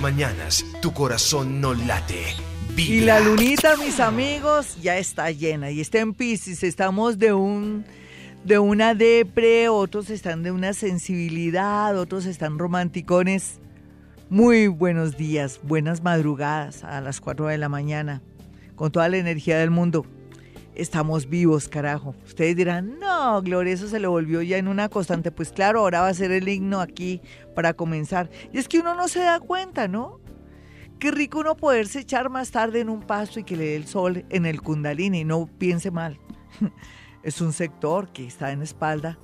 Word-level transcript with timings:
mañanas 0.00 0.64
tu 0.80 0.92
corazón 0.92 1.60
no 1.60 1.74
late. 1.74 2.24
Vibra. 2.74 2.94
Y 2.94 3.00
la 3.00 3.20
lunita, 3.20 3.76
mis 3.76 4.00
amigos, 4.00 4.76
ya 4.80 4.96
está 4.96 5.30
llena 5.30 5.70
y 5.70 5.80
está 5.80 5.98
en 5.98 6.14
Pisces. 6.14 6.62
Estamos 6.62 7.18
de 7.18 7.32
un 7.32 7.84
de 8.44 8.58
una 8.58 8.94
depre, 8.94 9.68
otros 9.68 10.08
están 10.10 10.42
de 10.42 10.50
una 10.50 10.72
sensibilidad, 10.72 11.96
otros 11.98 12.26
están 12.26 12.58
romanticones. 12.58 13.60
Muy 14.30 14.68
buenos 14.68 15.16
días, 15.16 15.60
buenas 15.62 16.02
madrugadas 16.02 16.84
a 16.84 17.00
las 17.00 17.20
4 17.20 17.48
de 17.48 17.58
la 17.58 17.68
mañana, 17.68 18.22
con 18.76 18.92
toda 18.92 19.08
la 19.08 19.18
energía 19.18 19.58
del 19.58 19.70
mundo. 19.70 20.06
Estamos 20.80 21.28
vivos, 21.28 21.68
carajo. 21.68 22.14
Ustedes 22.24 22.56
dirán, 22.56 22.98
no, 22.98 23.42
Gloria, 23.42 23.74
eso 23.74 23.86
se 23.86 24.00
le 24.00 24.06
volvió 24.06 24.40
ya 24.40 24.56
en 24.56 24.66
una 24.66 24.88
constante. 24.88 25.30
Pues 25.30 25.52
claro, 25.52 25.80
ahora 25.80 26.00
va 26.00 26.08
a 26.08 26.14
ser 26.14 26.30
el 26.30 26.48
himno 26.48 26.80
aquí 26.80 27.20
para 27.54 27.74
comenzar. 27.74 28.30
Y 28.50 28.56
es 28.56 28.66
que 28.66 28.78
uno 28.78 28.94
no 28.94 29.06
se 29.06 29.20
da 29.20 29.40
cuenta, 29.40 29.88
¿no? 29.88 30.20
Qué 30.98 31.10
rico 31.10 31.40
uno 31.40 31.54
poderse 31.54 32.00
echar 32.00 32.30
más 32.30 32.50
tarde 32.50 32.80
en 32.80 32.88
un 32.88 33.02
pasto 33.02 33.40
y 33.40 33.44
que 33.44 33.56
le 33.56 33.64
dé 33.64 33.76
el 33.76 33.86
sol 33.86 34.24
en 34.30 34.46
el 34.46 34.62
kundalini, 34.62 35.22
no 35.22 35.50
piense 35.58 35.90
mal. 35.90 36.18
Es 37.22 37.42
un 37.42 37.52
sector 37.52 38.10
que 38.10 38.26
está 38.26 38.50
en 38.50 38.62
espalda, 38.62 39.18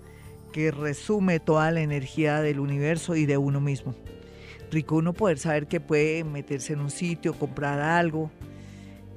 que 0.52 0.70
resume 0.70 1.40
toda 1.40 1.70
la 1.70 1.80
energía 1.80 2.42
del 2.42 2.60
universo 2.60 3.16
y 3.16 3.24
de 3.24 3.38
uno 3.38 3.62
mismo. 3.62 3.94
Rico 4.70 4.96
uno 4.96 5.14
poder 5.14 5.38
saber 5.38 5.68
que 5.68 5.80
puede 5.80 6.22
meterse 6.22 6.74
en 6.74 6.80
un 6.80 6.90
sitio, 6.90 7.32
comprar 7.32 7.80
algo, 7.80 8.30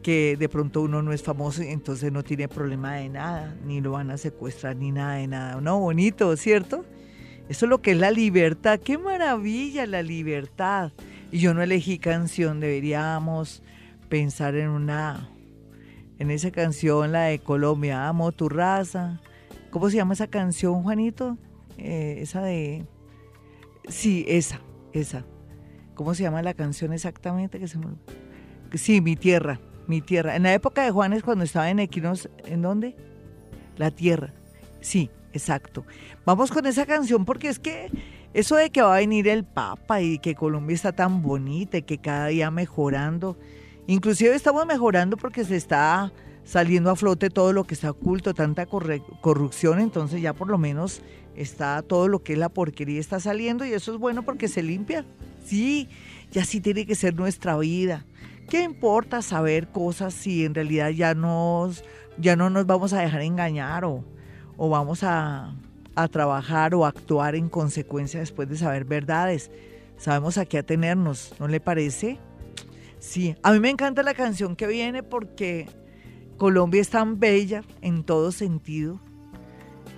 que 0.02 0.38
de 0.38 0.50
pronto 0.50 0.82
uno 0.82 1.02
no 1.02 1.14
es 1.14 1.24
famoso 1.24 1.64
y 1.64 1.68
entonces 1.68 2.12
no 2.12 2.24
tiene 2.24 2.48
problema 2.48 2.96
de 2.96 3.10
nada, 3.10 3.56
ni 3.66 3.82
lo 3.82 3.92
van 3.92 4.12
a 4.12 4.18
secuestrar, 4.18 4.76
ni 4.76 4.92
nada 4.92 5.16
de 5.16 5.28
nada. 5.28 5.62
No, 5.62 5.80
bonito, 5.80 6.36
¿cierto? 6.38 6.86
Eso 7.50 7.66
es 7.66 7.70
lo 7.70 7.82
que 7.82 7.92
es 7.92 7.98
la 7.98 8.12
libertad. 8.12 8.80
¡Qué 8.80 8.98
maravilla 8.98 9.86
la 9.86 10.04
libertad! 10.04 10.92
Y 11.32 11.40
yo 11.40 11.54
no 11.54 11.62
elegí 11.62 12.00
canción, 12.00 12.60
deberíamos 12.60 13.64
pensar 14.08 14.56
en 14.56 14.70
una 14.70 15.30
en 16.20 16.32
esa 16.32 16.52
canción, 16.52 17.14
la 17.14 17.24
de 17.24 17.40
Colombia, 17.40 18.08
amo 18.08 18.34
tu 18.34 18.50
raza. 18.50 19.22
¿Cómo 19.72 19.90
se 19.90 19.96
llama 19.96 20.14
esa 20.14 20.28
canción, 20.28 20.84
Juanito? 20.84 21.38
Eh, 21.78 22.18
esa 22.20 22.42
de... 22.42 22.86
Sí, 23.88 24.26
esa, 24.28 24.60
esa. 24.92 25.26
¿Cómo 25.96 26.14
se 26.14 26.24
llama 26.24 26.42
la 26.42 26.54
canción 26.54 26.92
exactamente? 26.92 27.58
Que 27.58 28.78
Sí, 28.78 29.00
mi 29.00 29.16
tierra, 29.16 29.62
mi 29.90 30.02
tierra. 30.02 30.36
En 30.36 30.44
la 30.44 30.54
época 30.54 30.84
de 30.84 30.92
Juanes, 30.92 31.24
cuando 31.24 31.44
estaba 31.44 31.70
en 31.70 31.80
Equinos, 31.80 32.30
¿en 32.46 32.62
dónde? 32.62 32.96
La 33.78 33.92
tierra. 33.92 34.32
Sí, 34.80 35.10
exacto. 35.34 35.86
Vamos 36.26 36.52
con 36.52 36.66
esa 36.66 36.86
canción 36.86 37.26
porque 37.26 37.50
es 37.50 37.60
que 37.60 37.92
eso 38.34 38.56
de 38.56 38.70
que 38.70 38.82
va 38.82 38.96
a 38.96 39.00
venir 39.00 39.28
el 39.28 39.44
Papa 39.44 40.02
y 40.02 40.20
que 40.20 40.36
Colombia 40.36 40.76
está 40.76 40.94
tan 40.94 41.22
bonita 41.22 41.78
y 41.78 41.82
que 41.82 41.98
cada 41.98 42.28
día 42.28 42.52
mejorando 42.52 43.38
Inclusive 43.90 44.36
estamos 44.36 44.68
mejorando 44.68 45.18
porque 45.18 45.44
se 45.44 45.56
está 45.56 46.12
saliendo 46.44 46.92
a 46.92 46.96
flote 46.96 47.32
todo 47.32 47.54
lo 47.54 47.64
que 47.64 47.74
está 47.74 47.90
oculto, 47.90 48.36
tanta 48.36 48.68
corrupción, 48.68 49.80
entonces 49.80 50.22
ya 50.22 50.32
por 50.34 50.48
lo 50.48 50.60
menos 50.60 51.02
está 51.36 51.82
todo 51.82 52.08
lo 52.08 52.22
que 52.22 52.34
es 52.34 52.40
la 52.40 52.50
porquería 52.50 53.00
está 53.00 53.20
saliendo 53.20 53.66
y 53.66 53.74
eso 53.74 53.92
es 53.92 53.98
bueno 53.98 54.22
porque 54.22 54.48
se 54.48 54.62
limpia. 54.62 55.06
Sí, 55.44 55.90
y 56.32 56.38
así 56.38 56.62
tiene 56.62 56.86
que 56.86 56.94
ser 56.94 57.16
nuestra 57.16 57.58
vida. 57.58 58.06
¿Qué 58.50 58.64
importa 58.64 59.22
saber 59.22 59.68
cosas 59.68 60.14
si 60.14 60.44
en 60.44 60.56
realidad 60.56 60.90
ya 60.90 61.14
nos 61.14 61.84
ya 62.18 62.36
no 62.36 62.50
nos 62.50 62.66
vamos 62.66 62.94
a 62.94 63.02
dejar 63.02 63.22
engañar 63.22 63.86
o, 63.86 64.04
o 64.58 64.70
vamos 64.70 65.04
a, 65.04 65.56
a 65.96 66.08
trabajar 66.08 66.74
o 66.74 66.86
actuar 66.86 67.36
en 67.36 67.48
consecuencia 67.48 68.20
después 68.20 68.50
de 68.50 68.58
saber 68.58 68.86
verdades? 68.86 69.52
Sabemos 69.98 70.38
a 70.40 70.46
qué 70.46 70.58
atenernos, 70.58 71.34
¿no 71.40 71.48
le 71.48 71.60
parece? 71.60 72.18
Sí, 72.98 73.36
a 73.44 73.52
mí 73.52 73.60
me 73.60 73.70
encanta 73.70 74.02
la 74.02 74.16
canción 74.16 74.56
que 74.56 74.66
viene 74.66 75.04
porque 75.04 75.68
Colombia 76.38 76.82
es 76.82 76.90
tan 76.90 77.20
bella 77.20 77.64
en 77.82 78.04
todo 78.04 78.32
sentido. 78.32 79.00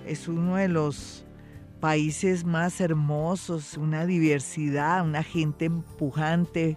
Es 0.06 0.28
uno 0.28 0.56
de 0.56 0.68
los 0.68 1.24
países 1.80 2.44
más 2.44 2.80
hermosos, 2.80 3.78
una 3.78 4.04
diversidad, 4.04 5.04
una 5.04 5.22
gente 5.22 5.64
empujante, 5.64 6.76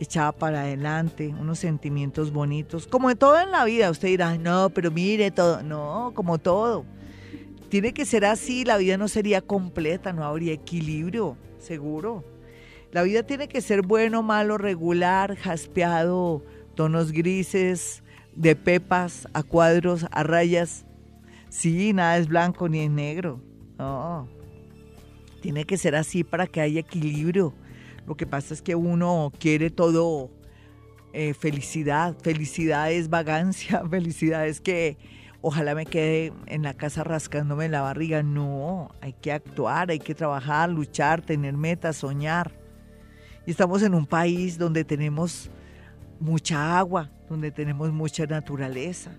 echada 0.00 0.32
para 0.32 0.62
adelante, 0.62 1.28
unos 1.28 1.58
sentimientos 1.58 2.32
bonitos, 2.32 2.86
como 2.86 3.10
de 3.10 3.16
todo 3.16 3.38
en 3.38 3.50
la 3.50 3.64
vida. 3.66 3.90
Usted 3.90 4.08
dirá, 4.08 4.36
no, 4.38 4.70
pero 4.70 4.90
mire 4.90 5.30
todo, 5.30 5.62
no, 5.62 6.12
como 6.14 6.38
todo. 6.38 6.84
Tiene 7.68 7.92
que 7.92 8.04
ser 8.04 8.24
así, 8.24 8.64
la 8.64 8.78
vida 8.78 8.96
no 8.96 9.06
sería 9.06 9.42
completa, 9.42 10.12
no 10.12 10.24
habría 10.24 10.54
equilibrio, 10.54 11.36
seguro. 11.58 12.24
La 12.92 13.02
vida 13.02 13.22
tiene 13.22 13.46
que 13.46 13.60
ser 13.60 13.82
bueno, 13.82 14.22
malo, 14.22 14.58
regular, 14.58 15.36
jaspeado, 15.36 16.42
tonos 16.74 17.12
grises, 17.12 18.02
de 18.34 18.56
pepas, 18.56 19.28
a 19.34 19.42
cuadros, 19.42 20.06
a 20.10 20.22
rayas. 20.22 20.86
Sí, 21.50 21.92
nada 21.92 22.16
es 22.16 22.26
blanco 22.26 22.68
ni 22.68 22.80
es 22.80 22.90
negro. 22.90 23.40
No. 23.78 24.28
Tiene 25.42 25.64
que 25.64 25.76
ser 25.76 25.94
así 25.94 26.24
para 26.24 26.46
que 26.46 26.60
haya 26.60 26.80
equilibrio. 26.80 27.52
Lo 28.06 28.16
que 28.16 28.26
pasa 28.26 28.54
es 28.54 28.62
que 28.62 28.74
uno 28.74 29.32
quiere 29.38 29.70
todo 29.70 30.30
eh, 31.12 31.34
felicidad. 31.34 32.16
Felicidad 32.22 32.92
es 32.92 33.10
vagancia. 33.10 33.82
Felicidad 33.90 34.46
es 34.46 34.60
que 34.60 34.96
ojalá 35.42 35.74
me 35.74 35.86
quede 35.86 36.32
en 36.46 36.62
la 36.62 36.74
casa 36.74 37.04
rascándome 37.04 37.68
la 37.68 37.82
barriga. 37.82 38.22
No, 38.22 38.90
hay 39.00 39.12
que 39.12 39.32
actuar, 39.32 39.90
hay 39.90 39.98
que 39.98 40.14
trabajar, 40.14 40.70
luchar, 40.70 41.22
tener 41.22 41.56
metas, 41.56 41.96
soñar. 41.96 42.52
Y 43.46 43.50
estamos 43.50 43.82
en 43.82 43.94
un 43.94 44.06
país 44.06 44.58
donde 44.58 44.84
tenemos 44.84 45.50
mucha 46.20 46.78
agua, 46.78 47.10
donde 47.28 47.50
tenemos 47.50 47.90
mucha 47.90 48.26
naturaleza, 48.26 49.10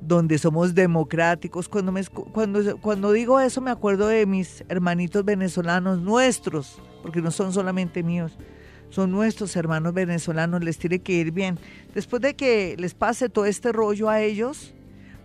donde 0.00 0.38
somos 0.38 0.74
democráticos. 0.74 1.68
Cuando, 1.68 1.92
me, 1.92 2.04
cuando, 2.06 2.78
cuando 2.78 3.12
digo 3.12 3.38
eso 3.38 3.60
me 3.60 3.70
acuerdo 3.70 4.08
de 4.08 4.26
mis 4.26 4.64
hermanitos 4.68 5.24
venezolanos, 5.24 6.00
nuestros, 6.00 6.80
porque 7.04 7.20
no 7.20 7.30
son 7.30 7.52
solamente 7.52 8.02
míos, 8.02 8.32
son 8.88 9.10
nuestros 9.10 9.54
hermanos 9.56 9.92
venezolanos, 9.92 10.64
les 10.64 10.78
tiene 10.78 11.00
que 11.00 11.12
ir 11.12 11.32
bien. 11.32 11.58
Después 11.94 12.22
de 12.22 12.34
que 12.34 12.76
les 12.78 12.94
pase 12.94 13.28
todo 13.28 13.44
este 13.44 13.72
rollo 13.72 14.08
a 14.08 14.22
ellos, 14.22 14.72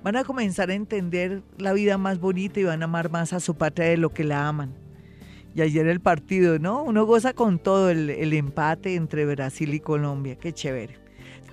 van 0.03 0.17
a 0.17 0.25
comenzar 0.25 0.71
a 0.71 0.73
entender 0.73 1.41
la 1.57 1.71
vida 1.71 1.97
más 1.97 2.19
bonita 2.19 2.59
y 2.59 2.65
van 2.65 2.81
a 2.81 2.85
amar 2.85 3.09
más 3.09 3.31
a 3.31 3.39
su 3.39 3.55
patria 3.55 3.87
de 3.87 3.95
lo 3.95 4.13
que 4.13 4.25
la 4.25 4.45
aman. 4.49 4.73
Y 5.55 5.61
ayer 5.61 5.87
el 5.87 6.01
partido, 6.01 6.59
¿no? 6.59 6.83
Uno 6.83 7.05
goza 7.05 7.31
con 7.31 7.59
todo 7.59 7.89
el, 7.89 8.09
empate 8.33 8.95
entre 8.95 9.25
Brasil 9.25 9.73
y 9.73 9.79
Colombia. 9.79 10.35
Qué 10.35 10.51
chévere. 10.51 10.95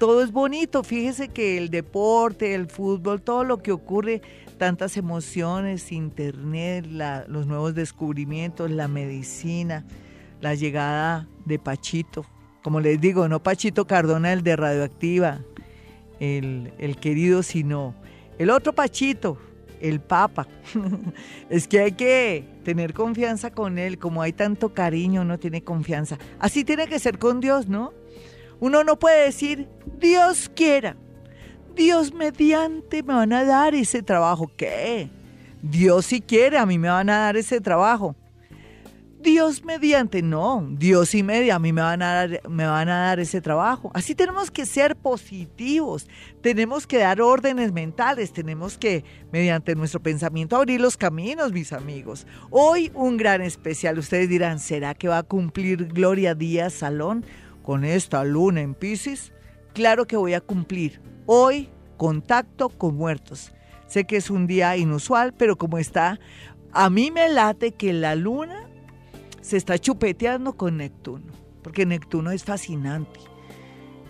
Todo 0.00 0.24
es 0.24 0.32
bonito. 0.32 0.82
Fíjese 0.82 1.28
que 1.28 1.56
el 1.56 1.70
deporte, 1.70 2.56
el 2.56 2.66
fútbol, 2.66 3.22
todo 3.22 3.44
lo 3.44 3.58
que 3.58 3.70
ocurre, 3.70 4.22
tantas 4.58 4.96
emociones, 4.96 5.92
internet, 5.92 6.84
los 7.28 7.46
nuevos 7.46 7.76
descubrimientos, 7.76 8.72
la 8.72 8.88
medicina, 8.88 9.84
la 10.40 10.54
llegada 10.54 11.28
de 11.44 11.58
Pachito. 11.58 12.24
Como 12.62 12.80
les 12.80 13.00
digo, 13.00 13.28
no 13.28 13.42
Pachito 13.42 13.86
Cardona, 13.86 14.32
el 14.32 14.42
de 14.42 14.56
Radioactiva, 14.56 15.40
el, 16.20 16.72
el 16.78 16.96
querido, 16.96 17.42
sino 17.42 17.94
el 18.38 18.50
otro 18.50 18.74
Pachito, 18.74 19.38
el 19.80 20.00
Papa. 20.00 20.46
es 21.50 21.68
que 21.68 21.80
hay 21.80 21.92
que 21.92 22.44
tener 22.64 22.92
confianza 22.92 23.50
con 23.50 23.78
Él, 23.78 23.98
como 23.98 24.22
hay 24.22 24.32
tanto 24.32 24.74
cariño, 24.74 25.22
uno 25.22 25.38
tiene 25.38 25.62
confianza. 25.62 26.18
Así 26.38 26.64
tiene 26.64 26.86
que 26.86 26.98
ser 26.98 27.18
con 27.18 27.40
Dios, 27.40 27.68
¿no? 27.68 27.92
Uno 28.58 28.84
no 28.84 28.98
puede 28.98 29.24
decir, 29.26 29.68
Dios 30.00 30.50
quiera, 30.54 30.96
Dios 31.74 32.12
mediante 32.14 33.02
me 33.02 33.14
van 33.14 33.32
a 33.32 33.44
dar 33.44 33.74
ese 33.74 34.02
trabajo. 34.02 34.50
¿Qué? 34.56 35.10
Dios 35.62 36.06
si 36.06 36.20
quiere, 36.20 36.58
a 36.58 36.66
mí 36.66 36.78
me 36.78 36.88
van 36.88 37.10
a 37.10 37.18
dar 37.18 37.36
ese 37.36 37.60
trabajo. 37.60 38.16
Dios 39.18 39.64
mediante, 39.64 40.22
no, 40.22 40.66
Dios 40.72 41.14
y 41.14 41.22
media, 41.22 41.56
a 41.56 41.58
mí 41.58 41.72
me 41.72 41.80
van 41.80 42.02
a, 42.02 42.14
dar, 42.14 42.40
me 42.48 42.66
van 42.66 42.88
a 42.88 43.06
dar 43.06 43.18
ese 43.18 43.40
trabajo. 43.40 43.90
Así 43.94 44.14
tenemos 44.14 44.50
que 44.50 44.66
ser 44.66 44.94
positivos, 44.94 46.06
tenemos 46.42 46.86
que 46.86 46.98
dar 46.98 47.20
órdenes 47.20 47.72
mentales, 47.72 48.32
tenemos 48.32 48.76
que, 48.76 49.04
mediante 49.32 49.74
nuestro 49.74 50.00
pensamiento, 50.00 50.56
abrir 50.56 50.80
los 50.80 50.96
caminos, 50.96 51.52
mis 51.52 51.72
amigos. 51.72 52.26
Hoy 52.50 52.90
un 52.94 53.16
gran 53.16 53.40
especial, 53.40 53.98
ustedes 53.98 54.28
dirán, 54.28 54.58
¿será 54.58 54.94
que 54.94 55.08
va 55.08 55.18
a 55.18 55.22
cumplir 55.22 55.88
Gloria 55.88 56.34
Díaz 56.34 56.74
Salón 56.74 57.24
con 57.62 57.84
esta 57.84 58.22
luna 58.22 58.60
en 58.60 58.74
Pisces? 58.74 59.32
Claro 59.72 60.06
que 60.06 60.16
voy 60.16 60.34
a 60.34 60.40
cumplir. 60.40 61.00
Hoy, 61.24 61.70
contacto 61.96 62.68
con 62.68 62.96
muertos. 62.96 63.52
Sé 63.88 64.04
que 64.04 64.16
es 64.16 64.30
un 64.30 64.46
día 64.46 64.76
inusual, 64.76 65.32
pero 65.32 65.56
como 65.56 65.78
está, 65.78 66.20
a 66.72 66.90
mí 66.90 67.10
me 67.10 67.28
late 67.28 67.72
que 67.72 67.92
la 67.92 68.14
luna 68.14 68.65
se 69.46 69.56
está 69.56 69.78
chupeteando 69.78 70.54
con 70.54 70.78
Neptuno, 70.78 71.32
porque 71.62 71.86
Neptuno 71.86 72.32
es 72.32 72.42
fascinante. 72.42 73.20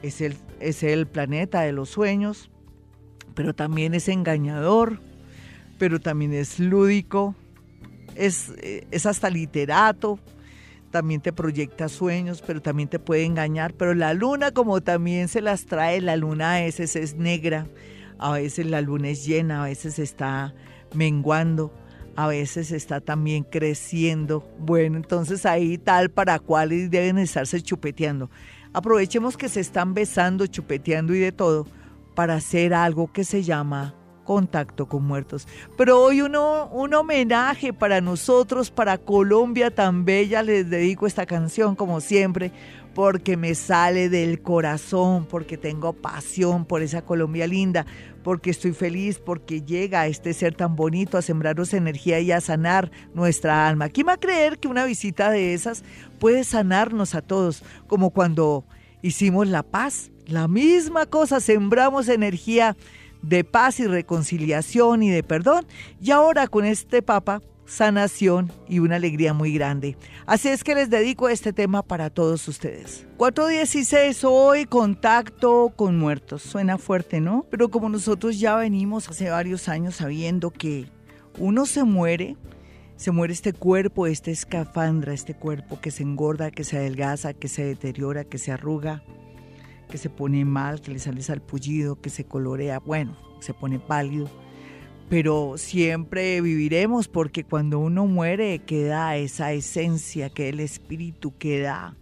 Es 0.01 0.23
el, 0.23 0.35
es 0.61 0.83
el 0.83 1.07
planeta 1.07 1.61
de 1.61 1.73
los 1.73 1.91
sueños, 1.91 2.51
pero 3.35 3.55
también 3.55 3.93
es 3.93 4.09
engañador, 4.09 4.99
pero 5.79 6.01
también 6.01 6.33
es 6.33 6.59
lúdico, 6.59 7.35
es, 8.15 8.55
es 8.91 9.05
hasta 9.05 9.29
literato, 9.29 10.19
también 10.91 11.21
te 11.21 11.35
proyecta 11.35 11.91
sueños, 11.91 12.43
pero 12.47 12.63
también 12.63 12.89
te 12.89 12.99
puede 12.99 13.25
engañar. 13.25 13.75
Pero 13.75 13.93
la 13.93 14.15
luna, 14.15 14.53
como 14.53 14.81
también 14.81 15.29
se 15.29 15.43
las 15.43 15.67
trae, 15.67 16.01
la 16.01 16.17
luna 16.17 16.55
a 16.55 16.61
veces 16.61 16.97
es 16.97 17.15
negra, 17.15 17.67
a 18.19 18.33
veces 18.33 18.65
la 18.65 18.81
luna 18.81 19.11
es 19.11 19.27
llena, 19.27 19.65
a 19.65 19.67
veces 19.67 19.99
está 19.99 20.55
menguando, 20.95 21.75
a 22.17 22.27
veces 22.27 22.73
está 22.73 23.01
también 23.01 23.45
creciendo. 23.45 24.49
Bueno, 24.59 24.97
entonces 24.97 25.47
ahí 25.47 25.79
tal 25.79 26.11
para 26.11 26.39
cual 26.39 26.91
deben 26.91 27.19
estarse 27.19 27.61
chupeteando. 27.61 28.31
Aprovechemos 28.73 29.37
que 29.37 29.49
se 29.49 29.61
están 29.61 29.95
besando, 29.95 30.47
chupeteando 30.47 31.15
y 31.15 31.19
de 31.19 31.33
todo 31.33 31.67
para 32.15 32.35
hacer 32.35 32.75
algo 32.75 33.13
que 33.13 33.25
se 33.25 33.43
llama 33.43 33.95
contacto 34.25 34.87
con 34.87 35.05
muertos. 35.05 35.47
Pero 35.77 36.01
hoy 36.01 36.21
uno, 36.21 36.69
un 36.73 36.93
homenaje 36.93 37.73
para 37.73 38.01
nosotros, 38.01 38.71
para 38.71 38.99
Colombia 38.99 39.71
tan 39.75 40.05
bella, 40.05 40.43
les 40.43 40.69
dedico 40.69 41.07
esta 41.07 41.27
canción 41.27 41.77
como 41.77 42.01
siempre, 42.01 42.51
porque 42.95 43.37
me 43.37 43.55
sale 43.55 44.09
del 44.09 44.43
corazón, 44.43 45.27
porque 45.27 45.57
tengo 45.57 45.93
pasión 45.93 46.65
por 46.65 46.83
esa 46.83 47.03
Colombia 47.03 47.47
linda, 47.47 47.87
porque 48.27 48.51
estoy 48.51 48.73
feliz, 48.73 49.21
porque 49.21 49.63
llega 49.63 50.09
este 50.09 50.35
ser 50.35 50.53
tan 50.53 50.75
bonito 50.75 51.17
a 51.17 51.23
sembrarnos 51.23 51.73
energía 51.73 52.19
y 52.19 52.33
a 52.33 52.41
sanar 52.41 52.91
nuestra 53.15 53.69
alma. 53.69 53.89
¿Quién 53.89 54.09
va 54.09 54.15
a 54.15 54.19
creer 54.19 54.59
que 54.59 54.67
una 54.67 54.85
visita 54.85 55.31
de 55.31 55.55
esas 55.55 55.85
puede 56.19 56.43
sanarnos 56.43 57.15
a 57.15 57.23
todos? 57.23 57.63
Como 57.87 58.11
cuando 58.11 58.65
hicimos 59.01 59.47
la 59.47 59.63
paz, 59.63 60.11
la 60.27 60.49
misma 60.49 61.07
cosa, 61.07 61.39
sembramos 61.39 62.09
energía 62.09 62.77
de 63.23 63.45
paz 63.45 63.79
y 63.79 63.87
reconciliación 63.87 65.05
y 65.05 65.11
de 65.11 65.23
perdón. 65.23 65.65
Y 66.01 66.11
ahora 66.11 66.49
con 66.49 66.65
este 66.65 67.03
Papa, 67.03 67.43
sanación 67.67 68.53
y 68.69 68.79
una 68.79 68.97
alegría 68.97 69.35
muy 69.35 69.53
grande. 69.53 69.97
Así 70.25 70.49
es 70.49 70.65
que 70.65 70.75
les 70.75 70.89
dedico 70.89 71.29
este 71.29 71.53
tema 71.53 71.83
para 71.83 72.11
todos 72.11 72.47
ustedes. 72.49 73.07
416 73.19 74.25
hoy, 74.25 74.65
contacto 74.65 75.73
con 75.77 75.99
muertos. 75.99 76.43
Suena 76.43 76.79
fuerte, 76.79 77.21
¿no? 77.21 77.45
Pero 77.51 77.69
como 77.69 77.89
nosotros 77.89 78.39
ya 78.39 78.57
venimos 78.57 79.09
hace 79.09 79.31
varios 79.31 79.69
años 79.69 79.97
sabiendo 79.97 80.51
que 80.51 80.87
uno 81.39 81.67
se 81.67 81.85
muere, 81.85 82.37
se 82.97 83.11
muere 83.11 83.35
este 83.35 83.53
cuerpo, 83.53 84.07
este 84.07 84.31
escafandra, 84.31 85.13
este 85.13 85.35
cuerpo 85.35 85.81
que 85.81 85.91
se 85.91 86.03
engorda, 86.03 86.51
que 86.51 86.65
se 86.65 86.79
adelgaza, 86.79 87.35
que 87.35 87.49
se 87.49 87.65
deteriora, 87.65 88.25
que 88.25 88.39
se 88.39 88.53
arruga, 88.53 89.03
que 89.91 89.99
se 89.99 90.09
pone 90.09 90.45
mal, 90.45 90.81
que 90.81 90.93
le 90.93 90.99
sale 90.99 91.23
salpullido, 91.23 92.01
que 92.01 92.11
se 92.11 92.25
colorea, 92.25 92.79
bueno, 92.79 93.17
se 93.41 93.53
pone 93.53 93.79
pálido. 93.79 94.31
Pero 95.09 95.55
siempre 95.57 96.41
viviremos 96.41 97.07
porque 97.07 97.45
cuando 97.45 97.79
uno 97.79 98.07
muere 98.07 98.59
queda 98.61 99.17
esa 99.17 99.53
esencia, 99.53 100.31
que 100.31 100.49
el 100.49 100.61
espíritu, 100.61 101.37
queda 101.39 101.97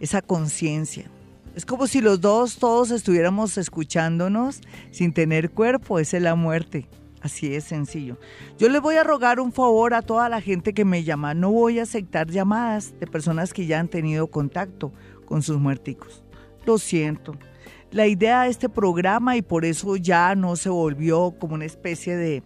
esa 0.00 0.22
conciencia. 0.22 1.08
Es 1.54 1.64
como 1.66 1.86
si 1.86 2.00
los 2.00 2.20
dos 2.20 2.56
todos 2.56 2.90
estuviéramos 2.90 3.58
escuchándonos 3.58 4.60
sin 4.90 5.12
tener 5.12 5.50
cuerpo, 5.50 5.98
esa 5.98 6.16
es 6.16 6.22
la 6.22 6.34
muerte. 6.34 6.88
Así 7.20 7.54
es 7.54 7.64
sencillo. 7.64 8.18
Yo 8.58 8.68
les 8.68 8.82
voy 8.82 8.96
a 8.96 9.04
rogar 9.04 9.38
un 9.38 9.52
favor 9.52 9.94
a 9.94 10.02
toda 10.02 10.28
la 10.28 10.40
gente 10.40 10.74
que 10.74 10.84
me 10.84 11.04
llama. 11.04 11.34
No 11.34 11.52
voy 11.52 11.78
a 11.78 11.84
aceptar 11.84 12.28
llamadas 12.28 12.98
de 12.98 13.06
personas 13.06 13.52
que 13.52 13.66
ya 13.66 13.78
han 13.78 13.86
tenido 13.86 14.26
contacto 14.26 14.92
con 15.24 15.42
sus 15.42 15.58
muerticos. 15.58 16.24
Lo 16.66 16.78
siento. 16.78 17.36
La 17.92 18.06
idea 18.06 18.42
de 18.42 18.50
este 18.50 18.68
programa 18.68 19.36
y 19.36 19.42
por 19.42 19.64
eso 19.64 19.96
ya 19.96 20.34
no 20.34 20.56
se 20.56 20.70
volvió 20.70 21.34
como 21.38 21.54
una 21.54 21.66
especie 21.66 22.16
de 22.16 22.42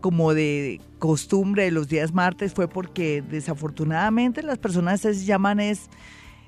como 0.00 0.32
de 0.32 0.80
costumbre 0.98 1.64
de 1.64 1.70
los 1.70 1.88
días 1.88 2.12
martes 2.12 2.54
fue 2.54 2.68
porque 2.68 3.22
desafortunadamente 3.22 4.42
las 4.42 4.58
personas 4.58 5.00
se 5.00 5.14
llaman 5.14 5.60
es 5.60 5.90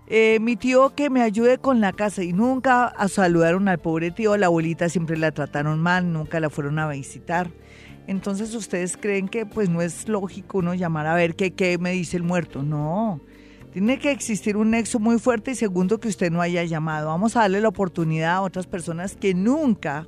eh, 0.07 0.39
mi 0.41 0.57
tío 0.57 0.95
que 0.95 1.11
me 1.11 1.23
ayude 1.23 1.59
con 1.59 1.81
la 1.81 1.93
casa 1.93 2.23
y 2.23 2.33
nunca 2.33 2.93
saludaron 3.09 3.69
al 3.69 3.79
pobre 3.79 4.11
tío, 4.11 4.37
la 4.37 4.47
abuelita 4.47 4.89
siempre 4.89 5.17
la 5.17 5.33
trataron 5.33 5.81
mal, 5.81 6.13
nunca 6.13 6.41
la 6.41 6.51
fueron 6.51 6.79
a 6.79 6.89
visitar. 6.89 7.51
Entonces 8.07 8.55
ustedes 8.55 8.97
creen 8.97 9.29
que 9.29 9.47
pues 9.47 9.69
no 9.69 9.81
es 9.81 10.09
lógico 10.09 10.59
uno 10.59 10.75
llamar 10.75 11.07
a 11.07 11.15
ver 11.15 11.37
qué, 11.37 11.53
qué 11.53 11.79
me 11.79 11.93
dice 11.93 12.17
el 12.17 12.25
muerto. 12.25 12.63
No, 12.63 13.21
tiene 13.73 13.99
que 13.99 14.11
existir 14.11 14.57
un 14.59 14.71
nexo 14.71 14.99
muy 14.99 15.19
fuerte 15.19 15.53
y 15.53 15.55
segundo 15.55 15.99
que 15.99 16.09
usted 16.09 16.31
no 16.31 16.43
haya 16.43 16.63
llamado. 16.65 17.09
Vamos 17.09 17.37
a 17.37 17.41
darle 17.41 17.63
la 17.63 17.69
oportunidad 17.69 18.35
a 18.35 18.41
otras 18.43 18.67
personas 18.67 19.17
que 19.17 19.33
nunca 19.33 20.07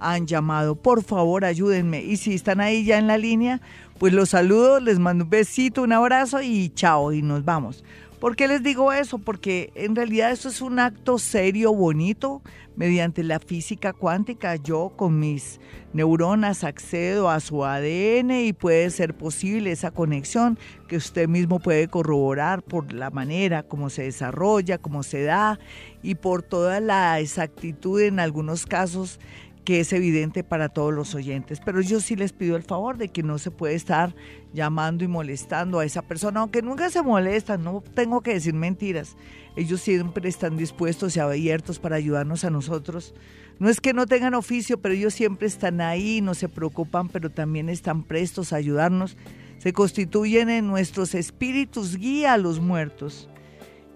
han 0.00 0.26
llamado. 0.26 0.74
Por 0.74 1.04
favor, 1.04 1.44
ayúdenme. 1.44 2.02
Y 2.02 2.16
si 2.16 2.34
están 2.34 2.60
ahí 2.60 2.84
ya 2.84 2.98
en 2.98 3.06
la 3.06 3.16
línea, 3.16 3.60
pues 3.98 4.12
los 4.12 4.30
saludo, 4.30 4.80
les 4.80 4.98
mando 4.98 5.24
un 5.24 5.30
besito, 5.30 5.82
un 5.82 5.92
abrazo 5.92 6.42
y 6.42 6.70
chao, 6.70 7.12
y 7.12 7.22
nos 7.22 7.44
vamos. 7.44 7.84
¿Por 8.18 8.34
qué 8.34 8.48
les 8.48 8.62
digo 8.62 8.92
eso? 8.92 9.18
Porque 9.18 9.70
en 9.76 9.94
realidad 9.94 10.32
eso 10.32 10.48
es 10.48 10.60
un 10.60 10.80
acto 10.80 11.18
serio, 11.18 11.72
bonito. 11.72 12.42
Mediante 12.76 13.22
la 13.22 13.38
física 13.38 13.92
cuántica, 13.92 14.56
yo 14.56 14.94
con 14.96 15.20
mis 15.20 15.60
neuronas 15.92 16.64
accedo 16.64 17.30
a 17.30 17.38
su 17.38 17.64
ADN 17.64 18.32
y 18.32 18.52
puede 18.52 18.90
ser 18.90 19.16
posible 19.16 19.70
esa 19.70 19.92
conexión 19.92 20.58
que 20.88 20.96
usted 20.96 21.28
mismo 21.28 21.60
puede 21.60 21.86
corroborar 21.86 22.62
por 22.62 22.92
la 22.92 23.10
manera 23.10 23.62
como 23.62 23.90
se 23.90 24.02
desarrolla, 24.02 24.78
cómo 24.78 25.04
se 25.04 25.22
da 25.22 25.60
y 26.02 26.16
por 26.16 26.42
toda 26.42 26.80
la 26.80 27.20
exactitud 27.20 28.00
en 28.00 28.18
algunos 28.18 28.66
casos 28.66 29.20
que 29.64 29.80
es 29.80 29.92
evidente 29.92 30.44
para 30.44 30.68
todos 30.68 30.92
los 30.92 31.14
oyentes. 31.14 31.60
Pero 31.64 31.80
yo 31.80 32.00
sí 32.00 32.16
les 32.16 32.32
pido 32.32 32.56
el 32.56 32.62
favor 32.62 32.98
de 32.98 33.08
que 33.08 33.22
no 33.22 33.38
se 33.38 33.50
puede 33.50 33.74
estar 33.74 34.14
llamando 34.52 35.04
y 35.04 35.08
molestando 35.08 35.80
a 35.80 35.84
esa 35.84 36.02
persona, 36.02 36.40
aunque 36.40 36.62
nunca 36.62 36.90
se 36.90 37.02
molestan, 37.02 37.64
no 37.64 37.82
tengo 37.94 38.20
que 38.20 38.34
decir 38.34 38.54
mentiras. 38.54 39.16
Ellos 39.56 39.80
siempre 39.80 40.28
están 40.28 40.56
dispuestos 40.56 41.16
y 41.16 41.20
abiertos 41.20 41.78
para 41.78 41.96
ayudarnos 41.96 42.44
a 42.44 42.50
nosotros. 42.50 43.14
No 43.58 43.68
es 43.68 43.80
que 43.80 43.94
no 43.94 44.06
tengan 44.06 44.34
oficio, 44.34 44.80
pero 44.80 44.94
ellos 44.94 45.14
siempre 45.14 45.46
están 45.46 45.80
ahí, 45.80 46.20
no 46.20 46.34
se 46.34 46.48
preocupan, 46.48 47.08
pero 47.08 47.30
también 47.30 47.68
están 47.68 48.02
prestos 48.02 48.52
a 48.52 48.56
ayudarnos. 48.56 49.16
Se 49.58 49.72
constituyen 49.72 50.50
en 50.50 50.66
nuestros 50.66 51.14
espíritus 51.14 51.96
guía 51.96 52.34
a 52.34 52.38
los 52.38 52.60
muertos. 52.60 53.30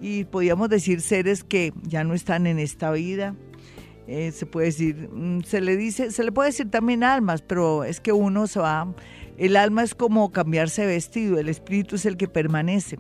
Y 0.01 0.25
podríamos 0.25 0.69
decir 0.69 1.01
seres 1.01 1.43
que 1.43 1.73
ya 1.83 2.05
no 2.05 2.15
están 2.15 2.47
en 2.47 2.61
esta 2.61 2.93
vida, 2.93 3.35
eh, 4.09 4.33
se 4.33 4.47
puede 4.47 4.69
decir, 4.69 5.11
mm, 5.13 5.43
se 5.43 5.61
le 5.61 5.77
dice, 5.77 6.11
se 6.11 6.25
le 6.25 6.33
puede 6.33 6.49
decir 6.49 6.71
también 6.71 7.05
almas, 7.05 7.43
pero 7.43 7.85
es 7.85 8.01
que 8.01 8.11
uno 8.11 8.47
se 8.47 8.59
va, 8.59 8.95
el 9.37 9.55
alma 9.55 9.83
es 9.83 9.95
como 9.95 10.33
cambiarse 10.33 10.81
de 10.83 10.89
vestido, 10.89 11.39
el 11.39 11.51
espíritu 11.51 11.97
es 11.97 12.07
el 12.07 12.17
que 12.17 12.27
permanece. 12.27 12.99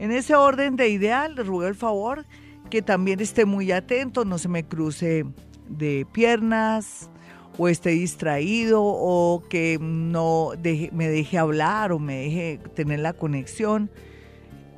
En 0.00 0.10
ese 0.10 0.34
orden 0.34 0.74
de 0.74 0.88
ideal, 0.88 1.36
le 1.36 1.44
ruego 1.44 1.68
el 1.68 1.76
favor 1.76 2.26
que 2.70 2.82
también 2.82 3.20
esté 3.20 3.44
muy 3.44 3.70
atento, 3.70 4.24
no 4.24 4.36
se 4.36 4.48
me 4.48 4.64
cruce 4.64 5.24
de 5.68 6.04
piernas 6.12 7.08
o 7.56 7.68
esté 7.68 7.90
distraído 7.90 8.82
o 8.82 9.44
que 9.48 9.78
no 9.80 10.50
me 10.92 11.08
deje 11.08 11.38
hablar 11.38 11.92
o 11.92 12.00
me 12.00 12.16
deje 12.16 12.60
tener 12.74 12.98
la 12.98 13.12
conexión 13.12 13.90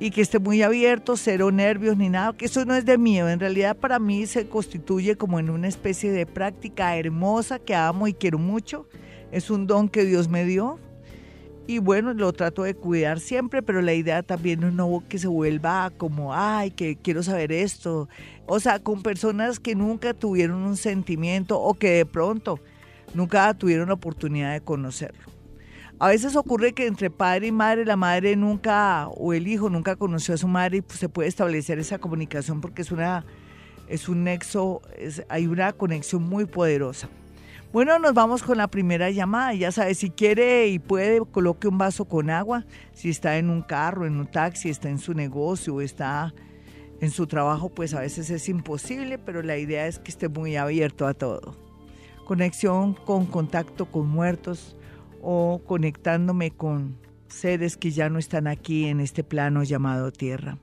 y 0.01 0.09
que 0.09 0.21
esté 0.21 0.39
muy 0.39 0.63
abierto, 0.63 1.15
cero 1.15 1.51
nervios 1.51 1.95
ni 1.95 2.09
nada, 2.09 2.33
que 2.33 2.45
eso 2.45 2.65
no 2.65 2.73
es 2.73 2.85
de 2.85 2.97
miedo, 2.97 3.29
en 3.29 3.39
realidad 3.39 3.77
para 3.77 3.99
mí 3.99 4.25
se 4.25 4.47
constituye 4.47 5.15
como 5.15 5.39
en 5.39 5.51
una 5.51 5.67
especie 5.67 6.11
de 6.11 6.25
práctica 6.25 6.97
hermosa 6.97 7.59
que 7.59 7.75
amo 7.75 8.07
y 8.07 8.15
quiero 8.15 8.39
mucho, 8.39 8.87
es 9.31 9.51
un 9.51 9.67
don 9.67 9.87
que 9.87 10.03
Dios 10.03 10.27
me 10.27 10.43
dio 10.43 10.79
y 11.67 11.77
bueno, 11.77 12.15
lo 12.15 12.33
trato 12.33 12.63
de 12.63 12.73
cuidar 12.73 13.19
siempre, 13.19 13.61
pero 13.61 13.83
la 13.83 13.93
idea 13.93 14.23
también 14.23 14.63
es 14.63 14.73
no 14.73 15.03
que 15.07 15.19
se 15.19 15.27
vuelva 15.27 15.91
como, 15.95 16.33
ay, 16.33 16.71
que 16.71 16.95
quiero 16.95 17.21
saber 17.21 17.51
esto, 17.51 18.09
o 18.47 18.59
sea, 18.59 18.79
con 18.79 19.03
personas 19.03 19.59
que 19.59 19.75
nunca 19.75 20.15
tuvieron 20.15 20.63
un 20.63 20.77
sentimiento 20.77 21.61
o 21.61 21.75
que 21.75 21.91
de 21.91 22.05
pronto 22.07 22.59
nunca 23.13 23.53
tuvieron 23.53 23.89
la 23.89 23.93
oportunidad 23.93 24.51
de 24.53 24.61
conocerlo. 24.61 25.40
A 26.01 26.07
veces 26.07 26.35
ocurre 26.35 26.73
que 26.73 26.87
entre 26.87 27.11
padre 27.11 27.45
y 27.45 27.51
madre, 27.51 27.85
la 27.85 27.95
madre 27.95 28.35
nunca, 28.35 29.07
o 29.09 29.33
el 29.33 29.47
hijo 29.47 29.69
nunca 29.69 29.95
conoció 29.95 30.33
a 30.33 30.37
su 30.37 30.47
madre 30.47 30.77
y 30.77 30.81
pues, 30.81 30.97
se 30.97 31.09
puede 31.09 31.29
establecer 31.29 31.77
esa 31.77 31.99
comunicación 31.99 32.59
porque 32.59 32.81
es, 32.81 32.91
una, 32.91 33.23
es 33.87 34.09
un 34.09 34.23
nexo, 34.23 34.81
hay 35.29 35.45
una 35.45 35.73
conexión 35.73 36.23
muy 36.23 36.45
poderosa. 36.45 37.07
Bueno, 37.71 37.99
nos 37.99 38.15
vamos 38.15 38.41
con 38.41 38.57
la 38.57 38.67
primera 38.67 39.11
llamada. 39.11 39.53
Ya 39.53 39.71
sabe, 39.71 39.93
si 39.93 40.09
quiere 40.09 40.69
y 40.69 40.79
puede, 40.79 41.21
coloque 41.23 41.67
un 41.67 41.77
vaso 41.77 42.05
con 42.05 42.31
agua. 42.31 42.65
Si 42.93 43.11
está 43.11 43.37
en 43.37 43.51
un 43.51 43.61
carro, 43.61 44.07
en 44.07 44.15
un 44.15 44.25
taxi, 44.25 44.71
está 44.71 44.89
en 44.89 44.97
su 44.97 45.13
negocio 45.13 45.81
está 45.81 46.33
en 46.99 47.11
su 47.11 47.27
trabajo, 47.27 47.69
pues 47.69 47.93
a 47.93 47.99
veces 47.99 48.31
es 48.31 48.49
imposible, 48.49 49.19
pero 49.19 49.43
la 49.43 49.59
idea 49.59 49.85
es 49.85 49.99
que 49.99 50.09
esté 50.09 50.29
muy 50.29 50.55
abierto 50.55 51.05
a 51.05 51.13
todo. 51.13 51.55
Conexión 52.25 52.95
con 52.95 53.27
contacto 53.27 53.85
con 53.85 54.07
muertos 54.07 54.75
o 55.21 55.61
conectándome 55.65 56.51
con 56.51 56.97
seres 57.27 57.77
que 57.77 57.91
ya 57.91 58.09
no 58.09 58.19
están 58.19 58.47
aquí 58.47 58.85
en 58.85 58.99
este 58.99 59.23
plano 59.23 59.63
llamado 59.63 60.11
tierra. 60.11 60.57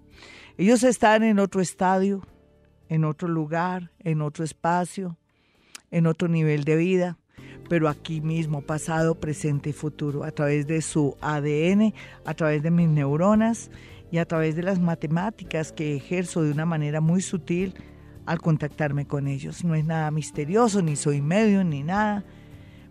Ellos 0.57 0.83
están 0.83 1.23
en 1.23 1.39
otro 1.39 1.61
estadio, 1.61 2.27
en 2.89 3.05
otro 3.05 3.29
lugar, 3.29 3.93
en 4.01 4.23
otro 4.23 4.45
espacio, 4.45 5.17
en 5.91 6.07
otro 6.07 6.29
nivel 6.29 6.65
de 6.65 6.77
vida, 6.77 7.19
pero 7.69 7.89
aquí 7.89 8.21
mismo, 8.21 8.63
pasado, 8.63 9.15
presente 9.15 9.71
y 9.71 9.73
futuro, 9.73 10.25
a 10.25 10.33
través 10.33 10.67
de 10.67 10.83
su 10.83 11.17
ADN, 11.21 11.95
a 12.25 12.35
través 12.35 12.63
de 12.63 12.71
mis 12.71 12.89
neuronas 12.89 13.71
y 14.11 14.19
a 14.19 14.25
través 14.25 14.57
de 14.57 14.63
las 14.63 14.81
matemáticas 14.81 15.73
que 15.73 15.97
ejerzo 15.97 16.43
de 16.43 16.51
una 16.51 16.65
manera 16.65 17.01
muy 17.01 17.21
sutil 17.21 17.75
al 18.27 18.41
contactarme 18.41 19.07
con 19.07 19.29
ellos. 19.29 19.65
No 19.65 19.75
es 19.75 19.85
nada 19.85 20.11
misterioso, 20.11 20.83
ni 20.83 20.97
soy 20.97 21.21
medio, 21.21 21.63
ni 21.63 21.83
nada. 21.83 22.25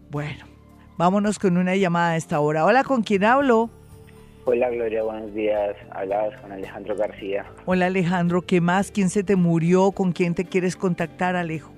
Bueno, 0.09 0.45
vámonos 0.97 1.39
con 1.39 1.57
una 1.57 1.75
llamada 1.75 2.11
a 2.11 2.17
esta 2.17 2.39
hora. 2.39 2.65
Hola, 2.65 2.83
¿con 2.83 3.03
quién 3.03 3.23
hablo? 3.23 3.69
Hola 4.45 4.69
Gloria, 4.69 5.03
buenos 5.03 5.33
días. 5.33 5.75
Hablabas 5.91 6.39
con 6.41 6.51
Alejandro 6.51 6.95
García. 6.95 7.45
Hola 7.65 7.87
Alejandro, 7.87 8.41
¿qué 8.43 8.61
más? 8.61 8.91
¿Quién 8.91 9.09
se 9.09 9.23
te 9.23 9.35
murió? 9.35 9.91
¿Con 9.91 10.13
quién 10.13 10.35
te 10.35 10.45
quieres 10.45 10.75
contactar, 10.75 11.35
Alejo? 11.35 11.71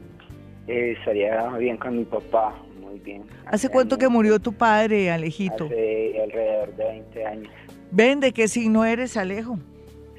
Eh, 0.68 0.96
estaría 0.98 1.48
bien 1.58 1.78
con 1.78 1.98
mi 1.98 2.06
papá, 2.06 2.56
muy 2.80 3.00
bien. 3.00 3.24
¿Hace, 3.48 3.70
cuánto 3.70 3.98
que 3.98 4.08
murió 4.08 4.40
tu 4.40 4.54
padre, 4.54 5.10
Alejito? 5.10 5.66
Hace 5.66 6.22
alrededor 6.22 6.76
de 6.76 6.84
20 6.84 7.26
años. 7.26 7.54
¿Ven 7.92 8.20
de 8.20 8.32
qué 8.34 8.48
signo 8.48 8.86
eres, 8.86 9.18
Alejo? 9.18 9.58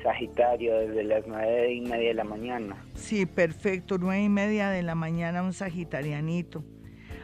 Sagitario, 0.02 0.76
desde 0.76 1.04
las 1.04 1.25
nueve 1.28 1.73
y 1.73 1.83
media 1.83 2.09
de 2.09 2.14
la 2.14 2.25
mañana. 2.25 2.85
Sí, 2.97 3.26
perfecto, 3.26 3.97
nueve 3.97 4.25
y 4.25 4.28
media 4.28 4.71
de 4.71 4.83
la 4.83 4.97
mañana, 4.97 5.45
un 5.45 5.52
sagitarianito. 5.52 6.64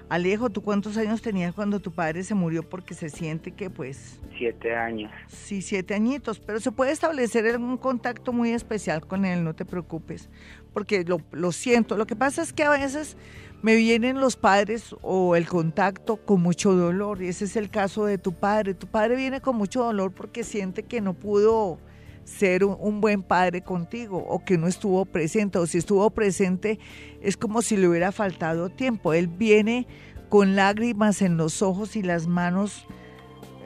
Alejo, 0.08 0.50
¿tú 0.50 0.62
cuántos 0.62 0.96
años 0.96 1.20
tenías 1.20 1.52
cuando 1.52 1.80
tu 1.80 1.90
padre 1.90 2.22
se 2.22 2.34
murió? 2.34 2.62
Porque 2.62 2.94
se 2.94 3.08
siente 3.08 3.50
que 3.50 3.70
pues... 3.70 4.20
Siete 4.38 4.74
años. 4.74 5.10
Sí, 5.26 5.62
siete 5.62 5.94
añitos, 5.94 6.38
pero 6.38 6.60
se 6.60 6.70
puede 6.70 6.92
establecer 6.92 7.56
un 7.56 7.76
contacto 7.76 8.32
muy 8.32 8.50
especial 8.50 9.04
con 9.04 9.24
él, 9.24 9.42
no 9.42 9.54
te 9.54 9.64
preocupes, 9.64 10.28
porque 10.72 11.02
lo, 11.02 11.20
lo 11.32 11.50
siento. 11.50 11.96
Lo 11.96 12.06
que 12.06 12.14
pasa 12.14 12.42
es 12.42 12.52
que 12.52 12.62
a 12.62 12.70
veces 12.70 13.16
me 13.62 13.74
vienen 13.74 14.20
los 14.20 14.36
padres 14.36 14.94
o 15.02 15.34
el 15.34 15.48
contacto 15.48 16.18
con 16.18 16.40
mucho 16.40 16.72
dolor, 16.74 17.20
y 17.20 17.28
ese 17.28 17.46
es 17.46 17.56
el 17.56 17.68
caso 17.68 18.04
de 18.04 18.18
tu 18.18 18.32
padre. 18.32 18.74
Tu 18.74 18.86
padre 18.86 19.16
viene 19.16 19.40
con 19.40 19.56
mucho 19.56 19.82
dolor 19.82 20.12
porque 20.12 20.44
siente 20.44 20.84
que 20.84 21.00
no 21.00 21.14
pudo 21.14 21.78
ser 22.26 22.64
un, 22.64 23.00
buen 23.00 23.22
padre 23.22 23.62
contigo 23.62 24.18
o 24.18 24.44
que 24.44 24.58
no 24.58 24.66
estuvo 24.66 25.04
presente 25.04 25.58
o 25.58 25.66
si 25.66 25.78
estuvo 25.78 26.10
presente 26.10 26.78
es 27.22 27.36
como 27.36 27.62
si 27.62 27.76
le 27.76 27.88
hubiera 27.88 28.12
faltado 28.12 28.68
tiempo. 28.68 29.14
Él 29.14 29.28
viene 29.28 29.86
con 30.28 30.56
lágrimas 30.56 31.22
en 31.22 31.36
los 31.36 31.62
ojos 31.62 31.94
y 31.94 32.02
las 32.02 32.26
manos, 32.26 32.84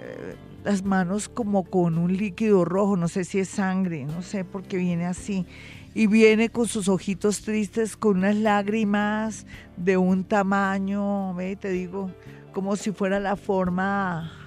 eh, 0.00 0.36
las 0.62 0.84
manos 0.84 1.28
como 1.28 1.64
con 1.64 1.96
un 1.96 2.16
líquido 2.16 2.64
rojo, 2.66 2.96
no 2.96 3.08
sé 3.08 3.24
si 3.24 3.38
es 3.38 3.48
sangre, 3.48 4.04
no 4.04 4.22
sé 4.22 4.44
por 4.44 4.62
qué 4.62 4.76
viene 4.76 5.06
así. 5.06 5.46
Y 5.94 6.06
viene 6.06 6.50
con 6.50 6.68
sus 6.68 6.88
ojitos 6.88 7.42
tristes, 7.42 7.96
con 7.96 8.18
unas 8.18 8.36
lágrimas 8.36 9.46
de 9.76 9.96
un 9.96 10.22
tamaño, 10.22 11.34
ve, 11.34 11.56
te 11.56 11.70
digo, 11.70 12.10
como 12.52 12.76
si 12.76 12.92
fuera 12.92 13.18
la 13.18 13.36
forma 13.36 14.39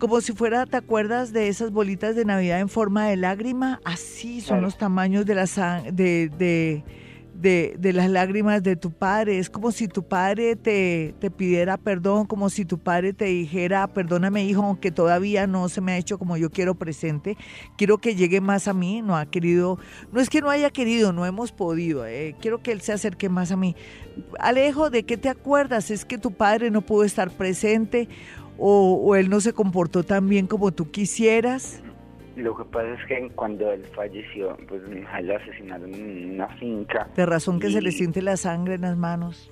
como 0.00 0.20
si 0.22 0.32
fuera, 0.32 0.66
¿te 0.66 0.78
acuerdas 0.78 1.32
de 1.32 1.48
esas 1.48 1.70
bolitas 1.70 2.16
de 2.16 2.24
Navidad 2.24 2.58
en 2.58 2.70
forma 2.70 3.06
de 3.06 3.16
lágrima? 3.16 3.80
Así 3.84 4.40
son 4.40 4.62
los 4.62 4.78
tamaños 4.78 5.26
de, 5.26 5.34
la 5.34 5.44
de, 5.92 6.82
de, 7.34 7.76
de, 7.78 7.92
las 7.92 8.08
lágrimas 8.08 8.62
de 8.62 8.76
tu 8.76 8.92
padre. 8.92 9.38
Es 9.38 9.50
como 9.50 9.72
si 9.72 9.88
tu 9.88 10.02
padre 10.02 10.56
te, 10.56 11.14
te 11.20 11.30
pidiera 11.30 11.76
perdón, 11.76 12.26
como 12.26 12.48
si 12.48 12.64
tu 12.64 12.78
padre 12.78 13.12
te 13.12 13.26
dijera, 13.26 13.86
perdóname 13.88 14.42
hijo, 14.44 14.62
aunque 14.62 14.90
todavía 14.90 15.46
no 15.46 15.68
se 15.68 15.82
me 15.82 15.92
ha 15.92 15.98
hecho 15.98 16.18
como 16.18 16.38
yo 16.38 16.50
quiero 16.50 16.74
presente, 16.74 17.36
quiero 17.76 17.98
que 17.98 18.14
llegue 18.14 18.40
más 18.40 18.68
a 18.68 18.72
mí, 18.72 19.02
no 19.02 19.18
ha 19.18 19.26
querido, 19.26 19.78
no 20.12 20.20
es 20.20 20.30
que 20.30 20.40
no 20.40 20.48
haya 20.48 20.70
querido, 20.70 21.12
no 21.12 21.26
hemos 21.26 21.52
podido, 21.52 22.06
eh, 22.06 22.34
quiero 22.40 22.62
que 22.62 22.72
él 22.72 22.80
se 22.80 22.94
acerque 22.94 23.28
más 23.28 23.52
a 23.52 23.56
mí. 23.56 23.76
Alejo, 24.38 24.88
¿de 24.88 25.04
qué 25.04 25.16
te 25.16 25.28
acuerdas? 25.28 25.90
Es 25.90 26.04
que 26.04 26.18
tu 26.18 26.32
padre 26.32 26.70
no 26.70 26.80
pudo 26.80 27.04
estar 27.04 27.30
presente 27.30 28.08
o, 28.60 29.16
él 29.16 29.30
no 29.30 29.40
se 29.40 29.52
comportó 29.52 30.02
tan 30.04 30.28
bien 30.28 30.46
como 30.46 30.72
tú 30.72 30.90
quisieras? 30.90 31.82
Lo 32.36 32.56
que 32.56 32.64
pasa 32.64 32.92
es 32.94 33.06
que 33.06 33.30
cuando 33.34 33.70
él 33.72 33.84
falleció, 33.94 34.56
pues 34.68 34.82
lo 35.22 35.36
asesinaron 35.36 35.94
en 35.94 36.34
una 36.34 36.48
finca. 36.58 37.08
De 37.16 37.26
razón 37.26 37.58
que 37.58 37.70
se 37.70 37.82
le 37.82 37.90
siente 37.90 38.22
la 38.22 38.36
sangre 38.36 38.74
en 38.74 38.82
las 38.82 38.96
manos. 38.96 39.50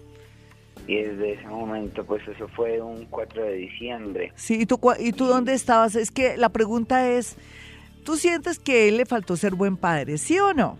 Y 0.86 0.96
desde 0.96 1.32
ese 1.34 1.46
momento, 1.46 2.04
pues 2.04 2.26
eso 2.28 2.48
fue 2.48 2.80
un 2.80 3.06
4 3.06 3.42
de 3.42 3.52
diciembre. 3.54 4.32
Sí, 4.36 4.62
¿y 4.62 4.66
tú, 4.66 4.80
¿y 4.98 5.12
tú 5.12 5.26
dónde 5.26 5.52
estabas? 5.52 5.96
Es 5.96 6.10
que 6.10 6.36
la 6.36 6.48
pregunta 6.50 7.10
es, 7.10 7.36
¿tú 8.04 8.16
sientes 8.16 8.58
que 8.58 8.88
él 8.88 8.96
le 8.96 9.04
faltó 9.06 9.36
ser 9.36 9.54
buen 9.54 9.76
padre, 9.76 10.16
sí 10.16 10.38
o 10.38 10.54
no? 10.54 10.78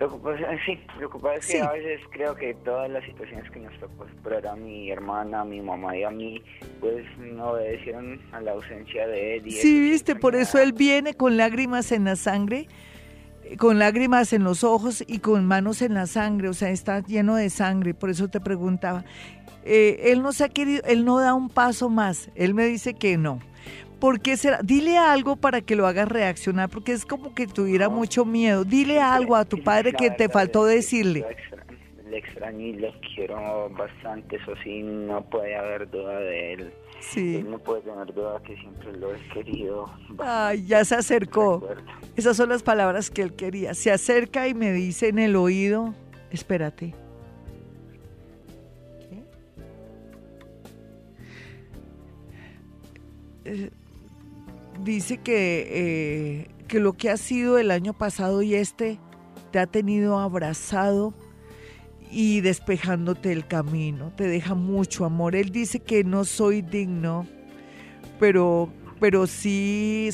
Lo 0.00 0.10
que 0.10 0.16
pasa, 0.16 0.46
sí, 0.64 0.80
lo 0.98 1.10
que 1.10 1.18
pasa 1.18 1.34
es 1.36 1.46
que 1.46 1.60
a 1.60 1.72
veces 1.72 2.00
creo 2.10 2.34
que 2.34 2.54
todas 2.64 2.90
las 2.90 3.04
situaciones 3.04 3.50
que 3.50 3.60
nos 3.60 3.78
tocó 3.78 4.08
superar 4.08 4.46
a 4.46 4.56
mi 4.56 4.90
hermana, 4.90 5.42
a 5.42 5.44
mi 5.44 5.60
mamá 5.60 5.94
y 5.94 6.04
a 6.04 6.10
mí, 6.10 6.42
pues 6.80 7.04
no 7.18 7.50
obedecieron 7.50 8.18
a 8.32 8.40
la 8.40 8.52
ausencia 8.52 9.06
de 9.06 9.36
él. 9.36 9.50
sí, 9.50 9.78
viste, 9.78 10.16
por 10.16 10.36
eso 10.36 10.58
él 10.58 10.72
viene 10.72 11.12
con 11.12 11.36
lágrimas 11.36 11.92
en 11.92 12.06
la 12.06 12.16
sangre, 12.16 12.66
con 13.58 13.78
lágrimas 13.78 14.32
en 14.32 14.42
los 14.42 14.64
ojos 14.64 15.04
y 15.06 15.18
con 15.18 15.44
manos 15.44 15.82
en 15.82 15.92
la 15.92 16.06
sangre, 16.06 16.48
o 16.48 16.54
sea, 16.54 16.70
está 16.70 17.00
lleno 17.00 17.36
de 17.36 17.50
sangre, 17.50 17.92
por 17.92 18.08
eso 18.08 18.28
te 18.28 18.40
preguntaba. 18.40 19.04
Eh, 19.66 20.12
él 20.12 20.22
no 20.22 20.32
se 20.32 20.44
ha 20.44 20.48
querido, 20.48 20.82
él 20.86 21.04
no 21.04 21.18
da 21.18 21.34
un 21.34 21.50
paso 21.50 21.90
más, 21.90 22.30
él 22.36 22.54
me 22.54 22.64
dice 22.64 22.94
que 22.94 23.18
no. 23.18 23.40
¿Por 24.00 24.20
qué 24.20 24.36
será? 24.36 24.60
Dile 24.62 24.96
algo 24.96 25.36
para 25.36 25.60
que 25.60 25.76
lo 25.76 25.86
hagas 25.86 26.08
reaccionar, 26.08 26.70
porque 26.70 26.92
es 26.92 27.04
como 27.04 27.34
que 27.34 27.46
tuviera 27.46 27.88
mucho 27.88 28.24
miedo. 28.24 28.64
Dile 28.64 28.98
algo 28.98 29.36
a 29.36 29.44
tu 29.44 29.62
padre 29.62 29.92
que 29.92 30.10
te 30.10 30.28
faltó 30.28 30.64
decirle. 30.64 31.24
Le 32.08 32.18
extraño 32.18 32.66
y 32.66 32.72
le 32.72 32.92
quiero 33.14 33.70
bastante, 33.70 34.36
eso 34.36 34.54
sí, 34.64 34.82
no 34.82 35.22
puede 35.28 35.54
haber 35.54 35.88
duda 35.88 36.18
de 36.18 36.52
él. 36.54 36.72
Sí. 37.00 37.44
no 37.48 37.58
puede 37.58 37.82
tener 37.82 38.12
duda 38.12 38.42
que 38.42 38.56
siempre 38.56 38.92
lo 38.96 39.14
he 39.14 39.18
querido. 39.28 39.90
Ay, 40.18 40.66
ya 40.66 40.84
se 40.84 40.96
acercó. 40.96 41.66
Esas 42.16 42.36
son 42.36 42.48
las 42.48 42.62
palabras 42.62 43.10
que 43.10 43.22
él 43.22 43.34
quería. 43.34 43.74
Se 43.74 43.92
acerca 43.92 44.48
y 44.48 44.54
me 44.54 44.72
dice 44.72 45.08
en 45.08 45.18
el 45.18 45.36
oído, 45.36 45.94
espérate. 46.30 46.94
¿Qué? 49.08 49.22
Eh, 53.44 53.70
dice 54.82 55.18
que, 55.18 55.68
eh, 55.70 56.48
que 56.68 56.80
lo 56.80 56.94
que 56.94 57.10
ha 57.10 57.16
sido 57.16 57.58
el 57.58 57.70
año 57.70 57.92
pasado 57.92 58.42
y 58.42 58.54
este 58.54 58.98
te 59.50 59.58
ha 59.58 59.66
tenido 59.66 60.18
abrazado 60.18 61.14
y 62.10 62.40
despejándote 62.40 63.32
el 63.32 63.46
camino, 63.46 64.12
te 64.16 64.26
deja 64.26 64.54
mucho 64.54 65.04
amor. 65.04 65.36
Él 65.36 65.50
dice 65.50 65.80
que 65.80 66.02
no 66.02 66.24
soy 66.24 66.62
digno, 66.62 67.26
pero, 68.18 68.72
pero 68.98 69.26
sí 69.26 70.10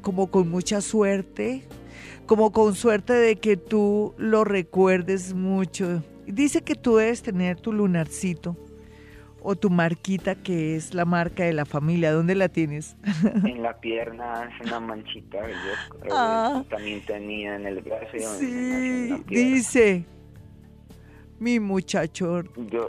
como 0.00 0.30
con 0.30 0.48
mucha 0.48 0.80
suerte, 0.80 1.66
como 2.26 2.52
con 2.52 2.74
suerte 2.74 3.12
de 3.12 3.36
que 3.36 3.56
tú 3.56 4.14
lo 4.18 4.44
recuerdes 4.44 5.34
mucho. 5.34 6.02
Dice 6.26 6.62
que 6.62 6.76
tú 6.76 6.96
debes 6.96 7.22
tener 7.22 7.60
tu 7.60 7.72
lunarcito 7.72 8.56
o 9.42 9.56
tu 9.56 9.70
marquita 9.70 10.34
que 10.34 10.76
es 10.76 10.94
la 10.94 11.04
marca 11.04 11.44
de 11.44 11.52
la 11.52 11.64
familia? 11.64 12.12
¿Dónde 12.12 12.34
la 12.34 12.48
tienes? 12.48 12.96
En 13.44 13.62
la 13.62 13.78
pierna 13.80 14.48
es 14.48 14.66
una 14.66 14.80
manchita 14.80 15.38
yo 15.48 16.10
ah. 16.10 16.64
también 16.68 17.04
tenía 17.06 17.56
en 17.56 17.66
el 17.66 17.80
brazo. 17.80 18.38
sí, 18.38 19.24
dice 19.28 20.04
mi 21.42 21.58
muchacho, 21.58 22.44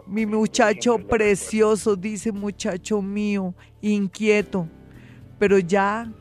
mi 0.06 0.28
muchacho 0.28 1.00
precioso, 1.00 1.96
dice 1.96 2.32
muchacho 2.32 3.02
mío, 3.02 3.56
inquieto, 3.82 4.68
pero 5.40 5.58
ya, 5.58 6.12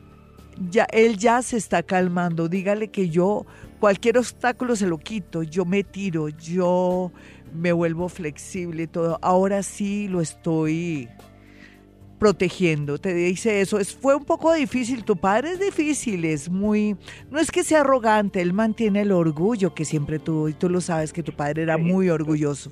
ya, 0.71 0.85
él 0.85 1.15
ya 1.17 1.43
se 1.43 1.57
está 1.57 1.83
calmando. 1.83 2.49
Dígale 2.49 2.87
que 2.87 3.07
yo 3.07 3.45
cualquier 3.79 4.17
obstáculo 4.17 4.75
se 4.75 4.87
lo 4.87 4.97
quito, 4.97 5.43
yo 5.43 5.63
me 5.63 5.83
tiro, 5.83 6.27
yo 6.29 7.11
me 7.53 7.71
vuelvo 7.71 8.09
flexible 8.09 8.83
y 8.83 8.87
todo. 8.87 9.19
Ahora 9.21 9.63
sí 9.63 10.07
lo 10.07 10.21
estoy 10.21 11.09
protegiendo. 12.23 12.97
Te 12.97 13.13
dice 13.13 13.59
eso. 13.59 13.79
Es, 13.79 13.93
fue 13.93 14.15
un 14.15 14.23
poco 14.23 14.53
difícil. 14.53 15.03
Tu 15.03 15.17
padre 15.17 15.51
es 15.51 15.59
difícil, 15.59 16.23
es 16.25 16.49
muy. 16.49 16.95
No 17.29 17.39
es 17.39 17.51
que 17.51 17.63
sea 17.63 17.81
arrogante, 17.81 18.41
él 18.41 18.53
mantiene 18.53 19.01
el 19.01 19.11
orgullo 19.11 19.73
que 19.73 19.85
siempre 19.85 20.19
tuvo. 20.19 20.47
Y 20.47 20.53
tú 20.53 20.69
lo 20.69 20.79
sabes 20.79 21.11
que 21.11 21.21
tu 21.21 21.33
padre 21.33 21.63
era 21.63 21.77
muy 21.77 22.09
orgulloso. 22.09 22.71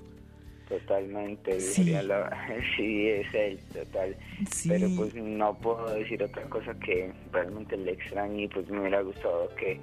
Totalmente, 0.70 1.60
sí. 1.60 1.94
sí, 2.78 3.10
es 3.10 3.34
él, 3.34 3.60
total. 3.74 4.16
Pero 4.70 4.88
pues 4.96 5.14
no 5.16 5.54
puedo 5.58 5.94
decir 5.96 6.24
otra 6.24 6.44
cosa 6.44 6.74
que 6.80 7.12
realmente 7.34 7.76
le 7.76 7.92
extraño 7.92 8.40
y 8.40 8.48
pues 8.48 8.70
me 8.70 8.80
hubiera 8.80 9.02
gustado 9.02 9.54
que 9.56 9.78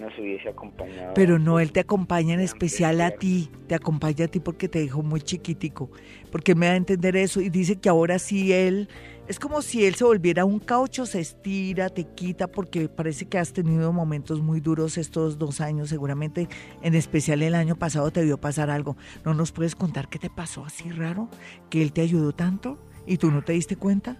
nos 0.00 0.16
hubiese 0.18 0.48
acompañado. 0.48 1.14
Pero 1.14 1.38
no, 1.38 1.60
él 1.60 1.72
te 1.72 1.80
acompaña 1.80 2.34
en 2.34 2.40
especial 2.40 3.00
a 3.00 3.10
ti, 3.10 3.50
te 3.66 3.74
acompaña 3.74 4.26
a 4.26 4.28
ti 4.28 4.40
porque 4.40 4.68
te 4.68 4.80
dejó 4.80 5.02
muy 5.02 5.20
chiquitico, 5.20 5.90
porque 6.30 6.54
me 6.54 6.66
da 6.66 6.72
a 6.72 6.76
entender 6.76 7.16
eso 7.16 7.40
y 7.40 7.50
dice 7.50 7.76
que 7.76 7.88
ahora 7.88 8.18
sí 8.18 8.52
él, 8.52 8.88
es 9.28 9.38
como 9.38 9.62
si 9.62 9.84
él 9.86 9.94
se 9.94 10.04
volviera 10.04 10.44
un 10.44 10.58
caucho, 10.58 11.06
se 11.06 11.20
estira, 11.20 11.88
te 11.88 12.04
quita, 12.04 12.48
porque 12.48 12.88
parece 12.88 13.26
que 13.26 13.38
has 13.38 13.52
tenido 13.52 13.92
momentos 13.92 14.40
muy 14.40 14.60
duros 14.60 14.98
estos 14.98 15.38
dos 15.38 15.60
años, 15.60 15.88
seguramente 15.88 16.48
en 16.82 16.94
especial 16.94 17.42
el 17.42 17.54
año 17.54 17.76
pasado 17.76 18.10
te 18.10 18.24
vio 18.24 18.38
pasar 18.38 18.70
algo. 18.70 18.96
¿No 19.24 19.34
nos 19.34 19.52
puedes 19.52 19.74
contar 19.74 20.08
qué 20.08 20.18
te 20.18 20.30
pasó 20.30 20.64
así 20.64 20.90
raro? 20.90 21.28
¿Que 21.70 21.82
él 21.82 21.92
te 21.92 22.00
ayudó 22.00 22.32
tanto 22.32 22.78
y 23.06 23.18
tú 23.18 23.30
no 23.30 23.42
te 23.42 23.52
diste 23.52 23.76
cuenta? 23.76 24.16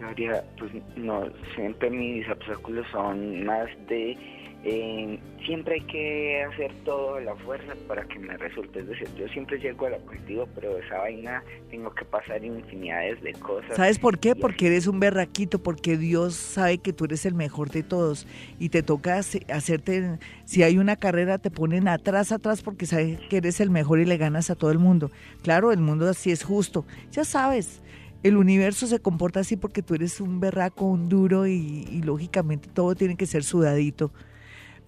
Gloria, 0.00 0.42
pues 0.58 0.72
no, 0.96 1.24
siempre 1.54 1.90
mis 1.90 2.26
obstáculos 2.30 2.86
son 2.90 3.44
más 3.44 3.68
de 3.86 4.16
eh, 4.62 5.18
siempre 5.46 5.76
hay 5.76 5.80
que 5.86 6.44
hacer 6.44 6.70
todo 6.84 7.14
a 7.14 7.20
la 7.20 7.34
fuerza 7.36 7.74
para 7.88 8.04
que 8.04 8.18
me 8.18 8.36
resulte. 8.36 8.80
Es 8.80 8.88
decir, 8.88 9.08
yo 9.16 9.26
siempre 9.28 9.58
llego 9.58 9.86
al 9.86 9.94
objetivo, 9.94 10.46
pero 10.54 10.76
esa 10.78 10.98
vaina 10.98 11.42
tengo 11.70 11.94
que 11.94 12.04
pasar 12.04 12.44
infinidades 12.44 13.22
de 13.22 13.32
cosas. 13.32 13.76
¿Sabes 13.76 13.98
por 13.98 14.18
qué? 14.18 14.36
Porque 14.36 14.66
eres 14.66 14.86
un 14.86 15.00
berraquito, 15.00 15.62
porque 15.62 15.96
Dios 15.96 16.34
sabe 16.34 16.78
que 16.78 16.92
tú 16.92 17.06
eres 17.06 17.24
el 17.24 17.34
mejor 17.34 17.70
de 17.70 17.82
todos 17.82 18.26
y 18.58 18.68
te 18.68 18.82
toca 18.82 19.18
hacerte, 19.18 20.18
si 20.44 20.62
hay 20.62 20.76
una 20.76 20.96
carrera, 20.96 21.38
te 21.38 21.50
ponen 21.50 21.88
atrás, 21.88 22.30
atrás, 22.30 22.62
porque 22.62 22.84
sabe 22.84 23.18
que 23.30 23.38
eres 23.38 23.60
el 23.60 23.70
mejor 23.70 23.98
y 24.00 24.04
le 24.04 24.18
ganas 24.18 24.50
a 24.50 24.56
todo 24.56 24.70
el 24.70 24.78
mundo. 24.78 25.10
Claro, 25.42 25.72
el 25.72 25.80
mundo 25.80 26.06
así 26.06 26.30
es 26.30 26.44
justo. 26.44 26.84
Ya 27.12 27.24
sabes. 27.24 27.80
El 28.22 28.36
universo 28.36 28.86
se 28.86 28.98
comporta 28.98 29.40
así 29.40 29.56
porque 29.56 29.80
tú 29.80 29.94
eres 29.94 30.20
un 30.20 30.40
berraco, 30.40 30.84
un 30.84 31.08
duro 31.08 31.46
y, 31.46 31.86
y 31.90 32.02
lógicamente 32.02 32.68
todo 32.68 32.94
tiene 32.94 33.16
que 33.16 33.24
ser 33.24 33.42
sudadito. 33.42 34.12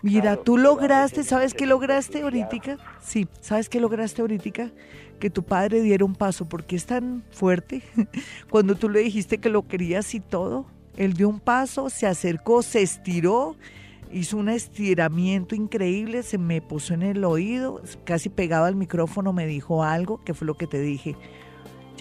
Mira, 0.02 0.36
tú 0.36 0.58
lograste, 0.58 1.22
¿sabes 1.22 1.54
qué 1.54 1.64
lograste 1.64 2.22
ahorita? 2.22 2.76
Sí, 3.00 3.28
¿sabes 3.40 3.68
qué 3.68 3.80
lograste 3.80 4.20
ahorita? 4.20 4.70
Que 5.20 5.30
tu 5.30 5.44
padre 5.44 5.80
diera 5.80 6.04
un 6.04 6.16
paso, 6.16 6.48
porque 6.48 6.74
es 6.74 6.86
tan 6.86 7.22
fuerte. 7.30 7.82
Cuando 8.50 8.74
tú 8.74 8.88
le 8.88 9.00
dijiste 9.00 9.38
que 9.38 9.48
lo 9.48 9.68
querías 9.68 10.12
y 10.14 10.20
todo, 10.20 10.66
él 10.96 11.12
dio 11.12 11.28
un 11.28 11.38
paso, 11.38 11.88
se 11.88 12.08
acercó, 12.08 12.62
se 12.62 12.82
estiró, 12.82 13.56
hizo 14.12 14.36
un 14.36 14.48
estiramiento 14.48 15.54
increíble, 15.54 16.24
se 16.24 16.36
me 16.36 16.60
puso 16.60 16.94
en 16.94 17.02
el 17.02 17.24
oído, 17.24 17.80
casi 18.04 18.28
pegado 18.28 18.64
al 18.64 18.74
micrófono, 18.74 19.32
me 19.32 19.46
dijo 19.46 19.84
algo, 19.84 20.22
que 20.24 20.34
fue 20.34 20.46
lo 20.46 20.54
que 20.54 20.66
te 20.66 20.80
dije. 20.80 21.16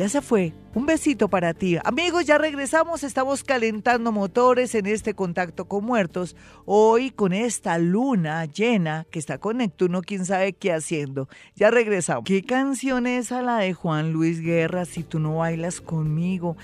Ya 0.01 0.09
se 0.09 0.23
fue. 0.23 0.51
Un 0.73 0.87
besito 0.87 1.27
para 1.27 1.53
ti. 1.53 1.77
Amigos, 1.83 2.25
ya 2.25 2.39
regresamos. 2.39 3.03
Estamos 3.03 3.43
calentando 3.43 4.11
motores 4.11 4.73
en 4.73 4.87
este 4.87 5.13
contacto 5.13 5.65
con 5.65 5.85
muertos. 5.85 6.35
Hoy 6.65 7.11
con 7.11 7.33
esta 7.33 7.77
luna 7.77 8.45
llena 8.45 9.05
que 9.11 9.19
está 9.19 9.37
con 9.37 9.57
Neptuno, 9.57 10.01
quién 10.01 10.25
sabe 10.25 10.53
qué 10.53 10.73
haciendo. 10.73 11.29
Ya 11.55 11.69
regresamos. 11.69 12.23
¿Qué 12.25 12.41
canción 12.41 13.05
es 13.05 13.31
a 13.31 13.43
la 13.43 13.57
de 13.57 13.73
Juan 13.73 14.11
Luis 14.11 14.41
Guerra 14.41 14.85
si 14.85 15.03
tú 15.03 15.19
no 15.19 15.35
bailas 15.35 15.81
conmigo? 15.81 16.57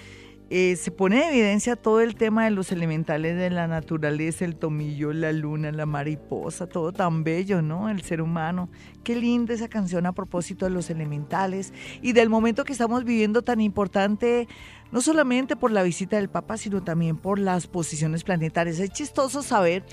Eh, 0.49 0.77
se 0.77 0.91
pone 0.91 1.17
en 1.17 1.33
evidencia 1.33 1.75
todo 1.75 1.99
el 1.99 2.15
tema 2.15 2.45
de 2.45 2.51
los 2.51 2.71
elementales 2.71 3.35
de 3.35 3.49
la 3.49 3.67
naturaleza, 3.67 4.45
el 4.45 4.55
tomillo, 4.55 5.11
la 5.11 5.33
luna, 5.33 5.73
la 5.73 5.85
mariposa, 5.85 6.67
todo 6.67 6.93
tan 6.93 7.25
bello, 7.25 7.61
¿no? 7.61 7.89
El 7.89 8.01
ser 8.01 8.21
humano. 8.21 8.69
Qué 9.03 9.17
linda 9.17 9.53
esa 9.53 9.67
canción 9.67 10.05
a 10.05 10.13
propósito 10.13 10.63
de 10.63 10.71
los 10.71 10.89
elementales 10.89 11.73
y 12.01 12.13
del 12.13 12.29
momento 12.29 12.63
que 12.63 12.71
estamos 12.71 13.03
viviendo 13.03 13.41
tan 13.41 13.59
importante, 13.59 14.47
no 14.93 15.01
solamente 15.01 15.57
por 15.57 15.71
la 15.71 15.83
visita 15.83 16.15
del 16.15 16.29
Papa, 16.29 16.55
sino 16.55 16.81
también 16.81 17.17
por 17.17 17.39
las 17.39 17.67
posiciones 17.67 18.23
planetarias. 18.23 18.79
Es 18.79 18.91
chistoso 18.91 19.43
saber 19.43 19.83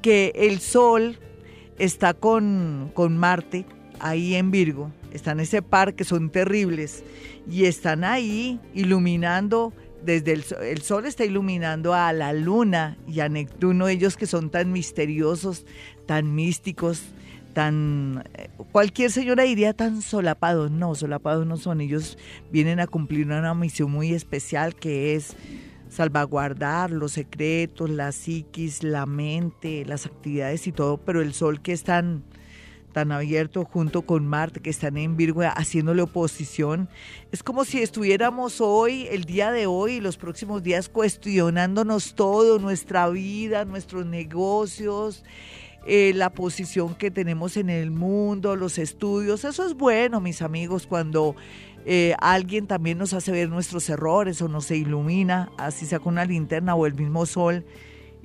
que 0.00 0.32
el 0.34 0.60
Sol 0.60 1.18
está 1.78 2.14
con, 2.14 2.90
con 2.94 3.18
Marte 3.18 3.66
ahí 4.00 4.36
en 4.36 4.50
Virgo, 4.50 4.90
está 5.12 5.32
en 5.32 5.40
ese 5.40 5.60
par 5.60 5.94
que 5.94 6.04
son 6.04 6.30
terribles 6.30 7.04
y 7.50 7.66
están 7.66 8.04
ahí 8.04 8.58
iluminando 8.74 9.74
desde 10.04 10.32
el, 10.32 10.82
sol 10.82 11.06
está 11.06 11.24
iluminando 11.24 11.94
a 11.94 12.12
la 12.12 12.32
luna 12.32 12.96
y 13.06 13.20
a 13.20 13.28
Neptuno, 13.28 13.88
ellos 13.88 14.16
que 14.16 14.26
son 14.26 14.50
tan 14.50 14.72
misteriosos, 14.72 15.64
tan 16.06 16.34
místicos, 16.34 17.02
tan... 17.52 18.24
Eh, 18.34 18.48
cualquier 18.72 19.10
señora 19.10 19.42
diría 19.42 19.74
tan 19.74 20.02
solapados, 20.02 20.70
no, 20.70 20.94
solapados 20.94 21.46
no 21.46 21.56
son, 21.56 21.80
ellos 21.80 22.18
vienen 22.50 22.80
a 22.80 22.86
cumplir 22.86 23.26
una 23.26 23.54
misión 23.54 23.90
muy 23.90 24.12
especial 24.12 24.74
que 24.74 25.14
es 25.14 25.34
salvaguardar 25.88 26.90
los 26.90 27.12
secretos, 27.12 27.90
la 27.90 28.12
psiquis, 28.12 28.82
la 28.82 29.06
mente, 29.06 29.84
las 29.84 30.06
actividades 30.06 30.66
y 30.66 30.72
todo, 30.72 30.98
pero 30.98 31.22
el 31.22 31.32
sol 31.32 31.60
que 31.60 31.72
es 31.72 31.82
tan 31.82 32.22
tan 32.92 33.12
abierto 33.12 33.64
junto 33.64 34.02
con 34.02 34.26
Marte, 34.26 34.60
que 34.60 34.70
están 34.70 34.96
en 34.96 35.16
Virgo 35.16 35.42
haciéndole 35.42 36.02
oposición. 36.02 36.88
Es 37.32 37.42
como 37.42 37.64
si 37.64 37.82
estuviéramos 37.82 38.60
hoy, 38.60 39.06
el 39.10 39.24
día 39.24 39.52
de 39.52 39.66
hoy 39.66 40.00
los 40.00 40.16
próximos 40.16 40.62
días 40.62 40.88
cuestionándonos 40.88 42.14
todo, 42.14 42.58
nuestra 42.58 43.08
vida, 43.08 43.64
nuestros 43.64 44.06
negocios, 44.06 45.24
eh, 45.86 46.12
la 46.14 46.30
posición 46.30 46.94
que 46.94 47.10
tenemos 47.10 47.56
en 47.56 47.70
el 47.70 47.90
mundo, 47.90 48.56
los 48.56 48.78
estudios. 48.78 49.44
Eso 49.44 49.66
es 49.66 49.74
bueno, 49.74 50.20
mis 50.20 50.42
amigos, 50.42 50.86
cuando 50.86 51.36
eh, 51.86 52.14
alguien 52.20 52.66
también 52.66 52.98
nos 52.98 53.12
hace 53.12 53.32
ver 53.32 53.48
nuestros 53.48 53.88
errores 53.88 54.42
o 54.42 54.48
nos 54.48 54.70
ilumina, 54.70 55.50
así 55.56 55.86
sea 55.86 56.00
con 56.00 56.14
una 56.14 56.24
linterna 56.24 56.74
o 56.74 56.86
el 56.86 56.94
mismo 56.94 57.24
sol 57.24 57.64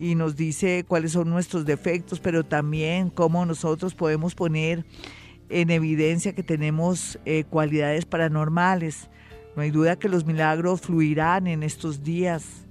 y 0.04 0.16
nos 0.16 0.36
dice 0.36 0.84
cuáles 0.86 1.14
son 1.14 1.30
nuestros 1.30 1.66
defectos, 1.66 2.20
pero 2.20 2.44
también 2.44 3.10
cómo 3.10 3.46
nosotros 3.46 3.96
podemos 3.96 4.36
poner 4.36 4.84
en 5.48 5.70
evidencia 5.70 6.36
que 6.36 6.44
tenemos 6.44 7.18
eh, 7.24 7.46
cualidades 7.50 8.04
paranormales. 8.04 9.10
No 9.56 9.62
hay 9.62 9.72
duda 9.72 9.98
que 9.98 10.10
los 10.10 10.26
milagros 10.26 10.82
fluirán 10.82 11.48
en 11.48 11.64
estos 11.64 12.04
días 12.04 12.66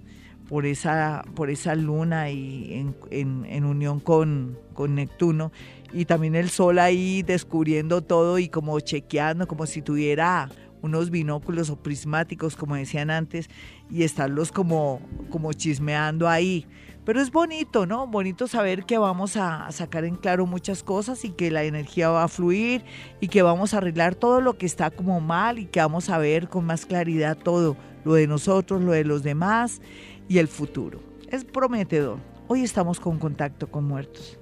por 0.47 0.67
esa, 0.67 1.25
por 1.35 1.49
esa 1.49 1.75
luna 1.75 2.29
y 2.29 2.93
en, 3.11 3.65
unión 3.65 3.99
con, 3.99 4.59
con 4.75 4.95
Neptuno. 4.95 5.53
Y 5.91 6.05
también 6.05 6.35
el 6.35 6.51
sol 6.51 6.79
ahí 6.79 7.23
descubriendo 7.23 8.03
todo 8.03 8.39
y 8.39 8.51
como 8.51 8.79
chequeando, 8.79 9.49
como 9.49 9.65
si 9.65 9.81
tuviera 9.81 10.51
unos 10.83 11.09
binóculos 11.09 11.71
o 11.71 11.77
prismáticos, 11.77 12.57
como 12.57 12.75
decían 12.75 13.09
antes, 13.09 13.49
y 13.89 14.03
estarlos 14.03 14.53
como, 14.53 15.01
como 15.31 15.55
chismeando 15.55 16.29
ahí. 16.29 16.67
Pero 17.05 17.21
es 17.21 17.33
bonito, 17.33 17.85
¿no? 17.85 18.07
Bonito 18.07 18.47
saber 18.47 18.85
que 18.85 18.97
vamos 18.97 19.37
a 19.37 19.71
sacar 19.73 20.05
en 20.05 20.15
claro 20.15 20.47
muchas 20.47 20.85
cosas 20.85 21.25
y 21.25 21.31
que 21.31 21.51
la 21.51 21.65
energía 21.65 22.11
va 22.11 22.23
a 22.23 22.29
fluir 22.29 22.85
y 23.21 23.27
que 23.27 23.43
vamos 23.43 23.75
a 23.75 23.79
arreglar 23.79 24.15
todo 24.15 24.41
lo 24.41 24.57
que 24.57 24.67
está 24.67 24.93
como 24.93 25.21
mal 25.21 25.59
y 25.59 25.67
que 25.67 25.81
vamos 25.81 26.11
a 26.11 26.19
ver 26.19 26.49
con 26.49 26.65
más 26.65 26.87
claridad 26.87 27.37
todo, 27.37 27.77
lo 28.05 28.15
de 28.15 28.29
nosotros, 28.29 28.83
lo 28.83 28.93
de 28.93 29.05
los 29.05 29.25
demás 29.25 29.83
y 30.29 30.39
el 30.39 30.47
futuro. 30.47 31.01
Es 31.29 31.45
prometedor. 31.45 32.19
Hoy 32.47 32.63
estamos 32.63 33.01
con 33.01 33.19
contacto 33.19 33.69
con 33.69 33.85
muertos. 33.85 34.39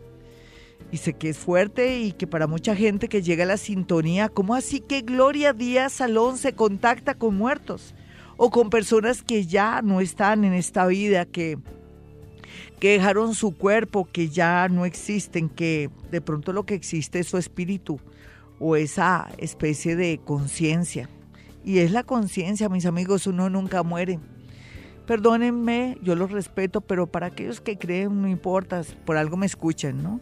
Y 0.92 0.98
sé 0.98 1.14
que 1.14 1.30
es 1.30 1.38
fuerte 1.38 2.00
y 2.00 2.12
que 2.12 2.26
para 2.26 2.46
mucha 2.46 2.76
gente 2.76 3.08
que 3.08 3.22
llega 3.22 3.44
a 3.44 3.46
la 3.46 3.56
sintonía, 3.56 4.28
¿cómo 4.28 4.54
así 4.54 4.80
que 4.80 5.00
Gloria 5.00 5.54
Díaz 5.54 5.94
Salón 5.94 6.36
se 6.36 6.52
contacta 6.52 7.14
con 7.14 7.36
muertos? 7.36 7.94
O 8.36 8.50
con 8.50 8.68
personas 8.68 9.22
que 9.22 9.46
ya 9.46 9.80
no 9.80 10.00
están 10.00 10.44
en 10.44 10.52
esta 10.52 10.86
vida, 10.86 11.24
que 11.24 11.58
que 12.80 12.92
dejaron 12.92 13.34
su 13.34 13.56
cuerpo, 13.56 14.08
que 14.10 14.30
ya 14.30 14.66
no 14.68 14.86
existen, 14.86 15.50
que 15.50 15.90
de 16.10 16.22
pronto 16.22 16.52
lo 16.52 16.64
que 16.64 16.74
existe 16.74 17.18
es 17.18 17.28
su 17.28 17.36
espíritu 17.36 18.00
o 18.58 18.74
esa 18.74 19.28
especie 19.36 19.96
de 19.96 20.18
conciencia. 20.24 21.08
Y 21.62 21.78
es 21.78 21.92
la 21.92 22.04
conciencia, 22.04 22.70
mis 22.70 22.86
amigos, 22.86 23.26
uno 23.26 23.50
nunca 23.50 23.82
muere. 23.82 24.18
Perdónenme, 25.06 25.98
yo 26.02 26.14
los 26.14 26.30
respeto, 26.30 26.80
pero 26.80 27.06
para 27.06 27.26
aquellos 27.26 27.60
que 27.60 27.76
creen, 27.76 28.22
no 28.22 28.28
importa, 28.28 28.82
por 29.04 29.18
algo 29.18 29.36
me 29.36 29.46
escuchan, 29.46 30.02
¿no? 30.02 30.20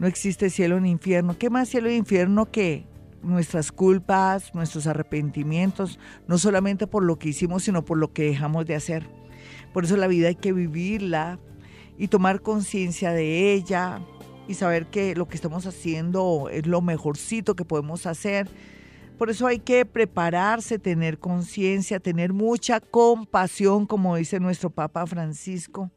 No 0.00 0.08
existe 0.08 0.50
cielo 0.50 0.80
ni 0.80 0.90
infierno. 0.90 1.38
¿Qué 1.38 1.48
más 1.48 1.68
cielo 1.68 1.88
e 1.88 1.94
infierno 1.94 2.50
que 2.50 2.86
nuestras 3.22 3.70
culpas, 3.70 4.52
nuestros 4.52 4.88
arrepentimientos, 4.88 6.00
no 6.26 6.38
solamente 6.38 6.88
por 6.88 7.04
lo 7.04 7.20
que 7.20 7.28
hicimos, 7.28 7.62
sino 7.62 7.84
por 7.84 7.98
lo 7.98 8.12
que 8.12 8.24
dejamos 8.24 8.66
de 8.66 8.74
hacer? 8.74 9.06
Por 9.72 9.84
eso 9.84 9.96
la 9.96 10.08
vida 10.08 10.28
hay 10.28 10.34
que 10.34 10.52
vivirla 10.52 11.38
y 11.98 12.08
tomar 12.08 12.40
conciencia 12.40 13.12
de 13.12 13.52
ella 13.52 14.00
y 14.48 14.54
saber 14.54 14.86
que 14.86 15.14
lo 15.14 15.26
que 15.28 15.36
estamos 15.36 15.66
haciendo 15.66 16.48
es 16.50 16.66
lo 16.66 16.80
mejorcito 16.80 17.54
que 17.54 17.64
podemos 17.64 18.06
hacer. 18.06 18.48
Por 19.18 19.30
eso 19.30 19.46
hay 19.46 19.60
que 19.60 19.86
prepararse, 19.86 20.78
tener 20.78 21.18
conciencia, 21.18 22.00
tener 22.00 22.32
mucha 22.32 22.80
compasión, 22.80 23.86
como 23.86 24.16
dice 24.16 24.40
nuestro 24.40 24.70
Papa 24.70 25.06
Francisco, 25.06 25.90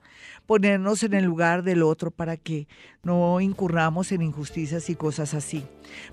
ponernos 0.46 1.04
en 1.04 1.14
el 1.14 1.26
lugar 1.26 1.64
del 1.64 1.84
otro 1.84 2.12
para 2.12 2.38
que 2.38 2.68
no 3.04 3.40
incurramos 3.42 4.12
en 4.12 4.22
injusticias 4.22 4.90
y 4.90 4.96
cosas 4.96 5.34
así. 5.34 5.64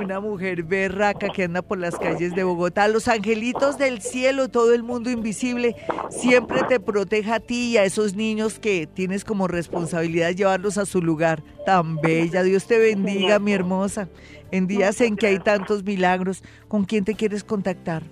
Una 0.03 0.21
mujer 0.21 0.63
berraca 0.63 1.29
que 1.29 1.45
anda 1.45 1.63
por 1.63 1.79
las 1.79 1.99
calles 1.99 2.35
de 2.35 2.45
Bogotá. 2.45 2.89
Los 2.89 3.09
angelitos 3.09 3.79
del 3.79 4.01
cielo, 4.01 4.49
todo 4.49 4.75
el 4.75 4.83
mundo 4.83 5.11
invisible, 5.11 5.77
siempre 6.11 6.63
te 6.69 6.81
proteja 6.81 7.37
a 7.37 7.41
ti 7.41 7.71
y 7.71 7.77
a 7.77 7.85
esos 7.85 8.15
niños 8.15 8.59
que 8.59 8.87
tienes 8.87 9.25
como 9.25 9.49
responsabilidad 9.49 10.31
llevarlos 10.31 10.79
a 10.79 10.87
su 10.87 11.01
lugar. 11.03 11.43
Tan 11.65 11.97
bella. 11.97 12.43
Dios 12.43 12.67
te 12.67 12.79
bendiga, 12.79 13.39
mi 13.39 13.53
hermosa. 13.53 14.09
En 14.51 14.67
días 14.67 15.01
en 15.01 15.17
que 15.17 15.29
hay 15.29 15.39
tantos 15.39 15.85
milagros, 15.85 16.43
¿con 16.69 16.85
quién 16.85 17.05
te 17.05 17.15
quieres 17.15 17.45
contactar? 17.45 18.03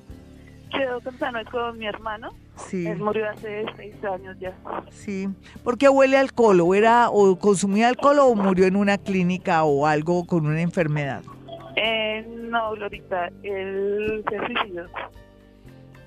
Quedó 0.71 1.01
sano 1.19 1.39
con 1.51 1.79
mi 1.79 1.87
hermano. 1.87 2.31
Sí. 2.57 2.87
Él 2.87 2.99
murió 2.99 3.29
hace 3.31 3.65
seis 3.77 3.95
años 4.05 4.37
ya. 4.39 4.53
Sí. 4.91 5.29
¿Por 5.65 5.79
qué 5.79 5.89
huele 5.89 6.19
alcohol? 6.19 6.61
¿O, 6.61 6.75
era, 6.75 7.09
o 7.11 7.39
consumía 7.39 7.89
alcohol 7.89 8.19
o 8.21 8.35
murió 8.35 8.67
en 8.67 8.77
una 8.77 8.99
clínica 8.99 9.65
o 9.65 9.87
algo 9.87 10.27
con 10.27 10.47
una 10.47 10.61
enfermedad? 10.61 11.23
Eh, 11.77 12.27
no, 12.51 12.73
Glorita, 12.73 13.31
él 13.43 14.25
se 14.29 14.39
suicidó. 14.47 14.87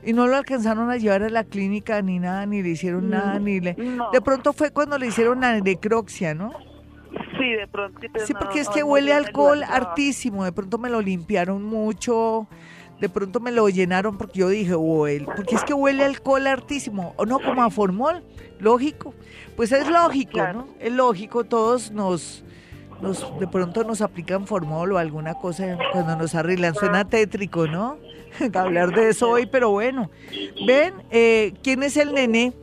Y 0.04 0.14
no 0.14 0.28
lo 0.28 0.36
alcanzaron 0.36 0.90
a 0.90 0.98
llevar 0.98 1.24
a 1.24 1.30
la 1.30 1.44
clínica 1.44 2.02
ni 2.02 2.20
nada, 2.20 2.46
ni 2.46 2.64
le 2.64 2.70
hicieron 2.70 3.10
nada, 3.10 3.40
ni 3.40 3.60
le... 3.60 3.76
De 4.12 4.22
pronto 4.22 4.52
fue 4.52 4.72
cuando 4.72 4.98
le 4.98 5.08
hicieron 5.08 5.42
la 5.42 5.60
necropsia, 5.62 6.34
¿no? 6.34 6.52
Sí, 7.38 7.52
de 7.52 7.68
pronto. 7.68 8.00
Sí, 8.26 8.34
porque 8.34 8.60
es 8.60 8.70
que 8.70 8.84
huele 8.84 9.14
alcohol 9.14 9.64
hartísimo. 9.64 10.44
De 10.44 10.52
pronto 10.52 10.78
me 10.78 10.90
lo 10.90 11.02
limpiaron 11.02 11.64
mucho. 11.64 12.48
De 13.02 13.10
pronto 13.10 13.40
me 13.40 13.52
lo 13.52 13.68
llenaron 13.68 14.16
porque 14.16 14.40
yo 14.40 14.50
dije, 14.50 14.76
huele, 14.76 15.26
porque 15.36 15.56
es 15.56 15.64
que 15.64 15.74
huele 15.74 16.06
alcohol 16.06 16.46
hartísimo. 16.46 17.16
O 17.18 17.26
no, 17.26 17.40
como 17.40 17.64
a 17.64 17.72
formol. 17.72 18.24
Lógico. 18.60 19.16
Pues 19.56 19.72
es 19.72 19.90
lógico, 19.90 20.38
¿no? 20.54 20.68
Es 20.80 20.94
lógico. 20.94 21.44
Todos 21.44 21.90
nos, 21.90 22.44
nos, 23.02 23.40
de 23.40 23.48
pronto 23.48 23.84
nos 23.84 24.02
aplican 24.02 24.46
formol 24.46 24.92
o 24.92 24.98
alguna 25.00 25.34
cosa 25.34 25.80
cuando 25.92 26.16
nos 26.16 26.36
arreglan. 26.36 26.76
Suena 26.76 27.04
tétrico, 27.06 27.66
¿no? 27.66 27.98
Hablar 28.54 28.94
de 28.94 29.10
eso 29.10 29.32
hoy, 29.32 29.48
pero 29.48 29.72
bueno. 29.72 30.12
Ven, 30.68 30.94
eh, 31.10 31.54
¿quién 31.64 31.82
es 31.82 31.98
el 31.98 32.14
nené? 32.14 32.54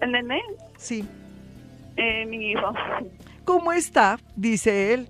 ¿El 0.00 0.12
nené? 0.12 0.42
Sí. 0.78 1.04
Eh, 1.96 2.26
mi 2.26 2.50
hijo. 2.50 2.72
¿Cómo 3.44 3.72
está? 3.72 4.18
Dice 4.34 4.94
él. 4.94 5.08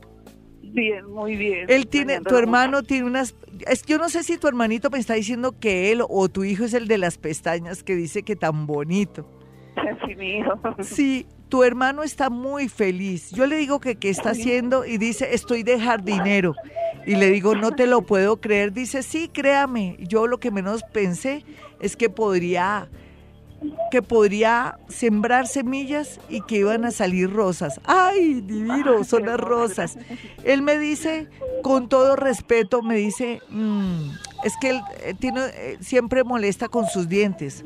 Bien, 0.72 1.06
muy 1.06 1.36
bien. 1.36 1.66
Él 1.68 1.86
tiene, 1.86 2.20
tu 2.20 2.36
hermano 2.36 2.82
tiene 2.82 3.06
unas, 3.06 3.34
es, 3.66 3.84
yo 3.84 3.98
no 3.98 4.08
sé 4.08 4.22
si 4.22 4.38
tu 4.38 4.48
hermanito 4.48 4.90
me 4.90 4.98
está 4.98 5.14
diciendo 5.14 5.54
que 5.58 5.92
él 5.92 6.02
o 6.08 6.28
tu 6.28 6.44
hijo 6.44 6.64
es 6.64 6.74
el 6.74 6.88
de 6.88 6.98
las 6.98 7.18
pestañas 7.18 7.82
que 7.82 7.94
dice 7.96 8.22
que 8.22 8.36
tan 8.36 8.66
bonito. 8.66 9.28
Sí, 10.06 10.14
mi 10.16 10.38
hijo. 10.38 10.52
Sí, 10.80 11.26
tu 11.48 11.62
hermano 11.62 12.02
está 12.02 12.30
muy 12.30 12.68
feliz. 12.68 13.30
Yo 13.30 13.46
le 13.46 13.56
digo 13.56 13.80
que 13.80 13.96
qué 13.96 14.10
está 14.10 14.30
haciendo 14.30 14.84
y 14.84 14.98
dice, 14.98 15.34
estoy 15.34 15.62
de 15.62 15.80
jardinero. 15.80 16.54
Y 17.06 17.16
le 17.16 17.30
digo, 17.30 17.54
no 17.54 17.70
te 17.70 17.86
lo 17.86 18.02
puedo 18.02 18.38
creer. 18.40 18.72
Dice, 18.72 19.02
sí, 19.02 19.28
créame. 19.28 19.96
Yo 20.00 20.26
lo 20.26 20.38
que 20.38 20.50
menos 20.50 20.82
pensé 20.92 21.44
es 21.80 21.96
que 21.96 22.10
podría 22.10 22.88
que 23.90 24.02
podría 24.02 24.78
sembrar 24.88 25.46
semillas 25.46 26.20
y 26.28 26.42
que 26.42 26.56
iban 26.56 26.84
a 26.84 26.90
salir 26.90 27.32
rosas. 27.32 27.80
¡Ay, 27.84 28.40
divino! 28.40 29.02
Son 29.04 29.26
las 29.26 29.38
rosas. 29.38 29.98
Él 30.44 30.62
me 30.62 30.78
dice, 30.78 31.28
con 31.62 31.88
todo 31.88 32.16
respeto, 32.16 32.82
me 32.82 32.96
dice, 32.96 33.40
mm, 33.48 34.10
es 34.44 34.54
que 34.60 34.70
él 34.70 34.80
eh, 35.02 35.14
tiene, 35.18 35.40
eh, 35.54 35.78
siempre 35.80 36.24
molesta 36.24 36.68
con 36.68 36.86
sus 36.86 37.08
dientes. 37.08 37.64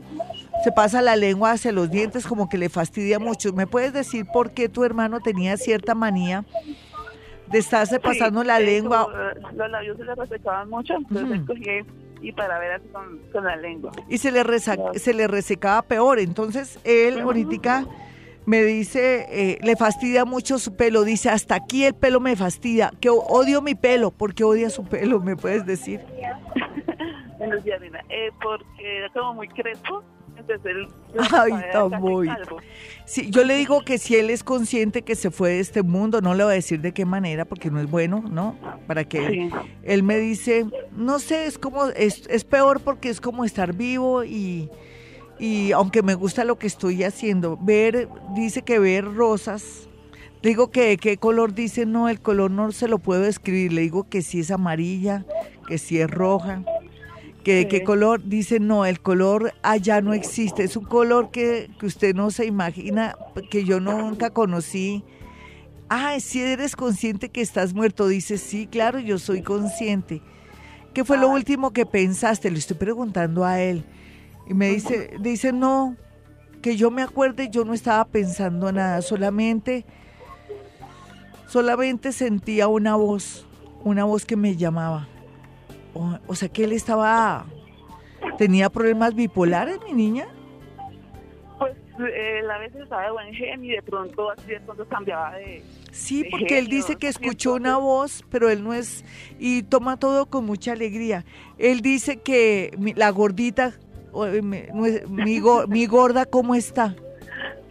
Se 0.65 0.73
pasa 0.73 1.03
la 1.03 1.17
lengua 1.17 1.53
hacia 1.53 1.73
los 1.73 1.91
dientes 1.91 2.27
como 2.27 2.49
que 2.49 2.59
le 2.59 2.69
fastidia 2.69 3.19
mucho. 3.19 3.53
¿Me 3.53 3.67
puedes 3.67 3.93
decir 3.93 4.27
por 4.33 4.53
qué 4.53 4.69
tu 4.69 4.85
hermano 4.85 5.21
tenía 5.21 5.57
cierta 5.57 5.95
manía 5.95 6.45
de 7.49 7.59
estarse 7.59 7.99
pasando 7.99 8.45
la 8.45 8.61
lengua? 8.61 9.09
Eh, 9.13 9.41
los 9.55 9.71
labios 9.71 9.97
se 9.97 10.05
le 10.05 10.15
resecaban 10.15 10.71
mucho, 10.71 10.95
entonces 10.95 11.85
y 12.23 12.33
para 12.33 12.59
ver 12.59 12.73
así 12.73 12.89
con, 12.89 13.45
la 13.45 13.57
lengua. 13.57 13.93
Y 14.09 14.19
se 14.19 14.31
le, 14.31 14.43
se 14.99 15.15
le 15.15 15.27
resecaba 15.27 15.83
peor. 15.83 16.19
Entonces 16.19 16.79
él 16.85 17.21
ahorita 17.21 17.87
me 18.47 18.63
dice, 18.63 19.27
eh, 19.31 19.59
le 19.63 19.77
fastidia 19.77 20.25
mucho 20.25 20.59
su 20.59 20.77
pelo. 20.77 21.03
Dice, 21.03 21.29
hasta 21.31 21.57
aquí 21.57 21.85
el 21.85 21.95
pelo 21.95 22.21
me 22.21 22.37
fastidia. 22.37 22.93
Que 23.01 23.11
odio 23.11 23.61
mi 23.61 23.75
pelo. 23.75 24.11
¿Por 24.11 24.35
qué 24.35 24.45
odia 24.45 24.71
su 24.71 24.85
pelo? 24.85 25.21
¿Me 25.21 25.37
puedes 25.37 25.67
decir? 25.67 26.01
Buenos 27.39 27.65
días, 27.65 27.81
eh, 28.09 28.31
porque 28.41 28.99
era 28.99 29.09
como 29.11 29.35
muy 29.35 29.49
crespo. 29.49 30.03
Ay, 31.33 31.53
está 31.65 31.89
muy... 31.89 32.29
Sí, 33.05 33.31
yo 33.31 33.45
le 33.45 33.57
digo 33.57 33.83
que 33.85 33.99
si 33.99 34.17
él 34.17 34.31
es 34.31 34.43
consciente 34.45 35.03
que 35.03 35.15
se 35.15 35.31
fue 35.31 35.51
de 35.51 35.61
este 35.61 35.83
mundo, 35.83 36.21
no 36.21 36.35
le 36.35 36.45
voy 36.45 36.53
a 36.53 36.55
decir 36.55 36.81
de 36.81 36.93
qué 36.93 37.05
manera, 37.05 37.45
porque 37.45 37.71
no 37.71 37.81
es 37.81 37.91
bueno, 37.91 38.23
¿no? 38.31 38.57
Para 38.87 39.05
que 39.05 39.51
él 39.83 40.03
me 40.03 40.19
dice, 40.19 40.67
no 40.93 41.19
sé, 41.19 41.47
es 41.47 41.59
como, 41.59 41.87
es, 41.87 42.27
es 42.29 42.45
peor 42.45 42.81
porque 42.81 43.09
es 43.11 43.21
como 43.21 43.45
estar 43.45 43.75
vivo 43.75 44.25
y, 44.25 44.71
y 45.39 45.73
aunque 45.73 46.03
me 46.03 46.15
gusta 46.15 46.45
lo 46.45 46.59
que 46.59 46.67
estoy 46.67 47.03
haciendo, 47.03 47.59
ver, 47.61 48.09
dice 48.35 48.63
que 48.63 48.79
ver 48.79 49.05
rosas, 49.13 49.89
digo 50.43 50.71
que 50.71 50.97
qué 50.97 51.17
color 51.17 51.55
dice, 51.55 51.87
no, 51.87 52.09
el 52.09 52.21
color 52.21 52.51
no 52.51 52.71
se 52.73 52.89
lo 52.89 52.99
puedo 52.99 53.25
escribir, 53.25 53.73
le 53.73 53.83
digo 53.83 54.09
que 54.09 54.23
si 54.23 54.41
es 54.41 54.51
amarilla, 54.51 55.25
que 55.67 55.79
si 55.79 56.01
es 56.01 56.11
roja, 56.11 56.63
que 57.43 57.69
qué 57.69 57.83
color, 57.83 58.23
dice 58.25 58.61
no, 58.61 58.87
el 58.87 59.01
color 59.01 59.53
allá 59.63 60.01
no 60.01 60.13
existe, 60.13 60.65
es 60.65 60.77
un 60.77 60.85
color 60.85 61.31
que, 61.31 61.71
que 61.79 61.87
usted 61.87 62.15
no 62.15 62.31
se 62.31 62.47
imagina, 62.47 63.17
que 63.51 63.65
yo 63.65 63.81
nunca 63.81 64.31
conocí. 64.31 65.05
Ah, 65.89 66.19
si 66.21 66.41
eres 66.41 66.75
consciente 66.75 67.29
que 67.29 67.43
estás 67.43 67.75
muerto, 67.75 68.09
dice, 68.09 68.39
sí, 68.39 68.67
claro, 68.67 68.99
yo 68.99 69.19
soy 69.19 69.43
consciente. 69.43 70.23
¿Qué 70.95 71.05
fue 71.05 71.19
lo 71.19 71.29
último 71.29 71.73
que 71.73 71.85
pensaste? 71.85 72.51
Le 72.51 72.59
estoy 72.59 72.77
preguntando 72.77 73.45
a 73.45 73.61
él. 73.61 73.85
Y 74.49 74.55
me 74.55 74.69
dice, 74.69 75.11
dice, 75.21 75.53
no, 75.53 75.97
que 76.63 76.77
yo 76.77 76.91
me 76.91 77.03
acuerde, 77.03 77.51
yo 77.51 77.65
no 77.65 77.75
estaba 77.75 78.05
pensando 78.07 78.73
nada, 78.73 79.03
solamente, 79.03 79.85
solamente 81.49 82.13
sentía 82.13 82.69
una 82.69 82.97
voz, 82.97 83.47
una 83.85 84.05
voz 84.05 84.25
que 84.25 84.37
me 84.37 84.57
llamaba. 84.57 85.09
O, 85.95 86.35
sea 86.35 86.49
que 86.49 86.65
él 86.65 86.73
estaba, 86.73 87.47
tenía 88.39 88.71
problemas 88.71 89.15
bipolares, 89.15 89.79
mi 89.85 89.93
niña. 89.93 90.29
Pues 91.59 91.77
él 91.99 92.51
a 92.51 92.59
veces 92.59 92.83
estaba 92.83 93.03
de 93.03 93.11
buen 93.11 93.35
genio 93.35 93.73
y 93.73 93.77
de 93.77 93.83
pronto 93.83 94.31
así 94.31 94.47
de 94.49 94.61
pronto 94.61 94.87
cambiaba 94.89 95.35
de... 95.35 95.63
Sí, 95.91 96.25
porque 96.31 96.59
él 96.59 96.69
dice 96.69 96.97
que 96.97 97.09
escuchó 97.09 97.55
una 97.55 97.77
voz, 97.77 98.25
pero 98.31 98.49
él 98.49 98.65
no 98.65 98.73
es, 98.73 99.05
y 99.39 99.63
toma 99.63 99.99
todo 99.99 100.27
con 100.27 100.47
mucha 100.47 100.73
alegría. 100.73 101.27
Él 101.59 101.83
dice 101.83 102.17
que 102.17 102.75
la 102.97 103.11
gordita, 103.11 103.75
mi, 104.43 104.63
mi 105.69 105.87
gorda, 105.87 106.25
¿cómo 106.25 106.55
está? 106.55 106.97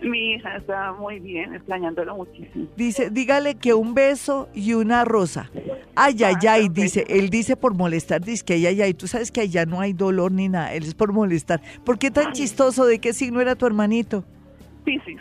Mi 0.02 0.34
hija 0.34 0.58
está 0.58 0.94
muy 0.94 1.20
bien, 1.20 1.54
extrañándolo 1.54 2.16
muchísimo. 2.16 2.68
Dice, 2.76 3.10
dígale 3.12 3.56
que 3.56 3.74
un 3.74 3.94
beso 3.94 4.50
y 4.54 4.74
una 4.74 5.06
rosa. 5.06 5.52
Ay, 5.96 6.24
ay, 6.24 6.36
ah, 6.48 6.54
ay, 6.54 6.70
dice, 6.70 7.06
él 7.08 7.30
dice 7.30 7.56
por 7.56 7.76
molestar, 7.76 8.22
dice 8.22 8.44
que 8.44 8.54
ay, 8.54 8.66
ay, 8.66 8.82
ay, 8.82 8.94
tú 8.94 9.08
sabes 9.08 9.32
que 9.32 9.42
allá 9.42 9.66
no 9.66 9.80
hay 9.80 9.94
dolor 9.94 10.32
ni 10.32 10.50
nada, 10.50 10.74
él 10.74 10.84
es 10.84 10.96
por 10.96 11.14
molestar. 11.14 11.62
¿Por 11.84 12.00
qué 12.00 12.10
tan 12.10 12.34
chistoso? 12.34 12.86
¿De 12.86 13.00
qué 13.00 13.14
signo 13.14 13.42
era 13.42 13.56
tu 13.56 13.68
hermanito? 13.68 14.24
Piscis. 14.84 15.20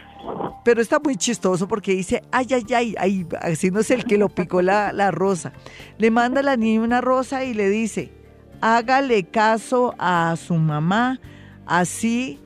Pero 0.64 0.80
está 0.80 0.98
muy 0.98 1.16
chistoso 1.16 1.68
porque 1.68 1.92
dice, 1.92 2.22
ay, 2.30 2.46
ay, 2.52 2.64
ay, 2.74 2.94
ay, 2.98 3.26
así 3.40 3.70
no 3.70 3.80
es 3.80 3.90
el 3.90 4.04
que 4.04 4.16
lo 4.16 4.28
picó 4.28 4.62
la, 4.62 4.92
la 4.92 5.10
rosa. 5.10 5.52
Le 5.98 6.10
manda 6.10 6.40
a 6.40 6.42
la 6.42 6.56
niña 6.56 6.82
una 6.82 7.00
rosa 7.00 7.44
y 7.44 7.52
le 7.52 7.68
dice, 7.68 8.12
hágale 8.60 9.24
caso 9.24 9.94
a 9.98 10.34
su 10.36 10.54
mamá, 10.54 11.20
así 11.66 12.38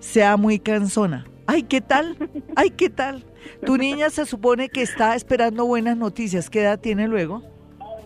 sea 0.00 0.36
muy 0.36 0.58
cansona. 0.58 1.29
Ay, 1.52 1.64
¿qué 1.64 1.80
tal? 1.80 2.16
Ay, 2.54 2.70
¿qué 2.70 2.88
tal? 2.88 3.24
Tu 3.66 3.76
niña 3.76 4.08
se 4.10 4.24
supone 4.24 4.68
que 4.68 4.82
está 4.82 5.16
esperando 5.16 5.66
buenas 5.66 5.96
noticias. 5.96 6.48
¿Qué 6.48 6.60
edad 6.60 6.78
tiene 6.78 7.08
luego? 7.08 7.42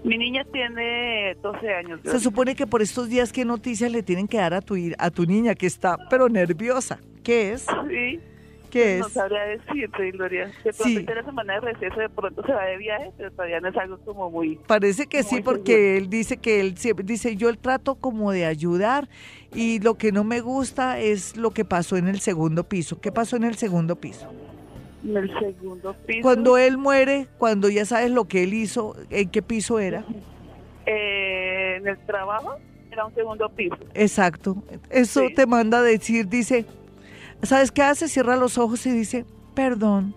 Mi 0.02 0.16
niña 0.16 0.46
tiene 0.50 1.34
12 1.42 1.74
años. 1.74 2.00
Se 2.04 2.20
supone 2.20 2.54
que 2.54 2.66
por 2.66 2.80
estos 2.80 3.10
días, 3.10 3.34
¿qué 3.34 3.44
noticias 3.44 3.92
le 3.92 4.02
tienen 4.02 4.28
que 4.28 4.38
dar 4.38 4.54
a 4.54 4.62
tu, 4.62 4.76
a 4.96 5.10
tu 5.10 5.26
niña 5.26 5.54
que 5.54 5.66
está, 5.66 5.98
pero 6.08 6.30
nerviosa? 6.30 7.00
¿Qué 7.22 7.52
es? 7.52 7.66
Sí. 7.90 8.18
¿Qué 8.74 8.98
no 8.98 9.06
es? 9.06 9.12
sabría 9.12 9.42
decirte, 9.44 10.10
Gloria. 10.10 10.46
De 10.46 10.72
pronto 10.72 10.84
Sí. 11.00 11.04
tiene 11.06 11.22
semana 11.22 11.54
de 11.54 11.60
receso, 11.60 12.00
de 12.00 12.08
pronto 12.08 12.42
se 12.44 12.52
va 12.52 12.64
de 12.66 12.76
viaje, 12.76 13.10
pero 13.16 13.30
todavía 13.30 13.60
no 13.60 13.68
es 13.68 13.76
algo 13.76 13.98
como 14.00 14.30
muy... 14.30 14.56
Parece 14.66 15.06
que 15.06 15.22
sí, 15.22 15.40
porque 15.42 15.96
él 15.96 16.10
dice 16.10 16.36
que 16.36 16.60
él 16.60 16.76
siempre 16.76 17.04
dice, 17.06 17.36
yo 17.36 17.48
el 17.48 17.58
trato 17.58 17.94
como 17.94 18.32
de 18.32 18.44
ayudar 18.46 19.08
y 19.54 19.78
lo 19.80 19.94
que 19.94 20.12
no 20.12 20.24
me 20.24 20.40
gusta 20.40 20.98
es 21.00 21.36
lo 21.36 21.52
que 21.52 21.64
pasó 21.64 21.96
en 21.96 22.08
el 22.08 22.20
segundo 22.20 22.64
piso. 22.64 23.00
¿Qué 23.00 23.10
pasó 23.12 23.36
en 23.36 23.44
el 23.44 23.54
segundo 23.56 23.96
piso? 23.96 24.28
En 25.04 25.16
el 25.16 25.38
segundo 25.38 25.94
piso. 26.06 26.20
Cuando 26.22 26.56
él 26.58 26.76
muere, 26.78 27.28
cuando 27.38 27.68
ya 27.68 27.84
sabes 27.84 28.10
lo 28.10 28.24
que 28.26 28.42
él 28.42 28.54
hizo, 28.54 28.96
¿en 29.10 29.30
qué 29.30 29.42
piso 29.42 29.78
era? 29.78 30.04
Eh, 30.86 31.76
en 31.76 31.86
el 31.86 31.98
trabajo 32.06 32.56
era 32.90 33.06
un 33.06 33.14
segundo 33.14 33.48
piso. 33.50 33.76
Exacto. 33.94 34.56
Eso 34.90 35.26
Sí. 35.28 35.34
te 35.34 35.46
manda 35.46 35.78
a 35.78 35.82
decir, 35.82 36.28
dice, 36.28 36.64
¿sabes 37.46 37.70
qué 37.70 37.82
hace? 37.82 38.08
Cierra 38.08 38.36
los 38.36 38.58
ojos 38.58 38.84
y 38.86 38.90
dice, 38.90 39.24
perdón, 39.54 40.14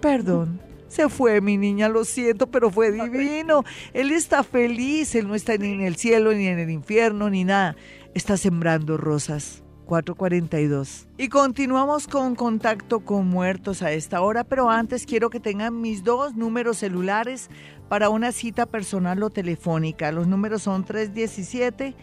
perdón. 0.00 0.60
Se 0.88 1.08
fue 1.08 1.40
mi 1.40 1.56
niña, 1.56 1.88
lo 1.88 2.04
siento, 2.04 2.48
pero 2.48 2.70
fue 2.70 2.92
divino. 2.92 3.64
Él 3.94 4.10
está 4.10 4.42
feliz, 4.42 5.14
él 5.14 5.26
no 5.26 5.34
está 5.34 5.56
ni 5.56 5.72
en 5.72 5.80
el 5.80 5.96
cielo, 5.96 6.34
ni 6.34 6.46
en 6.46 6.58
el 6.58 6.68
infierno, 6.68 7.30
ni 7.30 7.44
nada. 7.44 7.76
Está 8.12 8.36
sembrando 8.36 8.98
rosas. 8.98 9.62
442. 9.86 11.08
Y 11.18 11.28
continuamos 11.28 12.08
con 12.08 12.34
contacto 12.34 13.00
con 13.00 13.26
muertos 13.26 13.82
a 13.82 13.92
esta 13.92 14.22
hora, 14.22 14.44
pero 14.44 14.70
antes 14.70 15.06
quiero 15.06 15.28
que 15.28 15.40
tengan 15.40 15.80
mis 15.80 16.04
dos 16.04 16.34
números 16.34 16.78
celulares 16.78 17.50
para 17.88 18.08
una 18.08 18.32
cita 18.32 18.66
personal 18.66 19.22
o 19.22 19.30
telefónica. 19.30 20.12
Los 20.12 20.26
números 20.26 20.62
son 20.62 20.84
317 20.84 21.94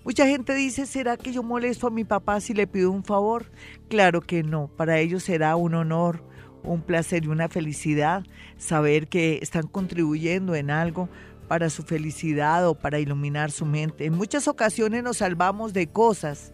Mucha 0.06 0.28
gente 0.28 0.54
dice, 0.54 0.86
¿será 0.86 1.16
que 1.16 1.32
yo 1.32 1.44
molesto 1.44 1.88
a 1.88 1.92
mi 1.92 2.04
papá 2.04 2.42
si 2.42 2.54
le 2.54 2.68
pido 2.68 2.92
un 2.92 3.06
favor? 3.06 3.46
Claro 3.88 4.22
que 4.22 4.44
no, 4.44 4.68
para 4.68 5.00
ellos 5.00 5.24
será 5.24 5.56
un 5.56 5.76
honor, 5.76 6.22
un 6.63 6.82
placer 6.82 7.26
y 7.26 7.28
una 7.28 7.49
felicidad 7.49 8.23
saber 8.58 9.08
que 9.08 9.39
están 9.41 9.67
contribuyendo 9.67 10.56
en 10.56 10.71
algo 10.71 11.10
para 11.47 11.69
su 11.69 11.84
felicidad 11.84 12.67
o 12.67 12.76
para 12.76 12.99
iluminar 12.99 13.52
su 13.52 13.65
mente. 13.65 14.06
En 14.06 14.13
muchas 14.13 14.47
ocasiones 14.47 15.04
nos 15.04 15.17
salvamos 15.17 15.73
de 15.73 15.88
cosas 15.88 16.54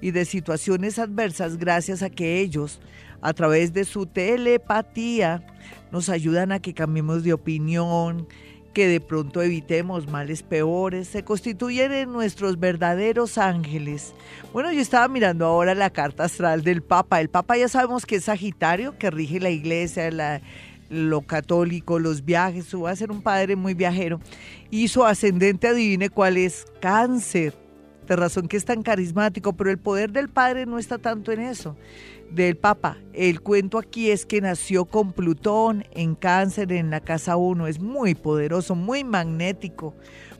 y 0.00 0.12
de 0.12 0.24
situaciones 0.24 0.98
adversas 0.98 1.56
gracias 1.56 2.02
a 2.02 2.10
que 2.10 2.40
ellos, 2.40 2.80
a 3.20 3.32
través 3.32 3.72
de 3.72 3.84
su 3.84 4.06
telepatía, 4.06 5.44
nos 5.90 6.08
ayudan 6.08 6.52
a 6.52 6.60
que 6.60 6.74
cambiemos 6.74 7.24
de 7.24 7.32
opinión, 7.32 8.28
que 8.78 8.86
de 8.86 9.00
pronto 9.00 9.42
evitemos 9.42 10.06
males 10.06 10.44
peores, 10.44 11.08
se 11.08 11.24
constituyen 11.24 11.90
en 11.90 12.12
nuestros 12.12 12.60
verdaderos 12.60 13.36
ángeles. 13.36 14.14
Bueno, 14.52 14.70
yo 14.70 14.80
estaba 14.80 15.08
mirando 15.08 15.46
ahora 15.46 15.74
la 15.74 15.90
carta 15.90 16.22
astral 16.22 16.62
del 16.62 16.80
Papa. 16.80 17.20
El 17.20 17.28
Papa 17.28 17.56
ya 17.56 17.66
sabemos 17.66 18.06
que 18.06 18.14
es 18.14 18.26
Sagitario, 18.26 18.96
que 18.96 19.10
rige 19.10 19.40
la 19.40 19.50
iglesia, 19.50 20.12
la, 20.12 20.42
lo 20.90 21.22
católico, 21.22 21.98
los 21.98 22.24
viajes, 22.24 22.72
va 22.72 22.92
a 22.92 22.94
ser 22.94 23.10
un 23.10 23.20
padre 23.20 23.56
muy 23.56 23.74
viajero. 23.74 24.20
Y 24.70 24.86
su 24.86 25.04
ascendente, 25.04 25.66
adivine 25.66 26.08
cuál 26.08 26.36
es, 26.36 26.64
cáncer. 26.80 27.54
De 28.06 28.14
razón 28.14 28.46
que 28.46 28.56
es 28.56 28.64
tan 28.64 28.84
carismático, 28.84 29.54
pero 29.54 29.72
el 29.72 29.78
poder 29.78 30.12
del 30.12 30.28
padre 30.28 30.66
no 30.66 30.78
está 30.78 30.98
tanto 30.98 31.32
en 31.32 31.40
eso 31.40 31.74
del 32.30 32.56
Papa. 32.56 32.98
El 33.12 33.40
cuento 33.40 33.78
aquí 33.78 34.10
es 34.10 34.26
que 34.26 34.40
nació 34.40 34.84
con 34.84 35.12
Plutón 35.12 35.84
en 35.92 36.14
cáncer 36.14 36.72
en 36.72 36.90
la 36.90 37.00
casa 37.00 37.36
1. 37.36 37.66
Es 37.66 37.80
muy 37.80 38.14
poderoso, 38.14 38.74
muy 38.74 39.04
magnético, 39.04 39.94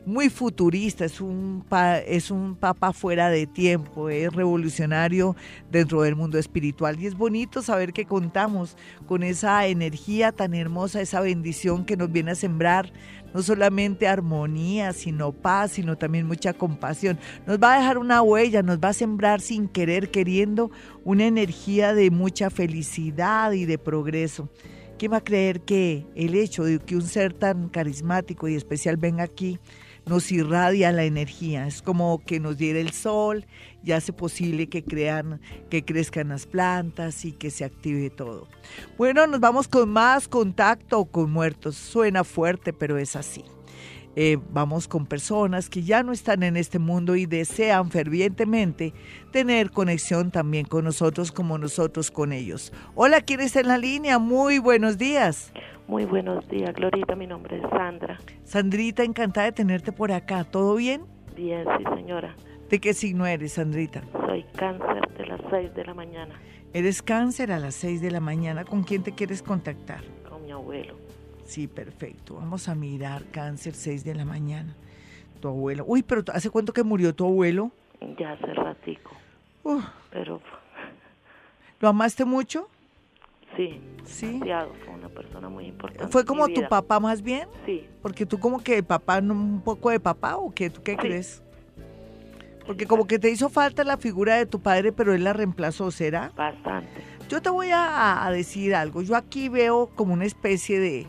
muy 0.05 0.29
futurista. 0.29 1.05
Es 1.05 1.19
un, 1.21 1.65
es 2.05 2.31
un 2.31 2.55
Papa 2.55 2.93
fuera 2.93 3.29
de 3.29 3.47
tiempo, 3.47 4.09
es 4.09 4.31
revolucionario 4.33 5.35
dentro 5.71 6.01
del 6.03 6.15
mundo 6.15 6.37
espiritual. 6.37 6.99
Y 6.99 7.07
es 7.07 7.15
bonito 7.15 7.61
saber 7.61 7.93
que 7.93 8.05
contamos 8.05 8.77
con 9.07 9.23
esa 9.23 9.67
energía 9.67 10.31
tan 10.31 10.53
hermosa, 10.53 11.01
esa 11.01 11.21
bendición 11.21 11.85
que 11.85 11.97
nos 11.97 12.11
viene 12.11 12.31
a 12.31 12.35
sembrar 12.35 12.91
no 13.33 13.41
solamente 13.41 14.07
armonía, 14.07 14.93
sino 14.93 15.31
paz, 15.31 15.71
sino 15.71 15.97
también 15.97 16.27
mucha 16.27 16.53
compasión. 16.53 17.17
Nos 17.45 17.59
va 17.59 17.75
a 17.75 17.79
dejar 17.79 17.97
una 17.97 18.21
huella, 18.21 18.63
nos 18.63 18.79
va 18.79 18.89
a 18.89 18.93
sembrar 18.93 19.41
sin 19.41 19.67
querer, 19.67 20.11
queriendo, 20.11 20.71
una 21.03 21.25
energía 21.25 21.93
de 21.93 22.11
mucha 22.11 22.49
felicidad 22.49 23.51
y 23.51 23.65
de 23.65 23.77
progreso. 23.77 24.49
¿Quién 24.97 25.13
va 25.13 25.17
a 25.17 25.23
creer 25.23 25.61
que 25.61 26.05
el 26.15 26.35
hecho 26.35 26.65
de 26.65 26.79
que 26.79 26.95
un 26.95 27.03
ser 27.03 27.33
tan 27.33 27.69
carismático 27.69 28.49
y 28.49 28.55
especial 28.55 28.97
venga 28.97 29.23
aquí 29.23 29.57
nos 30.05 30.29
irradia 30.31 30.91
la 30.91 31.05
energía? 31.05 31.67
Es 31.67 31.81
como 31.81 32.21
que 32.25 32.41
nos 32.41 32.57
diera 32.57 32.79
el 32.79 32.91
sol 32.91 33.45
y 33.83 33.91
hace 33.91 34.13
posible 34.13 34.67
que 34.67 34.83
crean, 34.83 35.39
que 35.69 35.83
crezcan 35.83 36.29
las 36.29 36.45
plantas 36.45 37.25
y 37.25 37.31
que 37.31 37.49
se 37.49 37.65
active 37.65 38.09
todo. 38.09 38.47
Bueno, 38.97 39.27
nos 39.27 39.39
vamos 39.39 39.67
con 39.67 39.89
más 39.89 40.27
contacto 40.27 41.05
con 41.05 41.31
muertos. 41.31 41.75
Suena 41.75 42.23
fuerte, 42.23 42.73
pero 42.73 42.97
es 42.97 43.15
así. 43.15 43.43
Eh, 44.15 44.37
vamos 44.51 44.87
con 44.87 45.05
personas 45.05 45.69
que 45.69 45.83
ya 45.83 46.03
no 46.03 46.11
están 46.11 46.43
en 46.43 46.57
este 46.57 46.79
mundo 46.79 47.15
y 47.15 47.25
desean 47.25 47.89
fervientemente 47.91 48.93
tener 49.31 49.71
conexión 49.71 50.31
también 50.31 50.65
con 50.65 50.83
nosotros 50.83 51.31
como 51.31 51.57
nosotros 51.57 52.11
con 52.11 52.33
ellos. 52.33 52.73
Hola, 52.95 53.21
¿quién 53.21 53.39
está 53.39 53.61
en 53.61 53.67
la 53.67 53.77
línea? 53.77 54.19
Muy 54.19 54.59
buenos 54.59 54.97
días. 54.97 55.53
Muy 55.87 56.05
buenos 56.05 56.47
días, 56.49 56.73
Glorita. 56.73 57.15
Mi 57.15 57.27
nombre 57.27 57.57
es 57.57 57.69
Sandra. 57.69 58.19
Sandrita, 58.43 59.03
encantada 59.03 59.45
de 59.45 59.51
tenerte 59.53 59.91
por 59.91 60.11
acá. 60.11 60.43
¿Todo 60.43 60.75
bien? 60.75 61.03
Bien, 61.35 61.65
sí, 61.77 61.83
señora. 61.95 62.35
¿De 62.69 62.79
qué 62.79 62.93
signo 62.93 63.25
eres, 63.25 63.53
Sandrita? 63.53 64.03
Soy 64.25 64.43
cáncer 64.55 65.07
de 65.17 65.25
las 65.25 65.41
6 65.49 65.73
de 65.73 65.85
la 65.85 65.93
mañana 65.93 66.39
Eres 66.71 67.01
cáncer 67.01 67.51
a 67.51 67.57
las 67.59 67.73
6 67.75 67.99
de 67.99 68.11
la 68.11 68.19
mañana. 68.19 68.63
¿Con 68.63 68.83
quién 68.83 69.01
te 69.01 69.11
quieres 69.13 69.41
contactar? 69.41 70.03
con 70.29 70.43
mi 70.45 70.51
abuelo. 70.51 70.93
Sí, 71.45 71.67
perfecto. 71.67 72.35
Vamos 72.35 72.69
a 72.69 72.75
mirar 72.75 73.23
cáncer 73.31 73.73
6 73.73 74.03
de 74.03 74.13
la 74.13 74.23
mañana. 74.23 74.75
Tu 75.41 75.47
abuelo. 75.47 75.83
Uy, 75.87 76.03
pero 76.03 76.21
¿hace 76.31 76.51
cuánto 76.51 76.71
que 76.71 76.83
murió 76.83 77.15
tu 77.15 77.25
abuelo? 77.25 77.71
Ya 78.19 78.33
hace 78.33 78.53
ratico, 78.53 79.11
Uf, 79.63 79.83
pero 80.11 80.39
¿Lo 81.79 81.87
amaste 81.89 82.23
mucho? 82.23 82.67
sí, 83.57 83.81
Sí. 84.05 84.39
Fue 84.85 84.93
una 84.93 85.09
persona 85.09 85.49
muy 85.49 85.65
importante. 85.65 86.07
¿Fue 86.11 86.23
como 86.23 86.47
tu 86.49 86.67
papá 86.67 86.99
más 86.99 87.21
bien? 87.23 87.47
Sí, 87.65 87.87
Porque 88.03 88.25
tú 88.27 88.39
como 88.39 88.59
que 88.63 88.83
papá, 88.83 89.17
un 89.19 89.61
poco 89.63 89.89
de 89.89 89.99
papá 89.99 90.37
o 90.37 90.53
qué, 90.53 90.69
¿tú 90.69 90.81
qué 90.83 90.91
Sí. 90.93 90.97
crees? 90.97 91.43
Porque 92.69 92.85
como 92.85 93.07
que 93.07 93.17
te 93.17 93.31
hizo 93.31 93.49
falta 93.49 93.83
la 93.83 93.97
figura 93.97 94.35
de 94.35 94.45
tu 94.45 94.59
padre, 94.61 94.91
pero 94.91 95.15
él 95.15 95.23
la 95.23 95.33
reemplazó, 95.33 95.89
¿será? 95.89 96.31
bastante. 96.37 97.01
Yo 97.27 97.41
te 97.41 97.49
voy 97.49 97.71
a, 97.71 98.23
a 98.23 98.31
decir 98.31 98.75
algo. 98.75 99.01
Yo 99.01 99.15
aquí 99.15 99.49
veo 99.49 99.87
como 99.95 100.13
una 100.13 100.25
especie 100.25 100.79
de... 100.79 101.07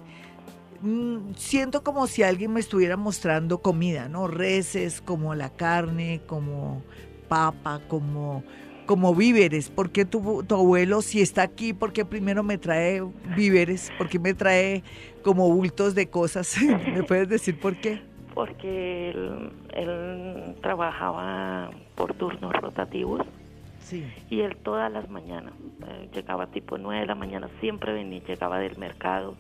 mm, 0.81 1.35
siento 1.37 1.85
como 1.85 2.07
si 2.07 2.23
alguien 2.23 2.55
me 2.55 2.61
estuviera 2.61 2.97
mostrando 2.97 3.61
comida, 3.61 4.09
¿no? 4.09 4.27
Reces, 4.27 5.03
como 5.03 5.35
la 5.35 5.51
carne, 5.51 6.23
como 6.27 6.83
papa, 7.29 7.83
como, 7.89 8.43
como 8.87 9.15
víveres. 9.15 9.69
¿Por 9.69 9.91
qué 9.91 10.07
tu, 10.07 10.43
tu 10.45 10.55
abuelo, 10.55 11.03
si 11.03 11.21
está 11.21 11.43
aquí, 11.43 11.75
por 11.75 11.93
qué 11.93 12.07
primero 12.07 12.43
me 12.43 12.57
trae 12.57 13.03
víveres? 13.37 13.93
¿Por 13.99 14.09
qué 14.09 14.19
me 14.19 14.33
trae 14.33 14.83
como 15.23 15.53
bultos 15.53 15.95
de 15.95 16.09
cosas? 16.09 16.57
¿Me 16.95 17.03
puedes 17.03 17.29
decir 17.29 17.61
por 17.61 17.79
qué? 17.79 18.10
Porque 18.47 19.11
él, 19.11 19.51
él 19.75 20.55
trabajaba 20.63 21.71
por 21.95 22.15
turnos 22.15 22.53
rotativos 22.55 23.21
Sí. 23.83 24.03
y 24.31 24.41
él 24.41 24.57
todas 24.57 24.91
las 24.91 25.11
mañanas, 25.11 25.53
eh, 25.87 26.09
llegaba 26.15 26.47
tipo 26.47 26.79
9 26.79 27.01
de 27.01 27.07
la 27.07 27.15
mañana, 27.15 27.49
siempre 27.61 27.93
venía, 27.93 28.23
llegaba 28.27 28.59
del 28.59 28.79
mercado, 28.79 29.35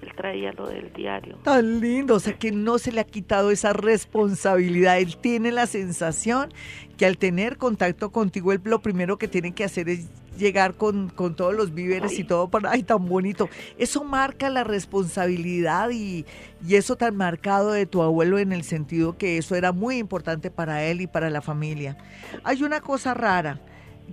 él 0.00 0.10
traía 0.16 0.52
lo 0.52 0.68
del 0.68 0.90
diario. 0.92 1.36
Tan 1.42 1.80
lindo, 1.80 2.14
o 2.14 2.20
sea 2.20 2.32
que 2.34 2.50
no 2.50 2.78
se 2.78 2.92
le 2.92 3.00
ha 3.00 3.04
quitado 3.04 3.50
esa 3.50 3.72
responsabilidad. 3.72 4.98
Él 5.00 5.16
tiene 5.18 5.52
la 5.52 5.66
sensación 5.66 6.50
que 6.96 7.04
al 7.04 7.18
tener 7.18 7.58
contacto 7.58 8.10
contigo, 8.10 8.52
él 8.52 8.60
lo 8.64 8.80
primero 8.80 9.18
que 9.18 9.28
tiene 9.28 9.52
que 9.52 9.64
hacer 9.64 9.88
es 9.90 10.08
llegar 10.36 10.74
con, 10.76 11.08
con 11.08 11.34
todos 11.34 11.54
los 11.54 11.74
víveres 11.74 12.18
y 12.18 12.24
todo 12.24 12.48
para, 12.48 12.70
ay, 12.70 12.82
tan 12.82 13.06
bonito. 13.06 13.48
Eso 13.78 14.04
marca 14.04 14.48
la 14.50 14.64
responsabilidad 14.64 15.90
y, 15.90 16.24
y 16.66 16.74
eso 16.76 16.96
tan 16.96 17.16
marcado 17.16 17.72
de 17.72 17.86
tu 17.86 18.02
abuelo 18.02 18.38
en 18.38 18.52
el 18.52 18.62
sentido 18.62 19.16
que 19.16 19.38
eso 19.38 19.54
era 19.54 19.72
muy 19.72 19.98
importante 19.98 20.50
para 20.50 20.84
él 20.84 21.00
y 21.00 21.06
para 21.06 21.30
la 21.30 21.42
familia. 21.42 21.96
Hay 22.44 22.62
una 22.62 22.80
cosa 22.80 23.14
rara. 23.14 23.60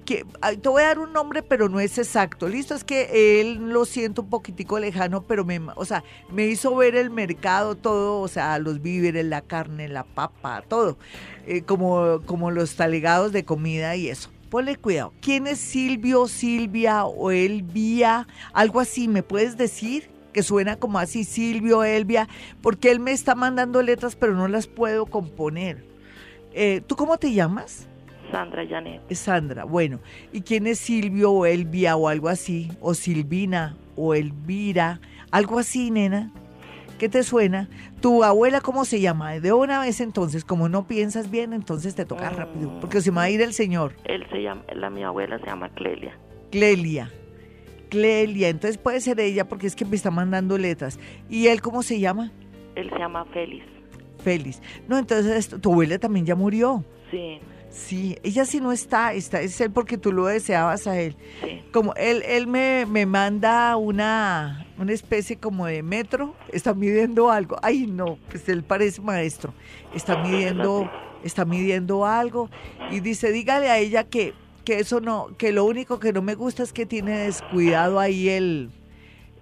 que 0.05 0.25
te 0.61 0.69
voy 0.69 0.81
a 0.83 0.87
dar 0.87 0.99
un 0.99 1.13
nombre, 1.13 1.43
pero 1.43 1.69
no 1.69 1.79
es 1.79 1.97
exacto. 1.97 2.47
Listo, 2.49 2.73
es 2.75 2.83
que 2.83 3.39
él 3.41 3.69
lo 3.69 3.85
siento 3.85 4.23
un 4.23 4.29
poquitico 4.29 4.79
lejano, 4.79 5.23
pero 5.23 5.45
me, 5.45 5.59
o 5.75 5.85
sea, 5.85 6.03
me 6.29 6.47
hizo 6.47 6.75
ver 6.75 6.95
el 6.95 7.09
mercado 7.11 7.75
todo, 7.75 8.19
o 8.21 8.27
sea, 8.27 8.57
los 8.59 8.81
víveres, 8.81 9.25
la 9.25 9.41
carne, 9.41 9.87
la 9.87 10.03
papa, 10.03 10.63
todo, 10.67 10.97
eh, 11.45 11.61
como, 11.63 12.21
como 12.25 12.51
los 12.51 12.75
talegados 12.75 13.31
de 13.31 13.45
comida 13.45 13.95
y 13.95 14.09
eso. 14.09 14.29
Ponle 14.53 14.75
cuidado. 14.75 15.13
¿Quién 15.19 15.47
es 15.47 15.57
Silvio, 15.57 16.27
Silvia 16.27 17.05
o 17.05 17.31
Elvia? 17.31 18.27
Algo 18.53 18.81
así, 18.81 19.07
¿me 19.07 19.23
puedes 19.23 19.57
decir? 19.57 20.11
Que 20.31 20.43
suena 20.43 20.75
como 20.75 20.99
así, 20.99 21.23
Silvio, 21.23 21.83
Elvia, 21.83 22.29
porque 22.61 22.91
él 22.91 22.99
me 22.99 23.13
está 23.13 23.33
mandando 23.33 23.81
letras, 23.81 24.15
pero 24.15 24.35
no 24.35 24.47
las 24.47 24.67
puedo 24.67 25.07
componer. 25.07 25.83
Eh, 26.53 26.81
¿Tú 26.85 26.95
cómo 26.95 27.17
te 27.17 27.33
llamas? 27.33 27.87
Sandra 28.31 28.63
Janet. 28.67 29.01
Sandra, 29.15 29.63
bueno. 29.63 29.99
¿Y 30.31 30.41
quién 30.41 30.67
es 30.67 30.77
Silvio 30.77 31.31
o 31.31 31.47
Elvia 31.47 31.95
o 31.95 32.07
algo 32.07 32.29
así? 32.29 32.69
O 32.79 32.93
Silvina 32.93 33.75
o 33.95 34.13
Elvira, 34.13 35.01
algo 35.31 35.57
así, 35.57 35.89
nena. 35.89 36.31
¿Qué 36.97 37.09
te 37.09 37.23
suena? 37.23 37.69
¿Tu 38.01 38.23
abuela 38.23 38.61
cómo 38.61 38.85
se 38.85 39.01
llama? 39.01 39.39
De 39.39 39.51
una 39.53 39.79
vez 39.79 39.99
entonces, 40.01 40.45
como 40.45 40.69
no 40.69 40.87
piensas 40.87 41.29
bien, 41.29 41.53
entonces 41.53 41.95
te 41.95 42.05
toca 42.05 42.29
rápido, 42.29 42.79
porque 42.79 43.01
se 43.01 43.11
me 43.11 43.17
va 43.17 43.23
a 43.23 43.29
ir 43.29 43.41
el 43.41 43.53
señor. 43.53 43.93
Él 44.05 44.25
se 44.31 44.41
llama, 44.41 44.63
la 44.73 44.89
mi 44.89 45.03
abuela 45.03 45.39
se 45.39 45.45
llama 45.45 45.69
Clelia. 45.69 46.17
Clelia. 46.51 47.11
Clelia, 47.89 48.49
entonces 48.49 48.77
puede 48.77 49.01
ser 49.01 49.19
ella 49.19 49.47
porque 49.47 49.67
es 49.67 49.75
que 49.75 49.85
me 49.85 49.95
está 49.95 50.11
mandando 50.11 50.57
letras. 50.57 50.99
¿Y 51.29 51.47
él 51.47 51.61
cómo 51.61 51.83
se 51.83 51.99
llama? 51.99 52.31
Él 52.75 52.89
se 52.89 52.97
llama 52.97 53.25
Félix. 53.25 53.65
Félix. 54.23 54.61
No, 54.87 54.97
entonces 54.97 55.49
tu 55.49 55.71
abuela 55.71 55.99
también 55.99 56.25
ya 56.25 56.35
murió. 56.35 56.83
Sí. 57.11 57.39
Sí, 57.69 58.15
ella 58.23 58.45
sí 58.45 58.61
no 58.61 58.71
está, 58.71 59.13
está 59.13 59.41
es 59.41 59.59
él 59.59 59.71
porque 59.71 59.97
tú 59.97 60.11
lo 60.11 60.27
deseabas 60.27 60.85
a 60.85 60.99
él. 60.99 61.15
Como 61.71 61.95
él, 61.95 62.21
él 62.25 62.45
me, 62.45 62.85
me 62.85 63.07
manda 63.07 63.75
una, 63.77 64.62
una 64.77 64.93
especie 64.93 65.37
como 65.37 65.65
de 65.65 65.83
metro, 65.83 66.35
está 66.51 66.73
midiendo 66.73 67.29
algo. 67.29 67.57
Ay, 67.61 67.87
no, 67.87 68.17
pues 68.29 68.47
él 68.49 68.63
parece 68.63 69.01
maestro. 69.01 69.53
Está 69.93 70.23
midiendo, 70.23 70.89
está 71.23 71.45
midiendo 71.45 72.05
algo 72.05 72.49
y 72.91 72.99
dice, 72.99 73.31
dígale 73.31 73.69
a 73.69 73.77
ella 73.77 74.03
que, 74.03 74.33
que 74.65 74.79
eso 74.79 74.99
no, 74.99 75.35
que 75.37 75.51
lo 75.51 75.65
único 75.65 75.99
que 75.99 76.13
no 76.13 76.21
me 76.21 76.35
gusta 76.35 76.63
es 76.63 76.73
que 76.73 76.85
tiene 76.85 77.17
descuidado 77.19 77.99
ahí 77.99 78.29
el, 78.29 78.71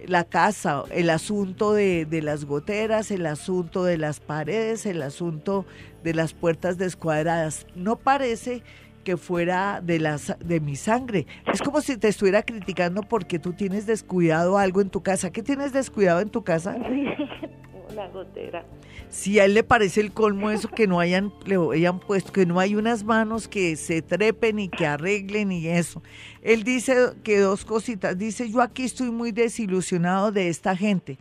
la 0.06 0.24
casa, 0.24 0.84
el 0.92 1.10
asunto 1.10 1.74
de, 1.74 2.06
de, 2.06 2.22
las 2.22 2.46
goteras, 2.46 3.12
el 3.12 3.26
asunto 3.26 3.84
de 3.84 3.98
las 3.98 4.20
paredes, 4.20 4.86
el 4.86 5.02
asunto 5.02 5.66
de 6.04 6.14
las 6.14 6.34
puertas 6.34 6.78
descuadradas. 6.78 7.68
No 7.76 7.96
parece 7.96 8.64
que 9.02 9.18
fuera 9.18 9.82
de 9.82 10.00
las 10.00 10.36
de 10.40 10.60
mi 10.60 10.76
sangre. 10.76 11.28
Es 11.52 11.62
como 11.62 11.82
si 11.82 11.98
te 11.98 12.08
estuviera 12.08 12.44
criticando 12.44 13.04
porque 13.04 13.40
tú 13.40 13.54
tienes 13.54 13.86
descuidado 13.86 14.58
algo 14.58 14.82
en 14.82 14.90
tu 14.90 15.02
casa. 15.02 15.32
¿Qué 15.32 15.44
tienes 15.44 15.74
descuidado 15.74 16.22
en 16.22 16.30
tu 16.30 16.44
casa? 16.44 16.76
Una 17.92 18.08
gotera. 18.08 18.64
Si 19.10 19.40
a 19.40 19.46
él 19.46 19.54
le 19.54 19.64
parece 19.64 20.00
el 20.00 20.14
colmo 20.14 20.50
eso 20.50 20.70
que 20.70 20.88
no 20.88 21.02
hayan 21.02 21.34
le 21.46 21.58
hayan 21.74 22.00
puesto 22.00 22.32
que 22.32 22.46
no 22.46 22.60
hay 22.60 22.76
unas 22.76 23.04
manos 23.04 23.50
que 23.50 23.76
se 23.76 24.02
trepen 24.02 24.60
y 24.60 24.70
que 24.70 24.86
arreglen 24.86 25.52
y 25.52 25.68
eso. 25.68 26.02
Él 26.42 26.64
dice 26.64 26.96
que 27.24 27.40
dos 27.40 27.66
cositas, 27.66 28.18
dice, 28.18 28.50
"Yo 28.50 28.62
aquí 28.62 28.84
estoy 28.84 29.12
muy 29.12 29.34
desilusionado 29.34 30.32
de 30.32 30.48
esta 30.48 30.76
gente." 30.78 31.18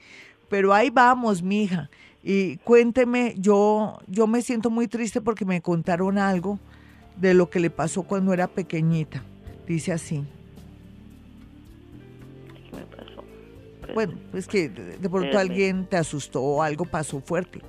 Pero 0.48 0.72
ahí 0.72 0.90
vamos, 0.90 1.42
mija. 1.42 1.90
Y 2.22 2.58
cuénteme, 2.58 3.34
yo, 3.38 3.98
yo 4.06 4.26
me 4.26 4.42
siento 4.42 4.68
muy 4.68 4.88
triste 4.88 5.20
porque 5.20 5.44
me 5.44 5.62
contaron 5.62 6.18
algo 6.18 6.58
de 7.16 7.34
lo 7.34 7.50
que 7.50 7.60
le 7.60 7.70
pasó 7.70 8.02
cuando 8.02 8.32
era 8.32 8.46
pequeñita. 8.48 9.22
Dice 9.66 9.92
así. 9.92 10.24
¿Qué 12.70 12.76
me 12.76 12.82
pasó? 12.84 13.24
bueno, 13.94 14.14
es 14.34 14.46
que 14.46 14.68
de, 14.68 15.08
pronto 15.08 15.38
alguien 15.38 15.86
te 15.86 15.96
asustó 15.96 16.42
o 16.42 16.62
algo 16.62 16.84
pasó 16.84 17.20
fuerte. 17.20 17.60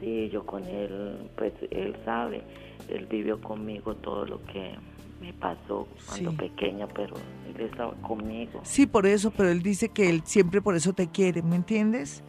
Sí, 0.00 0.28
yo 0.30 0.44
con 0.44 0.64
él, 0.64 1.30
pues 1.36 1.52
él 1.70 1.96
sabe, 2.04 2.42
él 2.88 3.06
vivió 3.06 3.40
conmigo 3.40 3.94
todo 3.96 4.26
lo 4.26 4.44
que 4.44 4.74
me 5.20 5.32
pasó 5.32 5.88
cuando 6.06 6.32
pequeña, 6.36 6.86
pero 6.88 7.14
él 7.48 7.60
estaba 7.60 7.94
conmigo. 8.02 8.60
Sí, 8.62 8.86
por 8.86 9.06
eso, 9.06 9.30
pero 9.30 9.50
él 9.50 9.62
dice 9.62 9.88
que 9.88 10.10
él 10.10 10.22
siempre 10.24 10.60
por 10.60 10.74
eso 10.74 10.92
te 10.92 11.08
quiere, 11.08 11.42
¿me 11.42 11.56
entiendes? 11.56 12.22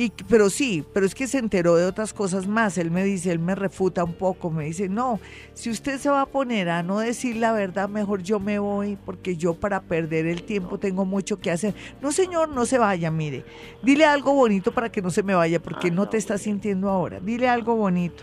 Y, 0.00 0.12
pero 0.28 0.48
sí, 0.48 0.84
pero 0.94 1.04
es 1.04 1.12
que 1.12 1.26
se 1.26 1.38
enteró 1.38 1.74
de 1.74 1.84
otras 1.84 2.14
cosas 2.14 2.46
más. 2.46 2.78
Él 2.78 2.92
me 2.92 3.02
dice, 3.02 3.32
él 3.32 3.40
me 3.40 3.56
refuta 3.56 4.04
un 4.04 4.12
poco, 4.14 4.48
me 4.48 4.66
dice, 4.66 4.88
no, 4.88 5.18
si 5.54 5.70
usted 5.70 5.98
se 5.98 6.08
va 6.08 6.20
a 6.20 6.26
poner 6.26 6.68
a 6.68 6.84
no 6.84 7.00
decir 7.00 7.34
la 7.34 7.50
verdad, 7.50 7.88
mejor 7.88 8.22
yo 8.22 8.38
me 8.38 8.60
voy, 8.60 8.96
porque 9.04 9.36
yo 9.36 9.54
para 9.54 9.82
perder 9.82 10.26
el 10.26 10.44
tiempo 10.44 10.78
tengo 10.78 11.04
mucho 11.04 11.40
que 11.40 11.50
hacer. 11.50 11.74
No, 12.00 12.12
señor, 12.12 12.48
no 12.50 12.64
se 12.64 12.78
vaya, 12.78 13.10
mire. 13.10 13.44
Dile 13.82 14.04
algo 14.04 14.34
bonito 14.34 14.70
para 14.70 14.88
que 14.88 15.02
no 15.02 15.10
se 15.10 15.24
me 15.24 15.34
vaya, 15.34 15.60
porque 15.60 15.90
no 15.90 16.08
te 16.08 16.16
está 16.16 16.38
sintiendo 16.38 16.88
ahora. 16.88 17.18
Dile 17.18 17.48
algo 17.48 17.74
bonito. 17.74 18.22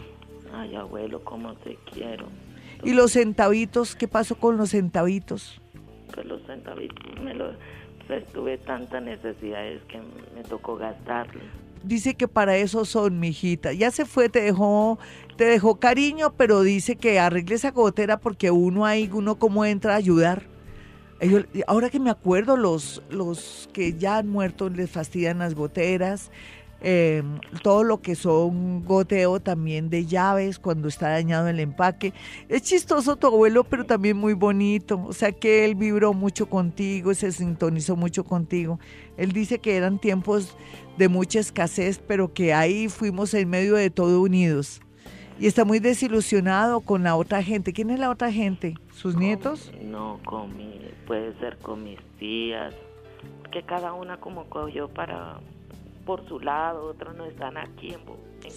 Ay, 0.54 0.76
abuelo, 0.76 1.26
cómo 1.26 1.56
te 1.56 1.78
quiero. 1.92 2.28
¿Y 2.86 2.94
los 2.94 3.12
centavitos? 3.12 3.98
¿Qué 3.98 4.08
pasó 4.08 4.36
con 4.36 4.56
los 4.56 4.70
centavitos? 4.70 5.60
Pues 6.14 6.26
los 6.26 6.42
centavitos 6.44 7.20
me 7.22 7.34
los 7.34 7.54
pues, 8.08 8.26
tuve 8.28 8.60
tantas 8.60 9.04
necesidades 9.04 9.84
que 9.90 10.00
me 10.34 10.42
tocó 10.44 10.78
gastarlos 10.78 11.64
dice 11.86 12.15
que 12.15 12.28
para 12.28 12.58
eso 12.58 12.86
son, 12.86 13.19
mi 13.19 13.30
hijita. 13.30 13.74
Ya 13.74 13.91
se 13.91 14.06
fue, 14.06 14.30
te 14.30 14.41
dejó, 14.41 15.00
te 15.38 15.45
dejó 15.45 15.80
cariño, 15.80 16.34
pero 16.36 16.62
dice 16.62 16.95
que 16.95 17.19
arregle 17.19 17.56
esa 17.56 17.71
gotera 17.71 18.19
porque 18.19 18.52
uno 18.52 18.86
ahí, 18.86 19.10
uno 19.13 19.38
como 19.39 19.65
entra 19.65 19.93
a 19.93 19.98
ayudar. 19.98 20.43
ahora 21.67 21.89
que 21.89 22.00
me 22.00 22.10
acuerdo, 22.10 22.58
los, 22.58 23.02
los 23.10 23.69
que 23.74 23.93
ya 23.93 24.17
han 24.17 24.28
muerto 24.28 24.69
les 24.69 24.89
fastidian 24.89 25.39
las 25.39 25.56
goteras, 25.56 26.32
eh, 26.82 27.24
todo 27.64 27.84
lo 27.84 28.02
que 28.02 28.16
son 28.16 28.84
goteo 28.86 29.40
también 29.40 29.90
de 29.90 30.06
llaves 30.06 30.60
cuando 30.60 30.88
está 30.88 31.10
dañado 31.10 31.48
el 31.48 31.60
empaque. 31.60 32.14
Es 32.50 32.64
chistoso 32.64 33.16
tu 33.16 33.28
abuelo, 33.28 33.64
pero 33.64 33.86
también 33.86 34.18
muy 34.18 34.34
bonito. 34.34 35.04
O 35.08 35.14
sea 35.14 35.32
que 35.32 35.66
él 35.66 35.76
vibró 35.76 36.14
mucho 36.14 36.48
contigo, 36.48 37.14
se 37.14 37.32
sintonizó 37.32 37.96
mucho 37.96 38.24
contigo. 38.24 38.80
Él 39.18 39.32
dice 39.32 39.60
que 39.60 39.78
eran 39.78 40.00
tiempos 40.00 40.56
de 40.98 41.10
mucha 41.10 41.40
escasez, 41.40 42.00
pero 42.00 42.34
que 42.34 42.54
ahí 42.54 42.90
fuimos 42.90 43.34
en 43.34 43.50
medio 43.50 43.76
de 43.76 43.90
todo 43.90 44.22
unidos. 44.22 44.82
Y 45.40 45.48
está 45.48 45.66
muy 45.66 45.80
desilusionado 45.80 46.80
con 46.82 47.04
la 47.04 47.16
otra 47.16 47.44
gente. 47.44 47.74
¿Quién 47.74 47.90
es 47.90 48.00
la 48.00 48.10
otra 48.10 48.32
gente? 48.32 48.76
¿Sus 48.94 49.18
nietos? 49.18 49.72
No, 49.82 50.20
con 50.24 50.54
puede 51.06 51.38
ser 51.40 51.58
con 51.58 51.84
mis 51.84 52.00
tías, 52.18 52.74
que 53.52 53.64
cada 53.64 53.94
una 53.94 54.20
como 54.20 54.46
cogió 54.46 54.88
para 54.90 55.40
por 56.06 56.28
su 56.28 56.39
lado, 56.39 56.86
otros 56.86 57.15
no 57.15 57.26
están 57.26 57.58
aquí 57.58 57.94
en, 57.94 58.02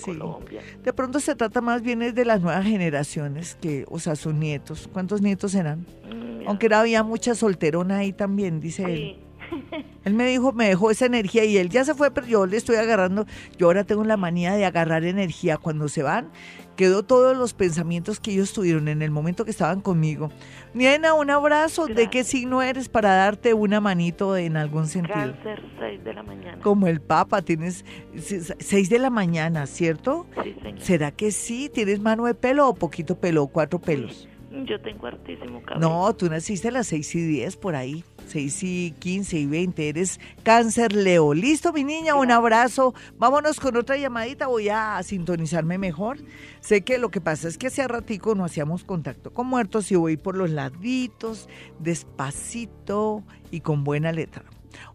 Colombia. 0.05 0.61
De 0.83 0.93
pronto 0.93 1.19
se 1.19 1.35
trata 1.35 1.63
más 1.63 1.81
bien 1.81 2.01
de 2.15 2.25
las 2.27 2.43
nuevas 2.43 2.63
generaciones, 2.65 3.57
que, 3.59 3.87
o 3.89 3.99
sea, 3.99 4.17
sus 4.17 4.35
nietos. 4.35 4.89
¿Cuántos 4.93 5.23
nietos 5.23 5.55
eran? 5.55 5.87
Mm, 6.05 6.47
Aunque 6.47 6.73
había 6.75 7.03
mucha 7.03 7.35
solterona 7.35 7.99
ahí 7.99 8.13
también, 8.13 8.61
dice 8.61 8.85
él. 8.85 9.19
Él 10.05 10.15
me 10.15 10.29
dijo, 10.29 10.53
me 10.53 10.69
dejó 10.69 10.91
esa 10.91 11.07
energía 11.07 11.45
y 11.45 11.57
él 11.57 11.71
ya 11.71 11.85
se 11.85 11.95
fue, 11.95 12.11
pero 12.11 12.27
yo 12.27 12.47
le 12.47 12.57
estoy 12.57 12.77
agarrando. 12.77 13.27
Yo 13.57 13.67
ahora 13.67 13.85
tengo 13.85 14.05
la 14.05 14.17
manía 14.17 14.55
de 14.55 14.65
agarrar 14.65 15.05
energía. 15.05 15.57
Cuando 15.57 15.89
se 15.89 16.03
van, 16.03 16.31
quedó 16.79 17.03
todos 17.03 17.37
los 17.37 17.55
pensamientos 17.55 18.21
que 18.21 18.31
ellos 18.31 18.53
tuvieron 18.53 18.87
en 18.87 19.03
el 19.03 19.11
momento 19.11 19.45
que 19.45 19.51
estaban 19.51 19.81
conmigo. 19.81 20.31
Niena, 20.75 21.13
un 21.13 21.29
abrazo. 21.29 21.89
¿De 21.89 22.09
qué 22.09 22.23
signo 22.23 22.63
eres 22.63 22.89
para 22.89 23.17
darte 23.17 23.53
una 23.53 23.81
manito 23.81 24.37
en 24.37 24.57
algún 24.57 24.87
sentido? 24.87 25.17
Cáncer, 25.17 25.61
6 25.81 26.05
de 26.05 26.15
la 26.15 26.23
mañana. 26.23 26.63
Como 26.63 26.87
el 26.87 27.01
Papa, 27.01 27.43
tienes 27.43 27.85
6 28.15 28.91
de 28.91 28.99
la 29.01 29.11
mañana, 29.11 29.67
¿cierto? 29.67 30.25
Sí, 30.45 30.55
señor. 30.63 30.81
¿Será 30.81 31.11
que 31.11 31.33
sí? 31.33 31.69
¿Tienes 31.69 31.99
mano 31.99 32.27
de 32.27 32.35
pelo 32.35 32.69
o 32.69 32.75
poquito 32.77 33.19
pelo 33.19 33.43
o 33.43 33.49
cuatro 33.49 33.81
pelos? 33.81 34.29
Yo 34.65 34.81
tengo 34.81 35.09
hartísimo 35.09 35.61
cabello. 35.63 35.81
No, 35.81 36.15
tú 36.15 36.31
naciste 36.31 36.69
a 36.69 36.71
las 36.71 36.87
6 36.87 37.13
y 37.17 37.23
10 37.23 37.57
por 37.57 37.75
ahí. 37.75 38.05
6 38.29 38.63
y 38.63 38.91
15 38.99 39.39
y 39.39 39.47
20. 39.47 39.89
Eres 39.89 40.21
cáncer 40.43 40.93
Leo. 40.93 41.35
Listo, 41.35 41.73
mi 41.73 41.85
niña, 41.85 42.15
un 42.15 42.31
abrazo. 42.31 42.95
Vámonos 43.19 43.61
con 43.61 43.77
otra 43.77 43.97
llamadita. 43.97 44.47
Voy 44.47 44.69
a 44.69 45.03
sintonizarme 45.03 45.79
mejor. 45.79 46.19
Sé 46.61 46.83
que 46.83 46.99
lo 46.99 47.11
que 47.11 47.21
pasa 47.21 47.49
es 47.49 47.59
que 47.59 47.69
hace 47.69 47.87
ratico 47.89 48.35
no 48.35 48.45
hacíamos 48.45 48.85
contacto 48.85 49.33
con 49.33 49.47
muertos 49.47 49.91
y 49.91 49.97
voy 49.97 50.17
por 50.17 50.37
los 50.37 50.51
laditos, 50.51 51.49
despacito 51.79 53.25
y 53.51 53.61
con 53.61 53.85
buena 53.85 54.13
letra. 54.13 54.45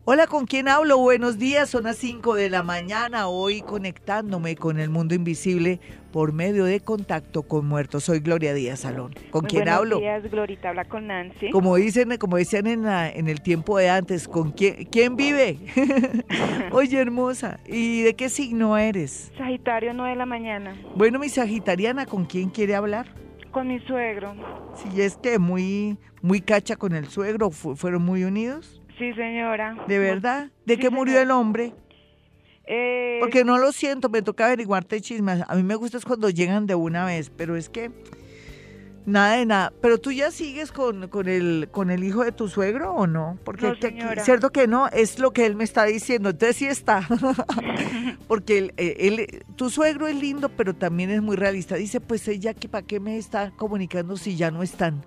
Hola, 0.05 0.28
¿con 0.28 0.45
quién 0.45 0.67
hablo? 0.67 0.97
Buenos 0.97 1.38
días, 1.38 1.69
son 1.69 1.84
las 1.86 1.95
5 1.97 2.36
de 2.36 2.49
la 2.49 2.61
mañana, 2.61 3.28
hoy 3.28 3.61
conectándome 3.61 4.55
con 4.55 4.78
el 4.80 4.89
mundo 4.89 5.15
invisible 5.15 5.80
por 6.11 6.34
medio 6.34 6.65
de 6.65 6.82
contacto 6.82 7.43
con 7.43 7.65
muertos. 7.65 8.03
Soy 8.03 8.19
Gloria 8.19 8.53
Díaz 8.53 8.82
Salón. 8.82 9.15
¿Con 9.32 9.45
quién 9.45 9.69
hablo? 9.69 9.99
Buenos 9.99 10.21
días, 10.24 10.32
Glorita, 10.32 10.69
habla 10.69 10.86
con 10.86 11.07
Nancy. 11.07 11.51
Como 11.51 11.78
dicen, 11.78 12.17
como 12.17 12.36
decían 12.38 12.67
en, 12.67 12.86
en 12.86 13.30
el 13.30 13.41
tiempo 13.41 13.78
de 13.78 13.89
antes, 13.89 14.28
¿con 14.28 14.51
quién, 14.51 14.86
quién 14.86 15.15
vive? 15.15 15.57
Oye, 16.71 16.99
hermosa, 16.99 17.59
¿y 17.65 18.01
de 18.01 18.13
qué 18.15 18.28
signo 18.30 18.78
eres? 18.78 19.32
Sagitario, 19.38 19.93
9 19.93 20.11
de 20.11 20.17
la 20.17 20.26
mañana. 20.26 20.76
Bueno, 20.95 21.17
mi 21.17 21.30
sagitariana, 21.30 22.05
¿con 22.05 22.26
quién 22.26 22.49
quiere 22.49 22.76
hablar? 22.76 23.07
Con 23.51 23.69
mi 23.69 23.80
suegro. 23.80 24.36
Sí, 24.76 25.01
es 25.01 25.15
que 25.15 25.39
muy, 25.39 25.97
muy 26.21 26.41
cacha 26.41 26.76
con 26.76 26.93
el 26.93 27.07
suegro, 27.07 27.51
¿fueron 27.51 28.03
muy 28.03 28.24
unidos? 28.24 28.82
Sí, 28.98 29.14
señora. 29.14 29.76
¿De 29.88 30.00
verdad? 30.00 30.50
¿De 30.66 30.78
qué 30.78 30.89
murió 30.89 31.20
el 31.20 31.32
hombre? 31.32 31.74
Eh, 32.66 33.18
Porque 33.20 33.44
no 33.44 33.58
lo 33.58 33.72
siento, 33.72 34.10
me 34.10 34.22
toca 34.22 34.46
averiguarte 34.46 35.02
chismes. 35.02 35.44
A 35.48 35.56
mí 35.56 35.64
me 35.64 35.76
gusta 35.76 35.98
es 35.98 36.06
cuando 36.06 36.30
llegan 36.30 36.66
de 36.66 36.76
una 36.76 37.06
vez, 37.06 37.30
pero 37.30 37.56
es 37.56 37.70
que 37.70 37.91
nada 39.06 39.36
de 39.36 39.46
nada. 39.46 39.74
Pero 39.82 39.98
tú 39.98 40.12
ya 40.12 40.32
sigues 40.32 40.72
con, 40.72 41.08
con, 41.10 41.28
el, 41.28 41.68
con 41.72 41.89
el 41.91 42.04
hijo 42.04 42.24
de 42.24 42.32
tu 42.32 42.48
suegro 42.48 42.94
o 42.94 43.08
no? 43.08 43.38
Porque 43.44 43.68
no, 43.68 44.24
cierto 44.24 44.52
que 44.52 44.68
no, 44.68 44.88
es 44.88 45.20
lo 45.20 45.32
que 45.32 45.46
él 45.46 45.56
me 45.56 45.64
está 45.64 45.86
diciendo. 45.86 46.30
Entonces 46.30 46.56
sí 46.58 46.68
está. 46.68 47.08
Porque 48.28 48.74
eh, 48.78 48.96
él, 49.00 49.44
tu 49.56 49.70
suegro 49.70 50.08
es 50.08 50.16
lindo, 50.16 50.50
pero 50.50 50.74
también 50.74 51.10
es 51.10 51.22
muy 51.22 51.36
realista. 51.36 51.76
Dice, 51.76 52.00
pues 52.00 52.28
ella, 52.28 52.54
que 52.54 52.70
¿para 52.70 52.86
qué 52.86 53.00
me 53.00 53.18
está 53.18 53.52
comunicando 53.52 54.16
si 54.18 54.36
ya 54.36 54.52
no 54.52 54.64
están? 54.64 55.06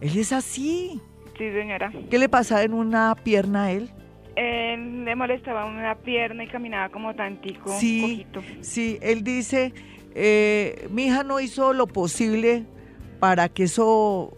Él 0.00 0.16
es 0.18 0.32
así. 0.32 1.00
Sí, 1.42 1.50
señora. 1.50 1.92
¿Qué 2.08 2.18
le 2.18 2.28
pasaba 2.28 2.62
en 2.62 2.72
una 2.72 3.16
pierna 3.16 3.64
a 3.64 3.72
él? 3.72 3.90
Él 4.36 5.04
le 5.04 5.16
molestaba 5.16 5.64
una 5.64 5.96
pierna 5.96 6.44
y 6.44 6.46
caminaba 6.46 6.88
como 6.90 7.16
tantico, 7.16 7.68
sí, 7.80 8.24
Sí, 8.60 8.98
él 9.02 9.24
dice, 9.24 9.74
eh, 10.14 10.86
mi 10.92 11.06
hija 11.06 11.24
no 11.24 11.40
hizo 11.40 11.72
lo 11.72 11.88
posible 11.88 12.64
para 13.18 13.48
que 13.48 13.64
eso 13.64 14.36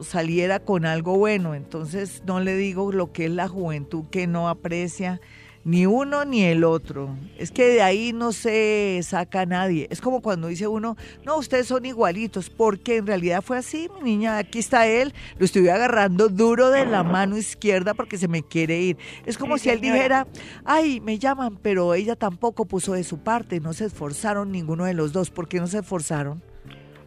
saliera 0.00 0.60
con 0.60 0.86
algo 0.86 1.18
bueno, 1.18 1.56
entonces 1.56 2.22
no 2.24 2.38
le 2.38 2.54
digo 2.54 2.92
lo 2.92 3.10
que 3.10 3.24
es 3.24 3.32
la 3.32 3.48
juventud 3.48 4.04
que 4.12 4.28
no 4.28 4.48
aprecia 4.48 5.20
ni 5.64 5.86
uno 5.86 6.24
ni 6.24 6.42
el 6.42 6.64
otro. 6.64 7.16
Es 7.38 7.50
que 7.50 7.66
de 7.66 7.82
ahí 7.82 8.12
no 8.12 8.32
se 8.32 9.00
saca 9.02 9.46
nadie. 9.46 9.86
Es 9.90 10.00
como 10.00 10.20
cuando 10.20 10.48
dice 10.48 10.66
uno, 10.66 10.96
no, 11.24 11.38
ustedes 11.38 11.66
son 11.66 11.86
igualitos, 11.86 12.50
porque 12.50 12.96
en 12.98 13.06
realidad 13.06 13.42
fue 13.42 13.58
así, 13.58 13.88
mi 13.96 14.10
niña, 14.10 14.38
aquí 14.38 14.58
está 14.58 14.86
él, 14.86 15.14
lo 15.38 15.44
estoy 15.44 15.68
agarrando 15.68 16.28
duro 16.28 16.70
de 16.70 16.86
la 16.86 17.02
mano 17.02 17.36
izquierda 17.36 17.94
porque 17.94 18.18
se 18.18 18.28
me 18.28 18.42
quiere 18.42 18.80
ir. 18.80 18.98
Es 19.26 19.38
como 19.38 19.58
si 19.58 19.70
él 19.70 19.80
dijera, 19.80 20.26
ay, 20.64 21.00
me 21.00 21.18
llaman, 21.18 21.58
pero 21.60 21.94
ella 21.94 22.16
tampoco 22.16 22.66
puso 22.66 22.92
de 22.92 23.04
su 23.04 23.18
parte, 23.18 23.60
no 23.60 23.72
se 23.72 23.86
esforzaron 23.86 24.52
ninguno 24.52 24.84
de 24.84 24.94
los 24.94 25.12
dos. 25.12 25.30
¿Por 25.30 25.48
qué 25.48 25.60
no 25.60 25.66
se 25.66 25.78
esforzaron? 25.78 26.42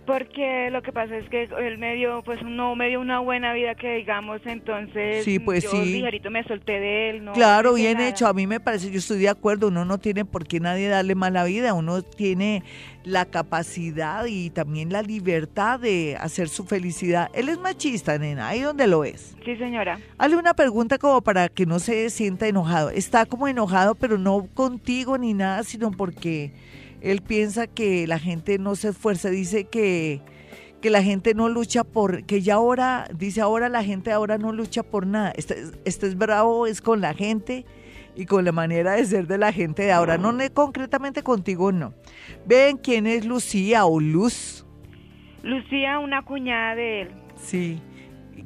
Porque 0.07 0.69
lo 0.71 0.81
que 0.81 0.93
pasa 0.93 1.17
es 1.17 1.27
que 1.27 1.49
él 1.59 1.77
me 1.79 1.95
dio, 1.95 2.23
pues 2.23 2.41
no 2.41 2.77
me 2.77 2.87
dio 2.87 3.01
una 3.01 3.19
buena 3.19 3.51
vida 3.51 3.75
que 3.75 3.95
digamos, 3.95 4.39
entonces 4.45 5.25
sí, 5.25 5.37
pues 5.37 5.65
yo 5.65 5.71
sí. 5.71 5.83
ligerito 5.83 6.31
me 6.31 6.45
solté 6.45 6.79
de 6.79 7.09
él. 7.09 7.25
No 7.25 7.33
claro, 7.33 7.73
bien 7.73 7.99
hecho, 7.99 8.25
a 8.25 8.33
mí 8.33 8.47
me 8.47 8.61
parece, 8.61 8.89
yo 8.89 8.99
estoy 8.99 9.19
de 9.19 9.27
acuerdo, 9.27 9.67
uno 9.67 9.83
no 9.83 9.97
tiene 9.97 10.23
por 10.23 10.47
qué 10.47 10.61
nadie 10.61 10.87
darle 10.87 11.13
mala 11.13 11.43
vida, 11.43 11.73
uno 11.73 12.01
tiene 12.03 12.63
la 13.03 13.25
capacidad 13.25 14.25
y 14.27 14.49
también 14.49 14.93
la 14.93 15.01
libertad 15.01 15.77
de 15.77 16.15
hacer 16.17 16.47
su 16.47 16.63
felicidad. 16.63 17.29
Él 17.33 17.49
es 17.49 17.59
machista, 17.59 18.17
nena, 18.17 18.47
ahí 18.47 18.61
donde 18.61 18.87
lo 18.87 19.03
es. 19.03 19.35
Sí, 19.43 19.57
señora. 19.57 19.99
Hazle 20.17 20.37
una 20.37 20.53
pregunta 20.53 20.97
como 20.97 21.21
para 21.21 21.49
que 21.49 21.65
no 21.65 21.79
se 21.79 22.09
sienta 22.11 22.47
enojado. 22.47 22.91
Está 22.91 23.25
como 23.25 23.49
enojado, 23.49 23.93
pero 23.95 24.17
no 24.17 24.47
contigo 24.53 25.17
ni 25.17 25.33
nada, 25.33 25.63
sino 25.63 25.91
porque 25.91 26.53
él 27.01 27.21
piensa 27.21 27.67
que 27.67 28.07
la 28.07 28.19
gente 28.19 28.57
no 28.57 28.75
se 28.75 28.89
esfuerza, 28.89 29.29
dice 29.29 29.65
que, 29.65 30.21
que 30.81 30.89
la 30.89 31.03
gente 31.03 31.33
no 31.33 31.49
lucha 31.49 31.83
por, 31.83 32.25
que 32.25 32.41
ya 32.41 32.55
ahora, 32.55 33.07
dice 33.15 33.41
ahora 33.41 33.69
la 33.69 33.83
gente 33.83 34.11
ahora 34.11 34.37
no 34.37 34.51
lucha 34.51 34.83
por 34.83 35.05
nada. 35.05 35.31
Este, 35.35 35.55
este 35.85 36.07
es 36.07 36.17
bravo, 36.17 36.67
es 36.67 36.81
con 36.81 37.01
la 37.01 37.13
gente 37.13 37.65
y 38.15 38.25
con 38.25 38.45
la 38.45 38.51
manera 38.51 38.93
de 38.93 39.05
ser 39.05 39.27
de 39.27 39.37
la 39.37 39.51
gente 39.51 39.83
de 39.83 39.91
ahora. 39.91 40.17
No 40.17 40.33
concretamente 40.53 41.21
contigo, 41.21 41.71
no. 41.71 41.93
Ven 42.45 42.77
quién 42.77 43.05
es 43.05 43.25
Lucía 43.25 43.85
o 43.85 43.99
Luz. 43.99 44.65
Lucía, 45.43 45.99
una 45.99 46.23
cuñada 46.23 46.75
de 46.75 47.01
él. 47.03 47.11
Sí. 47.35 47.79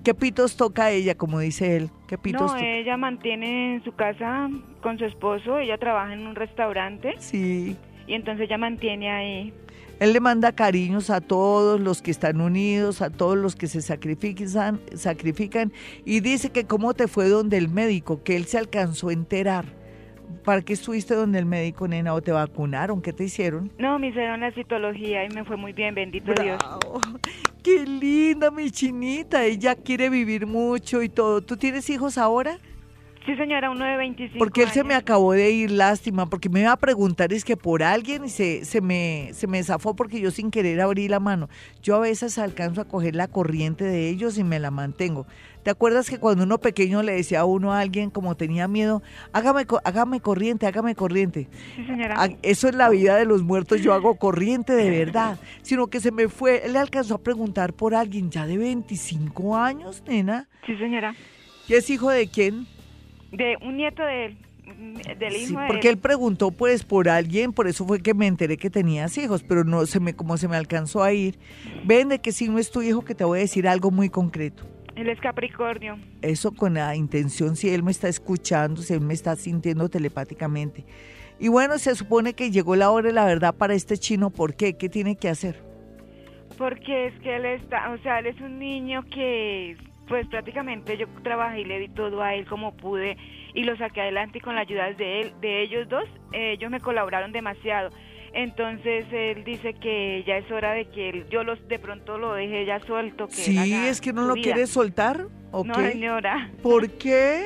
¿Qué 0.04 0.14
pitos 0.14 0.58
toca 0.58 0.92
ella, 0.92 1.16
como 1.16 1.40
dice 1.40 1.78
él? 1.78 1.90
¿Qué 2.08 2.18
pitos 2.18 2.54
no, 2.54 2.58
ella 2.58 2.98
mantiene 2.98 3.76
en 3.76 3.84
su 3.84 3.94
casa 3.94 4.50
con 4.82 4.98
su 4.98 5.06
esposo, 5.06 5.60
ella 5.60 5.78
trabaja 5.78 6.14
en 6.14 6.28
un 6.28 6.36
restaurante. 6.36 7.14
Sí 7.20 7.78
y 8.12 8.16
entonces 8.16 8.46
ella 8.48 8.58
mantiene 8.58 9.10
ahí. 9.10 9.54
Él 10.02 10.12
le 10.12 10.20
manda 10.20 10.52
cariños 10.52 11.10
a 11.10 11.22
todos 11.22 11.80
los 11.80 12.02
que 12.02 12.12
están 12.12 12.42
unidos, 12.42 13.02
a 13.02 13.10
todos 13.10 13.38
los 13.38 13.56
que 13.56 13.68
se 13.68 13.82
sacrifican, 13.82 14.82
sacrifican 14.96 15.72
y 16.04 16.20
dice 16.20 16.50
que 16.50 16.66
cómo 16.66 16.94
te 16.94 17.08
fue 17.08 17.30
donde 17.30 17.58
el 17.58 17.70
médico, 17.70 18.22
que 18.22 18.36
él 18.36 18.46
se 18.46 18.58
alcanzó 18.58 19.10
a 19.10 19.14
enterar. 19.14 19.64
¿Para 20.44 20.62
qué 20.62 20.74
estuviste 20.74 21.14
donde 21.14 21.40
el 21.40 21.46
médico, 21.46 21.88
nena, 21.88 22.14
o 22.14 22.22
te 22.22 22.34
vacunaron? 22.34 23.02
¿Qué 23.02 23.14
te 23.14 23.24
hicieron? 23.24 23.72
No, 23.78 23.98
me 23.98 24.08
hicieron 24.08 24.42
la 24.42 24.52
citología 24.52 25.24
y 25.24 25.30
me 25.30 25.46
fue 25.46 25.56
muy 25.56 25.72
bien, 25.72 25.96
bendito 25.96 26.34
Dios. 26.42 26.60
¡Qué 27.64 27.86
linda, 27.86 28.52
mi 28.52 28.72
chinita! 28.72 29.46
Ella 29.46 29.76
quiere 29.76 30.10
vivir 30.10 30.48
mucho 30.48 31.02
y 31.02 31.08
todo. 31.08 31.42
¿Tú 31.42 31.56
tienes 31.56 31.90
hijos 31.90 32.18
ahora? 32.18 32.58
Sí, 33.26 33.36
señora, 33.36 33.70
uno 33.70 33.86
de 33.86 33.98
25 33.98 34.40
Porque 34.40 34.64
él 34.64 34.70
se 34.70 34.84
me 34.84 34.96
acabó 34.96 35.34
de 35.34 35.52
ir, 35.52 35.70
lástima, 35.70 36.26
porque 36.26 36.50
me 36.50 36.62
iba 36.62 36.72
a 36.72 36.78
preguntar, 36.78 37.32
es 37.34 37.46
que 37.46 37.56
por 37.56 37.84
alguien 37.84 38.30
se, 38.30 38.66
se, 38.66 38.82
me, 38.82 39.30
se 39.34 39.46
me 39.46 39.64
zafó 39.64 39.96
porque 39.96 40.20
yo 40.20 40.32
sin 40.32 40.50
querer 40.50 40.82
abrí 40.82 41.08
la 41.08 41.20
mano. 41.20 41.48
Yo 41.84 41.96
a 41.96 42.00
veces 42.00 42.40
alcanzo 42.40 42.82
a 42.82 42.86
coger 42.86 43.16
la 43.16 43.28
corriente 43.28 43.84
de 43.84 44.10
ellos 44.10 44.40
y 44.40 44.44
me 44.44 44.60
la 44.60 44.72
mantengo. 44.72 45.28
¿Te 45.62 45.70
acuerdas 45.70 46.10
que 46.10 46.18
cuando 46.18 46.44
uno 46.44 46.58
pequeño 46.58 47.04
le 47.04 47.14
decía 47.14 47.42
a 47.42 47.46
uno 47.46 47.72
a 47.72 47.82
alguien 47.82 48.10
como 48.10 48.36
tenía 48.36 48.68
miedo, 48.68 49.04
hágame, 49.32 49.68
hágame 49.84 50.20
corriente, 50.20 50.66
hágame 50.66 50.96
corriente? 50.96 51.48
Sí, 51.76 51.86
señora. 51.86 52.28
Eso 52.42 52.68
es 52.68 52.74
la 52.74 52.90
vida 52.90 53.16
de 53.18 53.26
los 53.26 53.44
muertos, 53.44 53.82
yo 53.82 53.94
hago 53.94 54.16
corriente 54.16 54.74
de 54.74 54.90
verdad. 54.90 55.38
Sino 55.62 55.88
que 55.88 56.00
se 56.00 56.12
me 56.12 56.28
fue, 56.28 56.66
él 56.66 56.74
le 56.74 56.80
alcanzó 56.80 57.16
a 57.16 57.20
preguntar 57.20 57.74
por 57.74 57.94
alguien 57.94 58.32
ya 58.32 58.48
de 58.48 58.58
25 58.58 59.56
años, 59.56 60.02
nena. 60.08 60.50
Sí, 60.66 60.76
señora. 60.78 61.16
¿Y 61.68 61.76
es 61.76 61.88
hijo 61.92 62.10
de 62.10 62.28
quién? 62.28 62.66
De 63.32 63.58
un 63.62 63.78
nieto 63.78 64.04
de 64.04 64.26
él. 64.26 64.38
Del 65.20 65.36
hijo 65.36 65.48
sí, 65.48 65.56
porque 65.68 65.90
él. 65.90 65.98
preguntó 65.98 66.52
pues 66.52 66.84
por 66.84 67.10
alguien, 67.10 67.52
por 67.52 67.68
eso 67.68 67.86
fue 67.86 68.02
que 68.02 68.14
me 68.14 68.28
enteré 68.28 68.58
que 68.58 68.70
tenías 68.70 69.18
hijos, 69.18 69.44
pero 69.44 69.64
no 69.64 69.86
se 69.86 70.00
me 70.00 70.14
como 70.14 70.38
se 70.38 70.48
me 70.48 70.56
alcanzó 70.56 71.04
a 71.04 71.12
ir. 71.12 71.38
Ven 71.84 72.10
de 72.10 72.20
que 72.20 72.32
si 72.32 72.48
no 72.48 72.58
es 72.58 72.72
tu 72.72 72.82
hijo 72.82 73.04
que 73.04 73.16
te 73.16 73.24
voy 73.24 73.40
a 73.40 73.42
decir 73.42 73.68
algo 73.68 73.92
muy 73.92 74.10
concreto. 74.10 74.64
Él 74.96 75.10
es 75.10 75.20
Capricornio. 75.20 75.98
Eso 76.22 76.52
con 76.54 76.76
la 76.76 76.96
intención, 76.96 77.56
si 77.56 77.70
él 77.70 77.84
me 77.84 77.92
está 77.92 78.08
escuchando, 78.08 78.82
si 78.82 78.94
él 78.94 79.02
me 79.02 79.14
está 79.14 79.36
sintiendo 79.36 79.90
telepáticamente. 79.90 80.86
Y 81.40 81.48
bueno, 81.48 81.78
se 81.80 81.96
supone 81.96 82.34
que 82.34 82.52
llegó 82.52 82.76
la 82.76 82.92
hora 82.92 83.08
de 83.08 83.14
la 83.14 83.26
verdad 83.26 83.56
para 83.56 83.74
este 83.74 83.98
chino. 83.98 84.30
¿Por 84.30 84.54
qué? 84.54 84.78
¿Qué 84.78 84.90
tiene 84.90 85.16
que 85.16 85.28
hacer? 85.28 85.64
Porque 86.58 87.08
es 87.08 87.20
que 87.22 87.36
él 87.36 87.46
está, 87.46 87.90
o 87.92 87.98
sea, 88.04 88.20
él 88.20 88.28
es 88.28 88.40
un 88.42 88.60
niño 88.60 89.04
que 89.12 89.76
pues 90.12 90.28
prácticamente 90.28 90.98
yo 90.98 91.08
trabajé 91.24 91.62
y 91.62 91.64
le 91.64 91.80
di 91.80 91.88
todo 91.88 92.22
a 92.22 92.36
él 92.36 92.46
como 92.46 92.76
pude 92.76 93.16
y 93.54 93.64
lo 93.64 93.78
saqué 93.78 94.02
adelante 94.02 94.40
y 94.40 94.42
con 94.42 94.56
la 94.56 94.62
ayuda 94.62 94.92
de 94.92 95.22
él, 95.22 95.34
de 95.40 95.62
ellos 95.62 95.88
dos, 95.88 96.04
ellos 96.34 96.70
me 96.70 96.82
colaboraron 96.82 97.32
demasiado. 97.32 97.92
Entonces 98.34 99.06
él 99.14 99.46
dice 99.46 99.74
que 99.74 100.26
ya 100.28 100.36
es 100.36 100.52
hora 100.52 100.74
de 100.74 100.90
que 100.90 101.26
yo 101.32 101.46
los 101.46 101.66
de 101.70 101.80
pronto 101.80 102.18
lo 102.18 102.34
deje 102.34 102.66
ya 102.66 102.82
suelto. 102.82 103.28
Que 103.28 103.36
sí, 103.36 103.74
es 103.74 104.02
que 104.02 104.12
no 104.12 104.26
lo 104.26 104.34
quiere 104.34 104.68
soltar. 104.68 105.28
¿o 105.52 105.64
no, 105.64 105.76
señora. 105.76 106.52
¿Por 106.62 106.90
qué? 106.90 107.46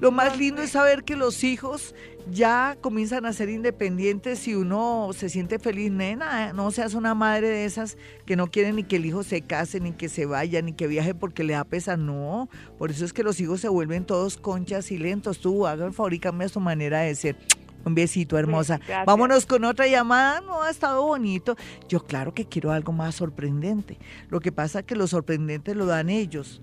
Lo 0.00 0.10
más 0.10 0.36
lindo 0.36 0.62
es 0.62 0.70
saber 0.70 1.04
que 1.04 1.14
los 1.14 1.44
hijos 1.44 1.94
ya 2.30 2.76
comienzan 2.80 3.26
a 3.26 3.32
ser 3.32 3.48
independientes 3.48 4.46
y 4.48 4.54
uno 4.54 5.10
se 5.14 5.28
siente 5.28 5.58
feliz, 5.58 5.90
nena, 5.90 6.52
no 6.52 6.70
seas 6.70 6.94
una 6.94 7.14
madre 7.14 7.48
de 7.48 7.64
esas 7.64 7.96
que 8.26 8.36
no 8.36 8.50
quieren 8.50 8.76
ni 8.76 8.84
que 8.84 8.96
el 8.96 9.06
hijo 9.06 9.22
se 9.22 9.42
case, 9.42 9.80
ni 9.80 9.92
que 9.92 10.08
se 10.08 10.26
vaya, 10.26 10.62
ni 10.62 10.72
que 10.72 10.86
viaje 10.86 11.14
porque 11.14 11.44
le 11.44 11.54
da 11.54 11.64
pesa, 11.64 11.96
no, 11.96 12.48
por 12.78 12.90
eso 12.90 13.04
es 13.04 13.12
que 13.12 13.22
los 13.22 13.40
hijos 13.40 13.60
se 13.60 13.68
vuelven 13.68 14.04
todos 14.04 14.36
conchas 14.36 14.90
y 14.90 14.98
lentos, 14.98 15.40
tú 15.40 15.66
haga 15.66 15.86
el 15.86 15.92
favor 15.92 16.14
y 16.14 16.18
cambia 16.18 16.48
su 16.48 16.60
manera 16.60 17.00
de 17.00 17.14
ser. 17.14 17.36
Un 17.82 17.94
besito, 17.94 18.36
hermosa. 18.36 18.78
Vámonos 19.06 19.46
con 19.46 19.64
otra 19.64 19.86
llamada. 19.86 20.42
No, 20.42 20.62
ha 20.62 20.68
estado 20.68 21.02
bonito. 21.02 21.56
Yo 21.88 22.04
claro 22.04 22.34
que 22.34 22.44
quiero 22.44 22.72
algo 22.72 22.92
más 22.92 23.14
sorprendente. 23.14 23.96
Lo 24.28 24.40
que 24.40 24.52
pasa 24.52 24.80
es 24.80 24.84
que 24.84 24.94
lo 24.94 25.06
sorprendente 25.06 25.74
lo 25.74 25.86
dan 25.86 26.10
ellos 26.10 26.60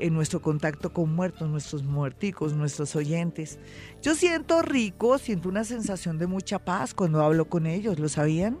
en 0.00 0.14
nuestro 0.14 0.40
contacto 0.40 0.92
con 0.92 1.14
muertos, 1.14 1.48
nuestros 1.48 1.84
muerticos, 1.84 2.54
nuestros 2.54 2.96
oyentes. 2.96 3.58
Yo 4.02 4.14
siento 4.14 4.62
rico, 4.62 5.18
siento 5.18 5.48
una 5.48 5.64
sensación 5.64 6.18
de 6.18 6.26
mucha 6.26 6.58
paz 6.58 6.94
cuando 6.94 7.22
hablo 7.22 7.46
con 7.46 7.66
ellos, 7.66 7.98
¿lo 7.98 8.08
sabían? 8.08 8.58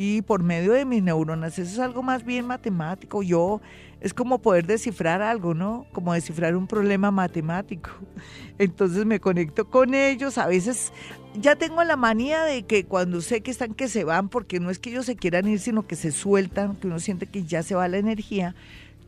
Y 0.00 0.22
por 0.22 0.44
medio 0.44 0.74
de 0.74 0.84
mis 0.84 1.02
neuronas, 1.02 1.58
eso 1.58 1.72
es 1.72 1.78
algo 1.80 2.04
más 2.04 2.24
bien 2.24 2.46
matemático. 2.46 3.20
Yo, 3.24 3.60
es 4.00 4.14
como 4.14 4.38
poder 4.38 4.64
descifrar 4.64 5.22
algo, 5.22 5.54
¿no? 5.54 5.86
Como 5.92 6.14
descifrar 6.14 6.54
un 6.54 6.68
problema 6.68 7.10
matemático. 7.10 7.90
Entonces 8.58 9.04
me 9.06 9.18
conecto 9.18 9.68
con 9.68 9.94
ellos. 9.94 10.38
A 10.38 10.46
veces 10.46 10.92
ya 11.34 11.56
tengo 11.56 11.82
la 11.82 11.96
manía 11.96 12.44
de 12.44 12.62
que 12.62 12.84
cuando 12.84 13.20
sé 13.20 13.40
que 13.40 13.50
están 13.50 13.74
que 13.74 13.88
se 13.88 14.04
van, 14.04 14.28
porque 14.28 14.60
no 14.60 14.70
es 14.70 14.78
que 14.78 14.90
ellos 14.90 15.06
se 15.06 15.16
quieran 15.16 15.48
ir, 15.48 15.58
sino 15.58 15.84
que 15.88 15.96
se 15.96 16.12
sueltan, 16.12 16.76
que 16.76 16.86
uno 16.86 17.00
siente 17.00 17.26
que 17.26 17.42
ya 17.42 17.64
se 17.64 17.74
va 17.74 17.88
la 17.88 17.98
energía 17.98 18.54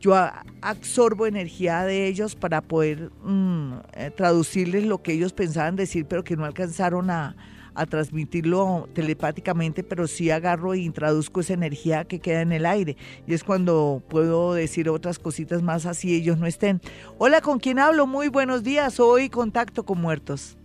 yo 0.01 0.15
absorbo 0.61 1.27
energía 1.27 1.83
de 1.83 2.07
ellos 2.07 2.35
para 2.35 2.61
poder 2.61 3.11
mm, 3.23 3.73
eh, 3.93 4.11
traducirles 4.11 4.85
lo 4.85 5.01
que 5.01 5.13
ellos 5.13 5.31
pensaban 5.31 5.75
decir, 5.75 6.05
pero 6.07 6.23
que 6.23 6.35
no 6.35 6.43
alcanzaron 6.43 7.11
a, 7.11 7.35
a 7.75 7.85
transmitirlo 7.85 8.89
telepáticamente, 8.93 9.83
pero 9.83 10.07
sí 10.07 10.31
agarro 10.31 10.73
e 10.73 10.79
introduzco 10.79 11.39
esa 11.39 11.53
energía 11.53 12.03
que 12.05 12.19
queda 12.19 12.41
en 12.41 12.51
el 12.51 12.65
aire. 12.65 12.97
Y 13.27 13.35
es 13.35 13.43
cuando 13.43 14.01
puedo 14.09 14.53
decir 14.53 14.89
otras 14.89 15.19
cositas 15.19 15.61
más 15.61 15.85
así 15.85 16.15
ellos 16.15 16.39
no 16.39 16.47
estén. 16.47 16.81
Hola, 17.19 17.41
¿con 17.41 17.59
quién 17.59 17.77
hablo? 17.77 18.07
Muy 18.07 18.27
buenos 18.27 18.63
días. 18.63 18.99
Hoy 18.99 19.29
contacto 19.29 19.83
con 19.83 20.01
muertos. 20.01 20.57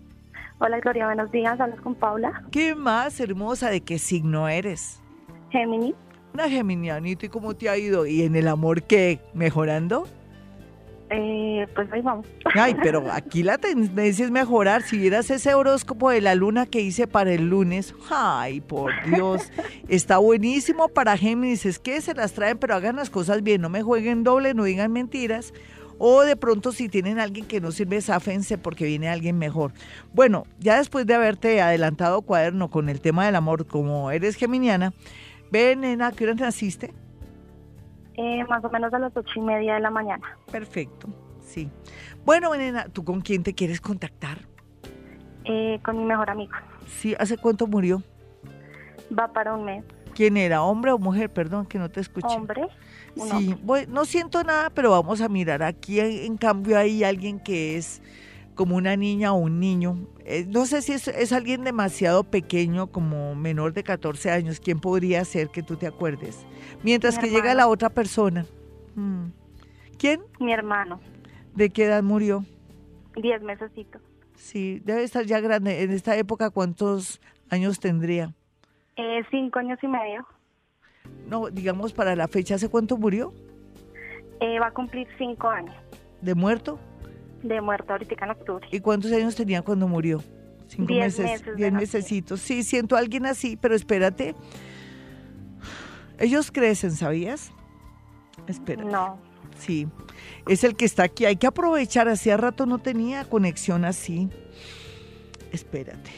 Hola 0.58 0.80
Gloria, 0.80 1.04
buenos 1.04 1.30
días. 1.30 1.60
Hablas 1.60 1.80
con 1.82 1.94
Paula. 1.94 2.42
¿Qué 2.50 2.74
más 2.74 3.20
hermosa? 3.20 3.68
¿De 3.68 3.82
qué 3.82 3.98
signo 3.98 4.48
eres? 4.48 5.02
Gemini. 5.50 5.94
Una 6.34 6.48
geminianita. 6.48 7.26
¿Y 7.26 7.28
cómo 7.28 7.54
te 7.54 7.68
ha 7.68 7.76
ido? 7.76 8.06
¿Y 8.06 8.22
en 8.22 8.36
el 8.36 8.48
amor 8.48 8.82
qué? 8.82 9.20
¿Mejorando? 9.34 10.06
Eh, 11.08 11.66
pues 11.74 11.90
ahí 11.92 12.02
vamos. 12.02 12.26
Ay, 12.54 12.74
pero 12.82 13.04
aquí 13.12 13.42
la 13.42 13.58
tendencia 13.58 14.24
es 14.24 14.30
mejorar. 14.30 14.82
Si 14.82 14.98
vieras 14.98 15.30
ese 15.30 15.54
horóscopo 15.54 16.10
de 16.10 16.20
la 16.20 16.34
luna 16.34 16.66
que 16.66 16.80
hice 16.80 17.06
para 17.06 17.32
el 17.32 17.48
lunes, 17.48 17.94
ay, 18.10 18.60
por 18.60 18.92
Dios, 19.06 19.52
está 19.88 20.18
buenísimo 20.18 20.88
para 20.88 21.16
Géminis. 21.16 21.64
Es 21.66 21.78
que 21.78 22.00
se 22.00 22.14
las 22.14 22.32
traen, 22.32 22.58
pero 22.58 22.74
hagan 22.74 22.96
las 22.96 23.10
cosas 23.10 23.42
bien. 23.42 23.60
No 23.60 23.68
me 23.68 23.82
jueguen 23.82 24.24
doble, 24.24 24.54
no 24.54 24.64
digan 24.64 24.92
mentiras. 24.92 25.52
O 25.98 26.22
de 26.22 26.36
pronto 26.36 26.72
si 26.72 26.88
tienen 26.88 27.18
alguien 27.18 27.46
que 27.46 27.60
no 27.60 27.72
sirve, 27.72 28.00
sáfense 28.02 28.58
porque 28.58 28.84
viene 28.84 29.08
alguien 29.08 29.38
mejor. 29.38 29.72
Bueno, 30.12 30.44
ya 30.58 30.76
después 30.76 31.06
de 31.06 31.14
haberte 31.14 31.62
adelantado 31.62 32.20
cuaderno 32.20 32.68
con 32.68 32.90
el 32.90 33.00
tema 33.00 33.24
del 33.24 33.36
amor, 33.36 33.66
como 33.66 34.10
eres 34.10 34.36
geminiana, 34.36 34.92
ven, 35.50 35.80
nena, 35.80 36.12
¿qué 36.12 36.24
hora 36.24 36.34
naciste? 36.34 36.92
Eh, 38.14 38.44
más 38.48 38.64
o 38.64 38.70
menos 38.70 38.92
a 38.92 38.98
las 38.98 39.16
ocho 39.16 39.32
y 39.36 39.40
media 39.40 39.74
de 39.74 39.80
la 39.80 39.90
mañana. 39.90 40.38
Perfecto, 40.50 41.08
sí. 41.40 41.70
Bueno, 42.24 42.54
nena, 42.54 42.88
¿tú 42.88 43.04
con 43.04 43.20
quién 43.20 43.42
te 43.42 43.54
quieres 43.54 43.80
contactar? 43.80 44.38
Eh, 45.44 45.78
con 45.84 45.98
mi 45.98 46.04
mejor 46.04 46.30
amigo. 46.30 46.52
Sí, 46.86 47.14
¿hace 47.18 47.36
cuánto 47.36 47.66
murió? 47.66 48.02
Va 49.16 49.32
para 49.32 49.54
un 49.54 49.64
mes. 49.64 49.84
¿Quién 50.14 50.36
era? 50.38 50.62
¿Hombre 50.62 50.92
o 50.92 50.98
mujer? 50.98 51.30
Perdón, 51.30 51.66
que 51.66 51.78
no 51.78 51.90
te 51.90 52.00
escuché. 52.00 52.34
Hombre. 52.34 52.68
Sí, 53.14 53.54
no 53.88 54.04
siento 54.06 54.42
nada, 54.44 54.70
pero 54.70 54.90
vamos 54.90 55.20
a 55.20 55.28
mirar. 55.28 55.62
Aquí 55.62 56.00
en 56.00 56.36
cambio 56.38 56.78
hay 56.78 57.04
alguien 57.04 57.38
que 57.38 57.76
es 57.76 58.00
como 58.56 58.74
una 58.74 58.96
niña 58.96 59.32
o 59.32 59.36
un 59.36 59.60
niño. 59.60 60.08
Eh, 60.24 60.44
no 60.48 60.66
sé 60.66 60.82
si 60.82 60.92
es, 60.92 61.32
alguien 61.32 61.62
demasiado 61.62 62.24
pequeño, 62.24 62.88
como 62.88 63.36
menor 63.36 63.72
de 63.72 63.84
14 63.84 64.32
años. 64.32 64.58
¿Quién 64.58 64.80
podría 64.80 65.24
ser 65.24 65.50
que 65.50 65.62
tú 65.62 65.76
te 65.76 65.86
acuerdes? 65.86 66.44
Mientras 66.82 67.18
que 67.18 67.30
llega 67.30 67.54
la 67.54 67.68
otra 67.68 67.90
persona. 67.90 68.44
Mm. 68.96 69.26
¿Quién? 69.98 70.22
Mi 70.40 70.52
hermano. 70.52 70.98
¿De 71.54 71.70
qué 71.70 71.84
edad 71.84 72.02
murió? 72.02 72.44
Diez 73.14 73.40
mesecitos. 73.42 74.02
Sí, 74.34 74.80
debe 74.84 75.04
estar 75.04 75.24
ya 75.24 75.40
grande. 75.40 75.82
En 75.82 75.92
esta 75.92 76.16
época, 76.16 76.50
¿cuántos 76.50 77.20
años 77.48 77.78
tendría? 77.78 78.34
Eh, 78.96 79.22
cinco 79.30 79.58
años 79.58 79.78
y 79.82 79.86
medio. 79.86 80.26
No, 81.28 81.48
digamos 81.50 81.92
para 81.92 82.16
la 82.16 82.28
fecha, 82.28 82.56
¿hace 82.56 82.68
cuánto 82.68 82.96
murió? 82.96 83.32
Eh, 84.40 84.58
va 84.58 84.68
a 84.68 84.72
cumplir 84.72 85.06
cinco 85.18 85.48
años. 85.48 85.74
¿De 86.20 86.34
muerto? 86.34 86.78
De 87.42 87.60
muerto 87.60 87.92
ahorita 87.92 88.24
en 88.24 88.30
octubre. 88.30 88.66
¿Y 88.70 88.80
cuántos 88.80 89.12
años 89.12 89.34
tenía 89.34 89.62
cuando 89.62 89.86
murió? 89.86 90.22
Cinco 90.68 90.86
diez 90.88 91.18
meses. 91.18 91.56
diez 91.56 91.72
mesecitos. 91.72 92.40
Sí, 92.40 92.62
siento 92.62 92.96
a 92.96 92.98
alguien 92.98 93.26
así, 93.26 93.56
pero 93.56 93.74
espérate. 93.74 94.34
Ellos 96.18 96.50
crecen, 96.50 96.92
¿sabías? 96.92 97.52
Espérate. 98.46 98.90
No. 98.90 99.18
Sí, 99.58 99.86
es 100.48 100.64
el 100.64 100.76
que 100.76 100.84
está 100.84 101.04
aquí. 101.04 101.24
Hay 101.24 101.36
que 101.36 101.46
aprovechar. 101.46 102.08
Hacía 102.08 102.36
rato 102.36 102.66
no 102.66 102.78
tenía 102.78 103.24
conexión 103.24 103.84
así. 103.84 104.28
Espérate. 105.52 106.10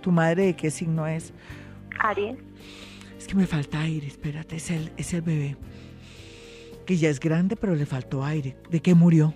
¿Tu 0.00 0.12
madre 0.12 0.46
de 0.46 0.56
qué 0.56 0.70
signo 0.70 1.06
es? 1.06 1.32
Aries. 1.98 2.38
Es 3.18 3.26
que 3.26 3.34
me 3.34 3.46
falta 3.46 3.80
aire, 3.82 4.06
espérate, 4.06 4.56
es 4.56 4.70
el, 4.70 4.92
es 4.96 5.12
el 5.12 5.20
bebé. 5.20 5.56
Que 6.86 6.96
ya 6.96 7.10
es 7.10 7.20
grande, 7.20 7.54
pero 7.54 7.74
le 7.74 7.84
faltó 7.84 8.24
aire. 8.24 8.56
¿De 8.70 8.80
qué 8.80 8.94
murió? 8.94 9.34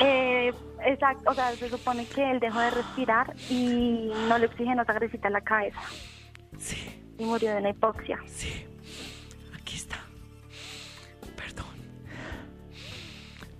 Eh, 0.00 0.52
exacto, 0.84 1.30
o 1.30 1.34
sea, 1.34 1.52
se 1.52 1.68
supone 1.68 2.06
que 2.06 2.30
él 2.30 2.40
dejó 2.40 2.60
de 2.60 2.70
respirar 2.70 3.34
y 3.48 4.10
no 4.28 4.38
le 4.38 4.46
oxigenó 4.46 4.84
sangrecita 4.84 5.28
en 5.28 5.32
la 5.32 5.40
cabeza. 5.40 5.80
Sí. 6.58 7.02
Y 7.18 7.24
murió 7.24 7.50
de 7.52 7.58
una 7.58 7.70
hipoxia. 7.70 8.18
Sí. 8.26 8.66
Aquí 9.54 9.76
está. 9.76 9.96
Perdón. 11.34 11.66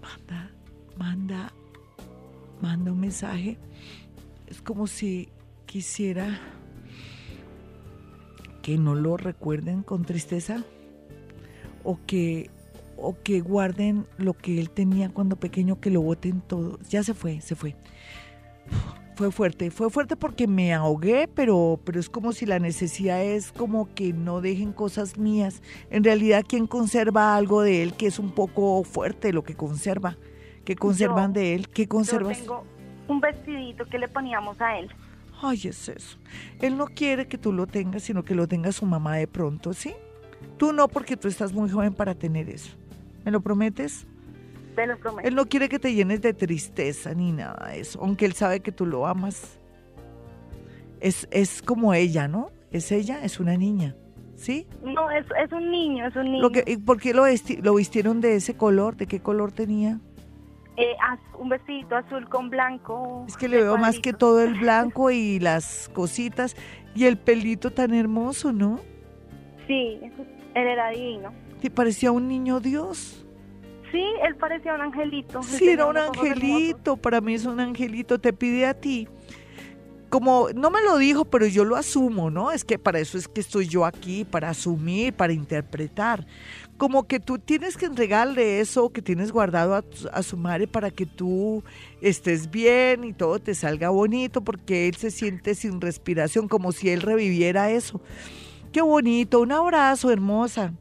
Manda, 0.03 0.51
manda, 0.97 1.53
manda 2.61 2.93
un 2.93 3.01
mensaje. 3.01 3.59
Es 4.47 4.61
como 4.61 4.87
si 4.87 5.31
quisiera 5.65 6.39
que 8.63 8.77
no 8.79 8.95
lo 8.95 9.17
recuerden 9.17 9.83
con 9.83 10.05
tristeza 10.05 10.65
o 11.85 12.01
que 12.07 12.51
o 12.97 13.17
que 13.23 13.41
guarden 13.41 14.07
lo 14.19 14.35
que 14.35 14.61
él 14.61 14.71
tenía 14.71 15.09
cuando 15.09 15.37
pequeño, 15.37 15.81
que 15.81 15.91
lo 15.91 16.01
boten 16.03 16.41
todo. 16.41 16.79
Ya 16.89 17.03
se 17.03 17.15
fue, 17.15 17.41
se 17.41 17.55
fue. 17.55 17.77
Fue 19.17 19.33
fuerte, 19.33 19.71
fue 19.71 19.89
fuerte 19.89 20.15
porque 20.15 20.47
me 20.47 20.75
ahogué, 20.75 21.27
pero, 21.27 21.81
pero 21.85 21.99
es 21.99 22.11
como 22.11 22.33
si 22.33 22.45
la 22.45 22.59
necesidad 22.59 23.25
es 23.25 23.51
como 23.51 23.95
que 23.95 24.13
no 24.13 24.43
dejen 24.43 24.73
cosas 24.73 25.17
mías. 25.17 25.63
En 25.91 26.05
realidad, 26.05 26.45
¿quién 26.47 26.67
conserva 26.67 27.35
algo 27.35 27.63
de 27.63 27.83
él 27.83 27.95
que 27.95 28.09
es 28.09 28.19
un 28.19 28.31
poco 28.31 28.85
fuerte 28.85 29.33
lo 29.33 29.43
que 29.43 29.55
conserva? 29.55 30.19
¿Qué 30.67 30.77
conservan 30.77 31.33
de 31.33 31.55
él? 31.55 31.69
¿Qué 31.69 31.89
conservas? 31.89 32.39
Yo 32.39 32.43
tengo 32.43 32.65
un 33.09 33.21
vestidito 33.21 33.87
que 33.87 33.99
le 33.99 34.09
poníamos 34.09 34.61
a 34.61 34.79
él. 34.79 34.91
Ay, 35.41 35.61
es 35.65 35.89
eso. 35.89 36.19
Él 36.61 36.77
no 36.77 36.87
quiere 36.87 37.27
que 37.27 37.39
tú 37.39 37.53
lo 37.53 37.67
tengas, 37.67 38.03
sino 38.03 38.25
que 38.25 38.35
lo 38.35 38.47
tenga 38.47 38.73
su 38.73 38.85
mamá 38.85 39.17
de 39.17 39.27
pronto, 39.27 39.73
¿sí? 39.73 39.95
Tú 40.59 40.73
no, 40.73 40.89
porque 40.89 41.17
tú 41.17 41.29
estás 41.29 41.53
muy 41.53 41.71
joven 41.71 41.95
para 41.95 42.15
tener 42.15 42.49
eso. 42.49 42.77
¿Me 43.27 43.33
lo 43.33 43.41
prometes? 43.41 44.07
Te 44.77 44.87
lo 44.87 44.97
prometo. 44.99 45.27
Él 45.27 45.35
no 45.35 45.47
quiere 45.47 45.69
que 45.69 45.81
te 45.81 45.93
llenes 45.93 46.23
de 46.23 46.33
tristeza 46.33 47.13
ni 47.13 47.33
nada 47.33 47.71
de 47.71 47.81
eso, 47.81 47.99
aunque 48.01 48.25
él 48.25 48.35
sabe 48.35 48.61
que 48.61 48.71
tú 48.71 48.87
lo 48.87 49.05
amas. 49.05 49.59
Es, 51.01 51.27
es 51.33 51.61
como 51.61 51.93
ella, 51.93 52.29
¿no? 52.29 52.53
Es 52.71 52.93
ella, 52.93 53.25
es 53.25 53.41
una 53.41 53.57
niña, 53.57 53.97
¿sí? 54.37 54.69
No, 54.85 55.11
es, 55.11 55.27
es 55.43 55.51
un 55.51 55.73
niño, 55.73 56.07
es 56.07 56.15
un 56.15 56.31
niño. 56.31 56.51
¿Y 56.67 56.77
por 56.77 57.01
qué 57.01 57.13
lo, 57.15 57.25
lo 57.63 57.75
vistieron 57.75 58.21
de 58.21 58.37
ese 58.37 58.57
color? 58.57 58.97
¿De 58.97 59.07
qué 59.09 59.19
color 59.19 59.51
tenía? 59.51 59.99
Eh, 60.77 60.95
un 61.37 61.49
vestidito 61.49 61.97
azul 61.97 62.29
con 62.29 62.49
blanco. 62.49 63.25
Es 63.27 63.37
que 63.37 63.49
le 63.49 63.57
veo 63.57 63.77
más 63.77 63.99
que 63.99 64.13
todo 64.13 64.41
el 64.41 64.55
blanco 64.61 65.11
y 65.11 65.41
las 65.41 65.91
cositas 65.93 66.55
y 66.95 67.07
el 67.07 67.19
pelito 67.19 67.73
tan 67.73 67.93
hermoso, 67.93 68.53
¿no? 68.53 68.79
Sí, 69.67 69.99
él 70.55 70.67
era 70.69 70.91
divino. 70.91 71.33
¿Te 71.67 71.71
parecía 71.73 72.13
un 72.13 72.29
niño 72.29 72.61
Dios? 72.61 73.27
Sí, 73.91 74.05
él 74.23 74.37
parecía 74.37 74.73
un 74.73 74.83
angelito. 74.83 75.43
Sí, 75.43 75.69
era 75.69 75.87
un 75.87 75.99
angelito, 75.99 76.97
para 76.97 77.21
mí 77.21 77.35
es 77.35 77.45
un 77.45 77.59
angelito, 77.59 78.21
te 78.21 78.33
pide 78.33 78.67
a 78.67 78.75
ti. 78.75 79.09
Como 80.09 80.51
no 80.55 80.71
me 80.71 80.81
lo 80.81 80.97
dijo, 80.97 81.25
pero 81.25 81.45
yo 81.45 81.65
lo 81.65 81.75
asumo, 81.75 82.31
¿no? 82.31 82.53
Es 82.53 82.65
que 82.65 82.79
para 82.79 83.01
eso 83.01 83.19
es 83.19 83.27
que 83.27 83.41
estoy 83.41 83.67
yo 83.67 83.85
aquí, 83.85 84.25
para 84.25 84.51
asumir, 84.51 85.13
para 85.13 85.33
interpretar 85.33 86.25
como 86.77 87.09
que 87.09 87.19
tú 87.19 87.41
tienes 87.41 87.77
que 87.77 87.87
entregarle 87.87 88.61
eso 88.61 88.91
que 88.91 89.03
tienes 89.03 89.33
guardado 89.33 89.75
a, 90.13 90.23
su 90.23 90.37
madre 90.37 90.69
para 90.69 90.93
que 90.93 91.05
tú 91.05 91.65
estés 92.01 92.49
bien 92.49 93.03
y 93.03 93.13
todo 93.13 93.41
te 93.41 93.57
salga 93.57 93.89
bonito, 93.89 94.43
porque 94.43 94.87
él 94.87 94.95
se 94.95 95.11
siente 95.11 95.57
sin 95.57 95.81
respiración, 95.81 96.47
como 96.47 96.71
si 96.71 96.91
él 96.91 97.03
reviviera 97.03 97.73
eso. 97.73 98.01
Qué 98.71 98.83
bonito, 98.83 99.41
un 99.41 99.51
abrazo, 99.51 100.13
hermosa. 100.13 100.73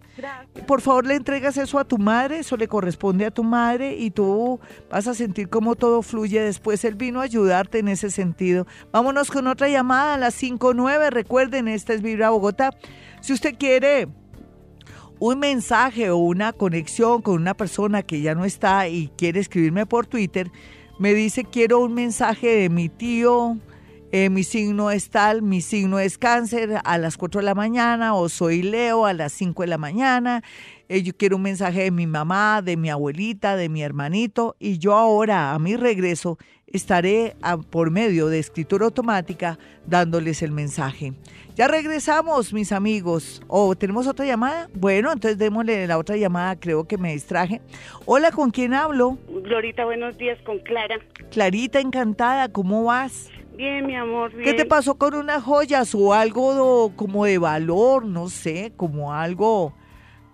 Por 0.68 0.82
favor, 0.82 1.05
le 1.05 1.16
entregas 1.16 1.57
eso 1.57 1.78
a 1.78 1.86
tu 1.86 1.97
madre, 1.97 2.39
eso 2.39 2.57
le 2.57 2.68
corresponde 2.68 3.26
a 3.26 3.32
tu 3.32 3.43
madre 3.43 3.95
y 3.97 4.11
tú 4.11 4.59
vas 4.89 5.07
a 5.07 5.13
sentir 5.13 5.49
cómo 5.49 5.76
todo 5.76 6.01
fluye 6.01 6.41
después. 6.41 6.86
Él 6.86 6.95
vino 6.95 7.20
a 7.20 7.24
ayudarte 7.24 7.80
en 7.80 7.88
ese 7.88 8.09
sentido. 8.09 8.66
Vámonos 8.91 9.30
con 9.30 9.47
otra 9.47 9.68
llamada 9.68 10.13
a 10.13 10.18
las 10.18 10.41
5.9. 10.41 11.09
Recuerden, 11.09 11.68
esta 11.68 11.93
es 11.93 12.01
Vibra 12.01 12.30
Bogotá. 12.30 12.72
Si 13.22 13.34
usted 13.34 13.55
quiere 13.57 14.07
un 15.20 15.39
mensaje 15.39 16.09
o 16.09 16.18
una 16.18 16.53
conexión 16.53 17.22
con 17.22 17.36
una 17.36 17.53
persona 17.53 18.03
que 18.03 18.22
ya 18.22 18.36
no 18.36 18.45
está 18.45 18.88
y 18.88 19.09
quiere 19.18 19.39
escribirme 19.39 19.86
por 19.86 20.07
Twitter, 20.07 20.51
me 20.97 21.13
dice 21.13 21.43
quiero 21.43 21.80
un 21.80 21.93
mensaje 21.93 22.47
de 22.47 22.70
mi 22.70 22.89
tío, 22.89 23.57
eh, 24.18 24.30
mi 24.30 24.43
signo 24.43 24.91
es 24.91 25.09
tal, 25.09 25.41
mi 25.41 25.59
signo 25.59 25.99
es 25.99 26.18
cáncer 26.18 26.80
a 26.86 26.97
las 26.97 27.18
4 27.18 27.41
de 27.41 27.45
la 27.45 27.53
mañana 27.53 28.16
o 28.16 28.30
soy 28.30 28.61
Leo 28.61 29.05
a 29.05 29.11
las 29.11 29.34
5 29.34 29.63
de 29.63 29.68
la 29.68 29.78
mañana, 29.78 30.41
eh, 30.88 31.03
yo 31.03 31.11
quiero 31.18 31.36
un 31.36 31.41
mensaje 31.41 31.84
de 31.84 31.91
mi 31.91 32.07
mamá, 32.07 32.61
de 32.61 32.78
mi 32.78 32.89
abuelita, 32.89 33.57
de 33.57 33.68
mi 33.68 33.84
hermanito 33.84 34.55
y 34.57 34.78
yo 34.78 34.93
ahora 34.93 35.51
a 35.51 35.59
mi 35.59 35.76
regreso 35.76 36.38
estaré 36.66 37.36
por 37.70 37.91
medio 37.91 38.28
de 38.28 38.39
escritura 38.39 38.86
automática 38.86 39.59
dándoles 39.86 40.41
el 40.43 40.53
mensaje. 40.53 41.11
Ya 41.55 41.68
regresamos, 41.68 42.53
mis 42.53 42.72
amigos. 42.72 43.41
¿O 43.47 43.68
oh, 43.68 43.76
tenemos 43.76 44.07
otra 44.07 44.26
llamada? 44.26 44.70
Bueno, 44.74 45.11
entonces 45.11 45.38
démosle 45.38 45.88
la 45.88 45.97
otra 45.97 46.16
llamada, 46.16 46.57
creo 46.57 46.88
que 46.88 46.97
me 46.97 47.11
distraje. 47.11 47.59
Hola, 48.05 48.32
¿con 48.32 48.51
quién 48.51 48.74
hablo? 48.74 49.18
Glorita, 49.28 49.84
buenos 49.84 50.18
días, 50.18 50.38
con 50.45 50.59
Clara. 50.59 50.99
Clarita, 51.32 51.82
encantada, 51.82 52.47
¿cómo 52.49 52.86
vas? 52.86 53.30
Bien, 53.56 53.86
mi 53.86 53.95
amor, 53.95 54.32
bien. 54.32 54.43
¿Qué 54.43 54.53
te 54.53 54.66
pasó 54.66 54.95
con 54.97 55.14
unas 55.14 55.43
joyas 55.43 55.93
o 55.95 56.14
algo 56.14 56.91
como 56.95 57.26
de 57.26 57.38
valor, 57.38 58.06
no 58.06 58.30
sé, 58.30 58.74
como 58.76 59.14
algo 59.14 59.74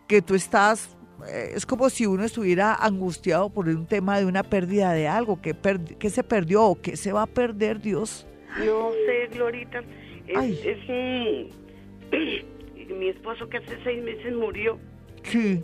que 0.08 0.22
tú 0.22 0.36
estás, 0.36 0.98
eh, 1.28 1.54
es 1.56 1.66
como 1.66 1.90
si 1.90 2.06
uno 2.06 2.24
estuviera 2.24 2.74
angustiado 2.76 3.50
por 3.50 3.68
un 3.68 3.86
tema 3.86 4.20
de 4.20 4.26
una 4.26 4.44
pérdida 4.44 4.92
de 4.94 5.08
algo, 5.08 5.42
que, 5.42 5.56
que 6.00 6.10
se 6.10 6.24
perdió 6.24 6.64
o 6.64 6.82
que 6.82 6.98
se 6.98 7.12
va 7.12 7.24
a 7.24 7.28
perder, 7.28 7.80
Dios. 7.80 8.28
No 8.60 8.92
sé, 9.06 9.28
Glorita, 9.34 9.82
es, 10.28 10.66
es 10.66 10.80
mi 12.98 13.08
esposo 13.08 13.48
que 13.50 13.58
hace 13.58 13.78
seis 13.84 14.04
meses 14.04 14.36
murió. 14.36 14.78
Sí. 15.24 15.62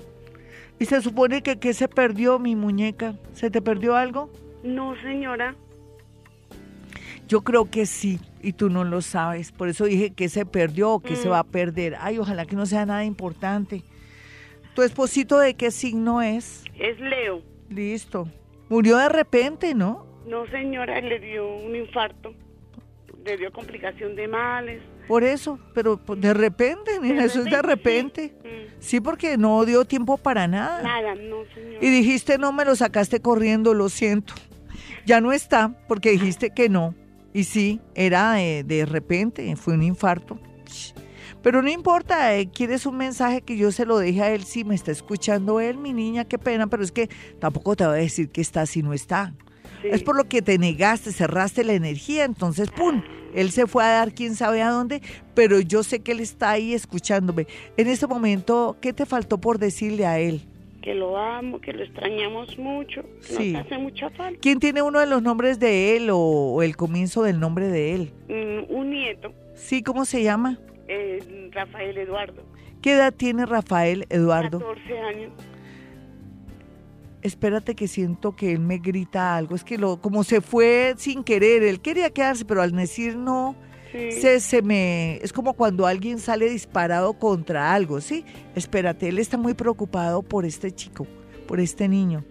¿Y 0.80 0.86
se 0.86 1.02
supone 1.02 1.42
que 1.42 1.60
qué 1.60 1.74
se 1.74 1.88
perdió, 1.88 2.40
mi 2.40 2.56
muñeca? 2.56 3.16
¿Se 3.34 3.50
te 3.50 3.62
perdió 3.62 3.96
algo? 3.96 4.30
No, 4.64 4.96
señora. 5.02 5.56
Yo 7.28 7.42
creo 7.42 7.70
que 7.70 7.86
sí, 7.86 8.20
y 8.42 8.54
tú 8.54 8.70
no 8.70 8.86
lo 8.86 9.02
sabes. 9.02 9.52
Por 9.52 9.68
eso 9.68 9.86
dije 9.86 10.12
que 10.12 10.30
se 10.30 10.46
perdió 10.46 10.92
o 10.92 11.00
que 11.02 11.16
se 11.18 11.28
mm. 11.28 11.32
va 11.32 11.40
a 11.40 11.44
perder. 11.44 11.98
Ay, 12.00 12.20
ojalá 12.20 12.46
que 12.46 12.56
no 12.56 12.66
sea 12.66 12.86
nada 12.86 13.04
importante. 13.04 13.84
¿Tu 14.74 14.82
esposito 14.84 15.38
de 15.38 15.56
qué 15.56 15.72
signo 15.72 16.22
es? 16.22 16.64
Es 16.80 17.00
Leo. 17.00 17.42
Listo. 17.70 18.30
Murió 18.70 18.98
de 18.98 19.10
repente, 19.10 19.74
¿no? 19.74 20.06
No, 20.26 20.48
señora, 20.48 21.02
le 21.02 21.20
dio 21.20 21.48
un 21.48 21.76
infarto. 21.76 22.34
Le 23.26 23.38
dio 23.38 23.52
complicación 23.52 24.16
de 24.16 24.28
males. 24.28 24.82
Por 25.08 25.24
eso, 25.24 25.60
pero 25.74 26.00
de 26.18 26.34
repente, 26.34 26.92
eso 27.24 27.40
es 27.40 27.46
de 27.46 27.62
repente. 27.62 28.34
Sí. 28.80 29.02
porque 29.02 29.38
no 29.38 29.66
dio 29.66 29.86
tiempo 29.86 30.18
para 30.18 30.48
nada. 30.48 30.82
Nada, 30.82 31.16
no, 31.16 31.44
señor. 31.54 31.84
Y 31.84 31.90
dijiste, 31.90 32.38
no, 32.38 32.52
me 32.52 32.64
lo 32.64 32.76
sacaste 32.76 33.22
corriendo, 33.22 33.74
lo 33.74 33.90
siento. 33.90 34.34
Ya 35.06 35.22
no 35.22 35.32
está, 35.32 35.74
porque 35.88 36.12
dijiste 36.12 36.52
que 36.52 36.70
no. 36.70 36.94
Y 37.38 37.44
sí, 37.44 37.80
era 37.94 38.34
de, 38.34 38.88
repente, 38.90 39.56
fue 39.58 39.76
un 39.76 39.84
infarto. 39.84 40.40
Pero 41.44 41.62
no 41.62 41.70
importa, 41.70 42.36
eh, 42.36 42.50
quieres 42.50 42.88
un 42.88 42.98
mensaje 42.98 43.44
que 43.44 43.56
yo 43.56 43.72
se 43.72 43.86
lo 43.86 44.00
deje 44.00 44.24
a 44.24 44.32
él, 44.32 44.44
sí, 44.44 44.64
me 44.64 44.74
está 44.74 44.92
escuchando 44.92 45.60
él, 45.60 45.78
mi 45.78 45.94
niña, 45.94 46.26
qué 46.26 46.40
pena, 46.40 46.66
pero 46.66 46.82
es 46.82 46.92
que 46.92 47.12
tampoco 47.40 47.76
te 47.76 47.86
voy 47.86 47.94
a 47.94 48.02
decir 48.02 48.32
que 48.32 48.42
está 48.42 48.66
si 48.66 48.82
no 48.82 48.92
está. 48.92 49.36
Es 49.84 50.02
por 50.02 50.16
lo 50.16 50.28
que 50.28 50.42
te 50.42 50.58
negaste, 50.58 51.12
cerraste 51.12 51.64
la 51.64 51.74
energía, 51.74 52.26
entonces, 52.26 52.72
¡pum! 52.72 53.04
Él 53.36 53.52
se 53.52 53.68
fue 53.68 53.84
a 53.84 53.90
dar 53.90 54.16
quién 54.16 54.36
sabe 54.36 54.64
a 54.64 54.72
dónde, 54.72 55.04
pero 55.36 55.60
yo 55.60 55.84
sé 55.84 56.00
que 56.00 56.14
él 56.14 56.22
está 56.22 56.50
ahí 56.50 56.74
escuchándome. 56.74 57.46
En 57.78 57.86
este 57.86 58.08
momento, 58.08 58.78
¿qué 58.82 58.94
te 58.94 59.06
faltó 59.06 59.40
por 59.40 59.60
decirle 59.60 60.08
a 60.08 60.18
él? 60.18 60.48
Que 60.88 60.96
lo 60.96 61.18
amo, 61.18 61.60
que 61.60 61.74
lo 61.74 61.84
extrañamos 61.84 62.58
mucho, 62.58 63.04
que 63.28 63.52
nos 63.52 63.66
hace 63.66 63.78
mucha 63.78 64.10
falta. 64.12 64.40
¿Quién 64.40 64.58
tiene 64.58 64.82
uno 64.82 65.02
de 65.02 65.06
los 65.06 65.22
nombres 65.22 65.60
de 65.60 65.98
él 65.98 66.08
o, 66.14 66.64
el 66.64 66.78
comienzo 66.78 67.24
del 67.24 67.42
nombre 67.42 67.68
de 67.68 67.94
él? 67.94 68.14
Mm, 68.30 68.74
un 68.74 68.90
nieto. 68.92 69.34
Sí, 69.54 69.84
¿cómo 69.84 70.06
se 70.06 70.24
llama? 70.24 70.58
Eh, 70.88 71.50
Rafael 71.52 71.98
Eduardo. 71.98 72.42
¿Qué 72.82 72.94
edad 72.94 73.14
tiene 73.14 73.46
Rafael 73.46 74.06
Eduardo? 74.10 74.60
14 74.60 75.00
años 75.00 75.34
espérate 77.22 77.76
que 77.76 77.90
siento 77.90 78.38
que 78.38 78.54
él 78.54 78.60
me 78.60 78.78
grita 78.78 79.36
algo. 79.36 79.56
Es 79.56 79.66
que 79.66 79.78
lo, 79.78 80.00
como 80.00 80.24
se 80.24 80.40
fue 80.40 80.94
sin 80.96 81.26
querer, 81.26 81.64
él 81.64 81.82
quería 81.82 82.12
quedarse, 82.12 82.46
pero 82.46 82.62
al 82.62 82.72
decir 82.72 83.18
no, 83.18 83.58
se, 83.92 84.40
se 84.40 84.62
me, 84.62 85.18
es 85.18 85.34
como 85.34 85.54
cuando 85.54 85.86
alguien 85.86 86.20
sale 86.20 86.50
disparado 86.50 87.14
contra 87.14 87.74
algo, 87.74 88.02
¿sí? 88.02 88.26
Espérate, 88.56 89.10
él 89.10 89.20
está 89.20 89.38
muy 89.38 89.54
preocupado 89.54 90.22
por 90.22 90.46
este 90.46 90.72
chico, 90.72 91.08
por 91.48 91.60
este 91.60 91.88
niño. 91.88 92.24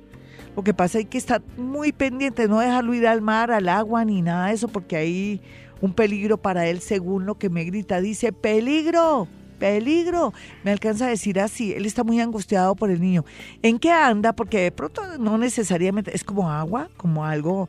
Lo 0.56 0.64
que 0.64 0.72
pasa 0.72 0.98
es 0.98 1.06
que 1.06 1.18
está 1.18 1.42
muy 1.58 1.92
pendiente, 1.92 2.48
no 2.48 2.60
dejarlo 2.60 2.94
ir 2.94 3.06
al 3.06 3.20
mar, 3.20 3.50
al 3.50 3.68
agua, 3.68 4.04
ni 4.04 4.22
nada 4.22 4.48
de 4.48 4.54
eso, 4.54 4.68
porque 4.68 4.96
hay 4.96 5.40
un 5.82 5.92
peligro 5.92 6.38
para 6.38 6.66
él, 6.66 6.80
según 6.80 7.26
lo 7.26 7.36
que 7.36 7.50
me 7.50 7.64
grita. 7.64 8.00
Dice, 8.00 8.32
peligro, 8.32 9.28
peligro. 9.58 10.32
Me 10.64 10.70
alcanza 10.70 11.06
a 11.06 11.10
decir 11.10 11.40
así, 11.40 11.74
él 11.74 11.84
está 11.84 12.04
muy 12.04 12.20
angustiado 12.20 12.74
por 12.74 12.90
el 12.90 13.02
niño. 13.02 13.26
¿En 13.62 13.78
qué 13.78 13.90
anda? 13.90 14.32
Porque 14.32 14.60
de 14.60 14.72
pronto 14.72 15.02
no 15.18 15.36
necesariamente, 15.36 16.14
es 16.14 16.24
como 16.24 16.50
agua, 16.50 16.88
como 16.96 17.24
algo... 17.24 17.68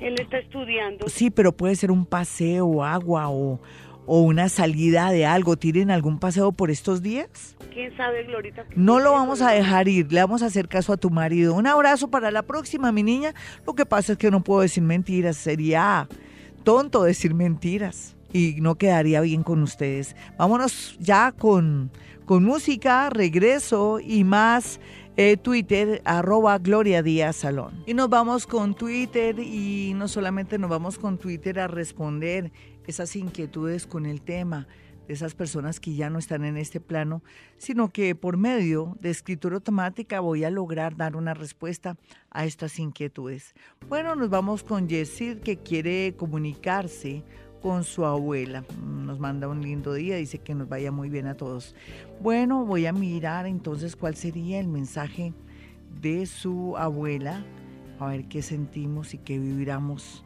Él 0.00 0.14
está 0.20 0.38
estudiando. 0.38 1.08
Sí, 1.08 1.30
pero 1.30 1.52
puede 1.52 1.76
ser 1.76 1.90
un 1.90 2.06
paseo, 2.06 2.82
agua 2.82 3.28
o, 3.28 3.60
o 4.06 4.22
una 4.22 4.48
salida 4.48 5.10
de 5.10 5.26
algo. 5.26 5.56
¿Tienen 5.56 5.90
algún 5.90 6.18
paseo 6.18 6.52
por 6.52 6.70
estos 6.70 7.02
días? 7.02 7.56
¿Quién 7.72 7.96
sabe, 7.96 8.24
Glorita? 8.24 8.64
No 8.74 8.98
lo 8.98 9.12
vamos 9.12 9.42
a 9.42 9.52
dejar 9.52 9.88
ir, 9.88 10.12
le 10.12 10.20
vamos 10.20 10.42
a 10.42 10.46
hacer 10.46 10.68
caso 10.68 10.92
a 10.92 10.96
tu 10.96 11.10
marido. 11.10 11.54
Un 11.54 11.66
abrazo 11.66 12.08
para 12.08 12.30
la 12.30 12.42
próxima, 12.42 12.92
mi 12.92 13.02
niña. 13.02 13.34
Lo 13.66 13.74
que 13.74 13.86
pasa 13.86 14.12
es 14.12 14.18
que 14.18 14.30
no 14.30 14.42
puedo 14.42 14.62
decir 14.62 14.82
mentiras, 14.82 15.36
sería 15.36 16.08
tonto 16.64 17.04
decir 17.04 17.34
mentiras 17.34 18.16
y 18.32 18.56
no 18.60 18.76
quedaría 18.76 19.20
bien 19.20 19.42
con 19.42 19.62
ustedes. 19.62 20.16
Vámonos 20.38 20.96
ya 20.98 21.32
con, 21.32 21.90
con 22.24 22.44
música, 22.44 23.10
regreso 23.10 24.00
y 24.00 24.24
más. 24.24 24.80
Eh, 25.22 25.36
Twitter, 25.36 26.00
arroba 26.06 26.56
Gloria 26.56 27.02
Díaz 27.02 27.36
Salón. 27.36 27.84
Y 27.84 27.92
nos 27.92 28.08
vamos 28.08 28.46
con 28.46 28.74
Twitter 28.74 29.38
y 29.38 29.92
no 29.94 30.08
solamente 30.08 30.56
nos 30.56 30.70
vamos 30.70 30.98
con 30.98 31.18
Twitter 31.18 31.60
a 31.60 31.68
responder 31.68 32.52
esas 32.86 33.14
inquietudes 33.16 33.86
con 33.86 34.06
el 34.06 34.22
tema 34.22 34.66
de 35.06 35.12
esas 35.12 35.34
personas 35.34 35.78
que 35.78 35.94
ya 35.94 36.08
no 36.08 36.18
están 36.18 36.46
en 36.46 36.56
este 36.56 36.80
plano, 36.80 37.22
sino 37.58 37.90
que 37.90 38.14
por 38.14 38.38
medio 38.38 38.96
de 39.02 39.10
escritura 39.10 39.56
automática 39.56 40.20
voy 40.20 40.44
a 40.44 40.50
lograr 40.50 40.96
dar 40.96 41.16
una 41.16 41.34
respuesta 41.34 41.98
a 42.30 42.46
estas 42.46 42.78
inquietudes. 42.78 43.52
Bueno, 43.90 44.14
nos 44.14 44.30
vamos 44.30 44.62
con 44.62 44.88
Yesid 44.88 45.40
que 45.40 45.58
quiere 45.58 46.14
comunicarse 46.16 47.24
con 47.62 47.84
su 47.84 48.04
abuela. 48.04 48.64
Nos 48.82 49.18
manda 49.18 49.48
un 49.48 49.62
lindo 49.62 49.94
día, 49.94 50.16
dice 50.16 50.38
que 50.38 50.54
nos 50.54 50.68
vaya 50.68 50.90
muy 50.90 51.08
bien 51.08 51.26
a 51.26 51.36
todos. 51.36 51.74
Bueno, 52.20 52.64
voy 52.64 52.86
a 52.86 52.92
mirar 52.92 53.46
entonces 53.46 53.96
cuál 53.96 54.16
sería 54.16 54.60
el 54.60 54.68
mensaje 54.68 55.32
de 56.00 56.26
su 56.26 56.76
abuela, 56.76 57.44
a 57.98 58.06
ver 58.06 58.26
qué 58.26 58.42
sentimos 58.42 59.14
y 59.14 59.18
qué 59.18 59.38
viviramos. 59.38 60.24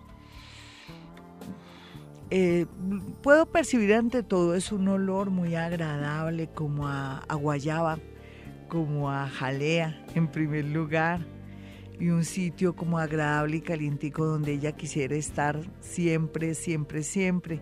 Eh, 2.31 2.67
puedo 3.23 3.47
percibir 3.47 3.95
ante 3.95 4.23
todo 4.23 4.55
es 4.55 4.73
un 4.73 4.89
olor 4.89 5.31
muy 5.31 5.55
agradable 5.55 6.49
como 6.49 6.89
a, 6.89 7.19
a 7.19 7.35
guayaba, 7.35 7.99
como 8.69 9.11
a 9.11 9.29
jalea 9.29 10.05
en 10.15 10.27
primer 10.29 10.65
lugar 10.65 11.21
y 11.99 12.09
un 12.09 12.25
sitio 12.25 12.75
como 12.75 12.99
agradable 12.99 13.59
y 13.59 13.61
calientico 13.61 14.25
donde 14.25 14.53
ella 14.53 14.73
quisiera 14.73 15.15
estar 15.15 15.61
siempre, 15.81 16.55
siempre, 16.55 17.03
siempre. 17.03 17.61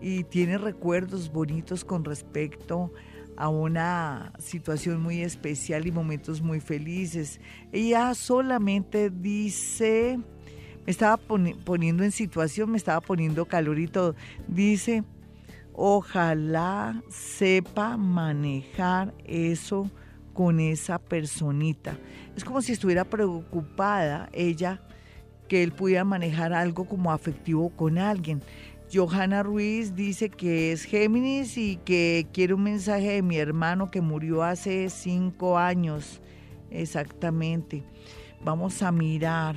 Y 0.00 0.24
tiene 0.24 0.58
recuerdos 0.58 1.32
bonitos 1.32 1.84
con 1.84 2.04
respecto 2.04 2.92
a 3.36 3.48
una 3.48 4.32
situación 4.38 5.00
muy 5.00 5.22
especial 5.22 5.86
y 5.86 5.92
momentos 5.92 6.42
muy 6.42 6.60
felices. 6.60 7.40
Ella 7.72 8.14
solamente 8.14 9.10
dice, 9.10 10.18
me 10.84 10.90
estaba 10.90 11.16
poniendo 11.16 12.04
en 12.04 12.12
situación, 12.12 12.70
me 12.70 12.76
estaba 12.76 13.00
poniendo 13.00 13.46
calor 13.46 13.78
y 13.78 13.86
todo. 13.86 14.14
Dice, 14.46 15.04
ojalá 15.72 17.02
sepa 17.08 17.96
manejar 17.96 19.14
eso 19.24 19.90
con 20.40 20.58
esa 20.58 20.98
personita. 20.98 21.98
Es 22.34 22.46
como 22.46 22.62
si 22.62 22.72
estuviera 22.72 23.04
preocupada 23.04 24.30
ella 24.32 24.80
que 25.48 25.62
él 25.62 25.70
pudiera 25.70 26.02
manejar 26.02 26.54
algo 26.54 26.86
como 26.86 27.12
afectivo 27.12 27.68
con 27.68 27.98
alguien. 27.98 28.40
Johanna 28.90 29.42
Ruiz 29.42 29.94
dice 29.94 30.30
que 30.30 30.72
es 30.72 30.84
Géminis 30.84 31.58
y 31.58 31.76
que 31.84 32.26
quiere 32.32 32.54
un 32.54 32.62
mensaje 32.62 33.10
de 33.10 33.20
mi 33.20 33.36
hermano 33.36 33.90
que 33.90 34.00
murió 34.00 34.42
hace 34.42 34.88
cinco 34.88 35.58
años. 35.58 36.22
Exactamente. 36.70 37.84
Vamos 38.42 38.82
a 38.82 38.90
mirar. 38.90 39.56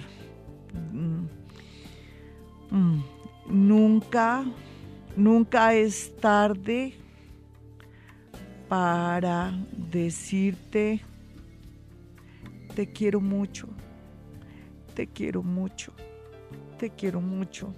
Mm. 0.91 1.27
Mm. 2.71 3.03
Nunca, 3.47 4.43
nunca 5.15 5.75
es 5.75 6.13
tarde 6.19 6.93
para 8.73 9.53
decirte, 9.91 10.99
te 12.73 12.91
quiero 12.91 13.21
mucho, 13.21 13.67
te 14.95 15.05
quiero 15.05 15.43
mucho, 15.43 15.93
te 16.79 16.89
quiero 16.89 17.21
mucho. 17.21 17.71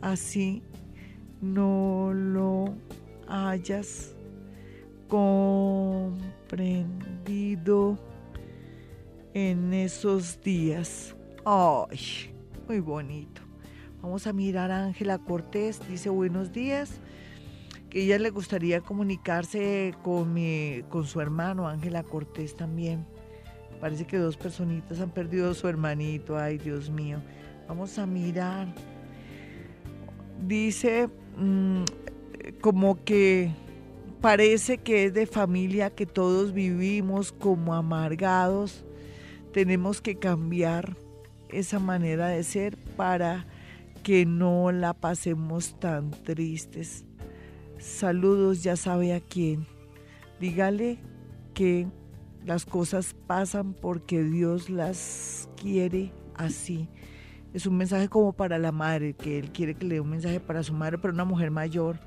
Así 0.00 0.62
no 1.40 2.12
lo 2.14 2.76
hayas 3.26 4.14
comprendido 5.08 6.38
en 9.34 9.74
esos 9.74 10.40
días. 10.42 11.16
Ay, 11.44 12.32
muy 12.68 12.78
bonito. 12.78 13.42
Vamos 14.00 14.28
a 14.28 14.32
mirar 14.32 14.70
a 14.70 14.84
Ángela 14.84 15.18
Cortés, 15.18 15.80
dice 15.88 16.08
buenos 16.08 16.52
días 16.52 17.00
ella 18.02 18.18
le 18.18 18.30
gustaría 18.30 18.82
comunicarse 18.82 19.94
con, 20.02 20.34
mi, 20.34 20.82
con 20.90 21.06
su 21.06 21.20
hermano 21.20 21.66
Ángela 21.66 22.02
Cortés 22.02 22.54
también. 22.54 23.06
Parece 23.80 24.06
que 24.06 24.18
dos 24.18 24.36
personitas 24.36 25.00
han 25.00 25.10
perdido 25.10 25.50
a 25.50 25.54
su 25.54 25.66
hermanito. 25.66 26.36
Ay, 26.36 26.58
Dios 26.58 26.90
mío. 26.90 27.22
Vamos 27.66 27.98
a 27.98 28.04
mirar. 28.06 28.68
dice 30.46 31.08
mm, 31.38 31.84
como 32.60 33.02
que 33.02 33.50
parece 34.20 34.78
que 34.78 35.06
es 35.06 35.14
de 35.14 35.26
familia 35.26 35.88
que 35.88 36.04
todos 36.04 36.52
vivimos 36.52 37.32
como 37.32 37.74
amargados. 37.74 38.84
Tenemos 39.54 40.02
que 40.02 40.18
cambiar 40.18 40.98
esa 41.48 41.78
manera 41.78 42.28
de 42.28 42.44
ser 42.44 42.76
para 42.96 43.46
que 44.02 44.26
no 44.26 44.70
la 44.70 44.92
pasemos 44.92 45.80
tan 45.80 46.10
tristes. 46.10 47.05
Saludos, 47.78 48.62
ya 48.62 48.76
sabe 48.76 49.14
a 49.14 49.20
quién. 49.20 49.66
Dígale 50.40 50.98
que 51.54 51.86
las 52.44 52.64
cosas 52.64 53.14
pasan 53.26 53.74
porque 53.74 54.22
Dios 54.22 54.70
las 54.70 55.48
quiere 55.60 56.12
así. 56.34 56.88
Es 57.52 57.66
un 57.66 57.76
mensaje 57.76 58.08
como 58.08 58.32
para 58.32 58.58
la 58.58 58.72
madre, 58.72 59.14
que 59.14 59.38
él 59.38 59.50
quiere 59.50 59.74
que 59.74 59.86
le 59.86 59.96
dé 59.96 60.00
un 60.00 60.10
mensaje 60.10 60.40
para 60.40 60.62
su 60.62 60.74
madre, 60.74 60.98
pero 60.98 61.14
una 61.14 61.24
mujer 61.24 61.50
mayor, 61.50 61.98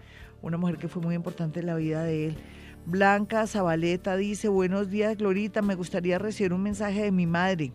una 0.41 0.57
mujer 0.57 0.77
que 0.77 0.87
fue 0.87 1.01
muy 1.01 1.15
importante 1.15 1.59
en 1.59 1.65
la 1.65 1.75
vida 1.75 2.03
de 2.03 2.27
él. 2.27 2.37
Blanca 2.85 3.45
Zabaleta 3.45 4.15
dice, 4.15 4.47
buenos 4.47 4.89
días 4.89 5.17
Glorita, 5.17 5.61
me 5.61 5.75
gustaría 5.75 6.17
recibir 6.17 6.53
un 6.53 6.63
mensaje 6.63 7.03
de 7.03 7.11
mi 7.11 7.27
madre. 7.27 7.73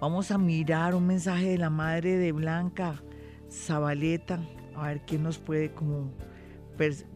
Vamos 0.00 0.30
a 0.30 0.38
mirar 0.38 0.94
un 0.94 1.06
mensaje 1.06 1.50
de 1.50 1.58
la 1.58 1.70
madre 1.70 2.16
de 2.16 2.32
Blanca 2.32 3.02
Zabaleta, 3.50 4.40
a 4.74 4.88
ver 4.88 5.04
qué 5.04 5.18
nos 5.18 5.38
puede 5.38 5.72
como, 5.72 6.10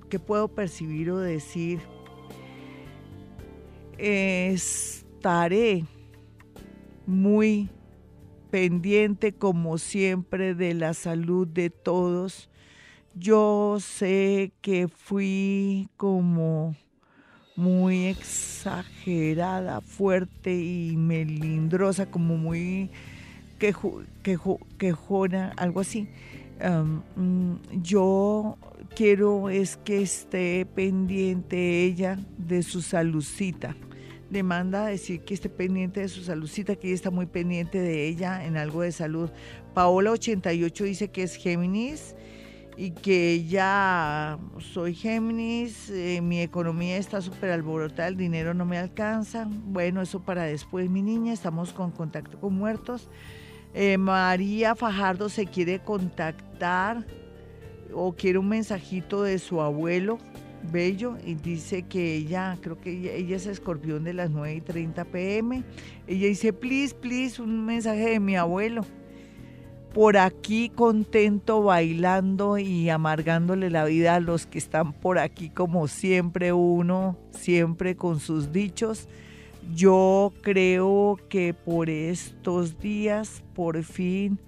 qué 0.08 0.18
puedo 0.18 0.48
percibir 0.48 1.10
o 1.10 1.18
decir. 1.18 1.80
Estaré 3.98 5.84
muy 7.06 7.70
pendiente 8.50 9.32
como 9.32 9.78
siempre 9.78 10.54
de 10.54 10.74
la 10.74 10.94
salud 10.94 11.46
de 11.46 11.70
todos. 11.70 12.48
Yo 13.14 13.78
sé 13.80 14.52
que 14.60 14.88
fui 14.88 15.88
como 15.96 16.76
muy 17.56 18.06
exagerada, 18.06 19.80
fuerte 19.80 20.54
y 20.54 20.96
melindrosa, 20.96 22.10
como 22.10 22.36
muy 22.36 22.90
quejona, 24.78 25.52
algo 25.56 25.80
así. 25.80 26.08
Mm, 27.16 27.56
yo 27.82 28.56
quiero 28.97 29.51
es 29.51 29.76
que 29.76 30.01
esté 30.01 30.66
pendiente 30.66 31.84
ella 31.84 32.18
de 32.38 32.62
su 32.62 32.80
saludcita 32.80 33.76
le 34.30 34.42
manda 34.42 34.86
a 34.86 34.88
decir 34.88 35.20
que 35.20 35.34
esté 35.34 35.49
pendiente 35.49 36.01
de 36.01 36.09
su 36.09 36.22
saludcita, 36.22 36.74
que 36.76 36.88
ella 36.88 36.97
está 36.97 37.11
muy 37.11 37.26
pendiente 37.26 37.78
de 37.78 38.09
ella 38.09 38.44
en 38.44 38.57
algo 38.57 38.82
de 38.82 38.90
salud. 38.90 39.30
Paola88 39.74 40.84
dice 40.84 41.09
que 41.09 41.22
es 41.22 41.36
Géminis 41.36 42.16
y 42.76 42.90
que 42.90 43.44
ya 43.44 44.38
soy 44.59 44.94
Géminis, 44.94 45.90
eh, 45.90 46.20
mi 46.22 46.40
economía 46.40 46.97
está 46.97 47.20
súper 47.20 47.51
alborotada, 47.51 48.09
el 48.09 48.16
dinero 48.16 48.53
no 48.53 48.64
me 48.64 48.78
alcanza. 48.78 49.47
Bueno, 49.49 50.03
eso 50.03 50.20
para 50.20 50.42
después, 50.42 50.90
mi 50.90 51.03
niña, 51.03 51.32
estamos 51.32 51.72
con 51.72 51.92
contacto 51.92 52.40
con 52.40 52.55
muertos. 52.55 53.09
Eh, 53.74 53.97
María 53.97 54.74
Fajardo 54.74 55.28
se 55.28 55.47
quiere 55.47 55.78
contactar 55.80 57.07
o 57.93 58.12
quiere 58.14 58.39
un 58.39 58.49
mensajito 58.49 59.22
de 59.22 59.39
su 59.39 59.61
abuelo 59.61 60.18
Bello 60.70 61.16
y 61.24 61.34
dice 61.34 61.82
que 61.82 62.16
ella, 62.16 62.59
creo 62.61 62.80
que 62.80 63.16
ella, 63.16 63.37
es 63.37 63.47
escorpión 63.47 64.05
de 64.05 64.14
las 64.14 64.30
9 64.30 64.55
y 64.55 64.61
30 64.61 65.05
pm. 65.07 65.64
Ella 66.07 66.26
dice, 66.26 66.53
please, 66.53 66.95
please, 66.95 67.41
un 67.41 67.64
mensaje 67.64 68.11
de 68.11 68.20
mi 68.20 68.37
abuelo. 68.37 68.84
Por 69.95 70.18
aquí 70.18 70.68
contento, 70.68 71.62
bailando 71.62 72.59
y 72.59 72.91
amargándole 72.91 73.70
la 73.70 73.84
vida 73.87 74.16
a 74.16 74.20
los 74.20 74.47
que 74.47 74.59
están 74.59 74.93
por 74.93 75.18
aquí, 75.18 75.49
como 75.49 75.89
siempre 75.89 76.53
uno, 76.53 77.16
siempre 77.30 77.97
con 77.97 78.20
sus 78.20 78.53
dichos. 78.53 79.09
Yo 79.74 80.32
creo 80.43 81.18
que 81.28 81.55
por 81.55 81.89
estos 81.89 82.78
días, 82.78 83.43
por 83.55 83.82
fin, 83.82 84.39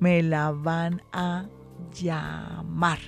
me 0.00 0.22
la 0.22 0.50
van 0.50 1.02
a 1.12 1.46
llamar 1.92 2.98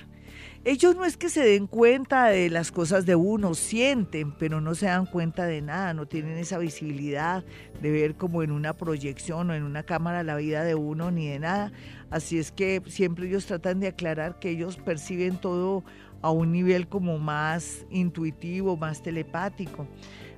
ellos 0.65 0.95
no 0.97 1.05
es 1.05 1.15
que 1.15 1.29
se 1.29 1.41
den 1.41 1.67
cuenta 1.67 2.25
de 2.25 2.49
las 2.49 2.73
cosas 2.73 3.05
de 3.05 3.15
uno, 3.15 3.53
sienten, 3.53 4.33
pero 4.33 4.59
no 4.59 4.75
se 4.75 4.87
dan 4.87 5.05
cuenta 5.05 5.45
de 5.45 5.61
nada, 5.61 5.93
no 5.93 6.05
tienen 6.05 6.37
esa 6.37 6.57
visibilidad 6.57 7.45
de 7.81 7.91
ver 7.91 8.15
como 8.15 8.43
en 8.43 8.51
una 8.51 8.73
proyección 8.73 9.49
o 9.49 9.53
en 9.53 9.63
una 9.63 9.83
cámara 9.83 10.21
la 10.21 10.35
vida 10.35 10.65
de 10.65 10.75
uno 10.75 11.11
ni 11.11 11.27
de 11.27 11.39
nada. 11.39 11.71
Así 12.09 12.37
es 12.37 12.51
que 12.51 12.81
siempre 12.87 13.27
ellos 13.27 13.45
tratan 13.45 13.79
de 13.79 13.87
aclarar 13.87 14.39
que 14.39 14.49
ellos 14.49 14.75
perciben 14.75 15.37
todo 15.37 15.85
a 16.21 16.29
un 16.29 16.51
nivel 16.51 16.89
como 16.89 17.19
más 17.19 17.85
intuitivo, 17.89 18.75
más 18.75 19.01
telepático. 19.01 19.87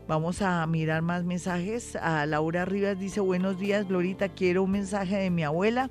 Vamos 0.07 0.43
a 0.43 0.65
mirar 0.67 1.01
más 1.01 1.23
mensajes. 1.23 1.95
A 1.95 2.27
Laura 2.27 2.65
Rivas 2.65 2.99
dice, 2.99 3.21
buenos 3.21 3.57
días, 3.57 3.87
Glorita, 3.87 4.29
quiero 4.29 4.63
un 4.63 4.71
mensaje 4.71 5.17
de 5.17 5.31
mi 5.31 5.43
abuela 5.43 5.89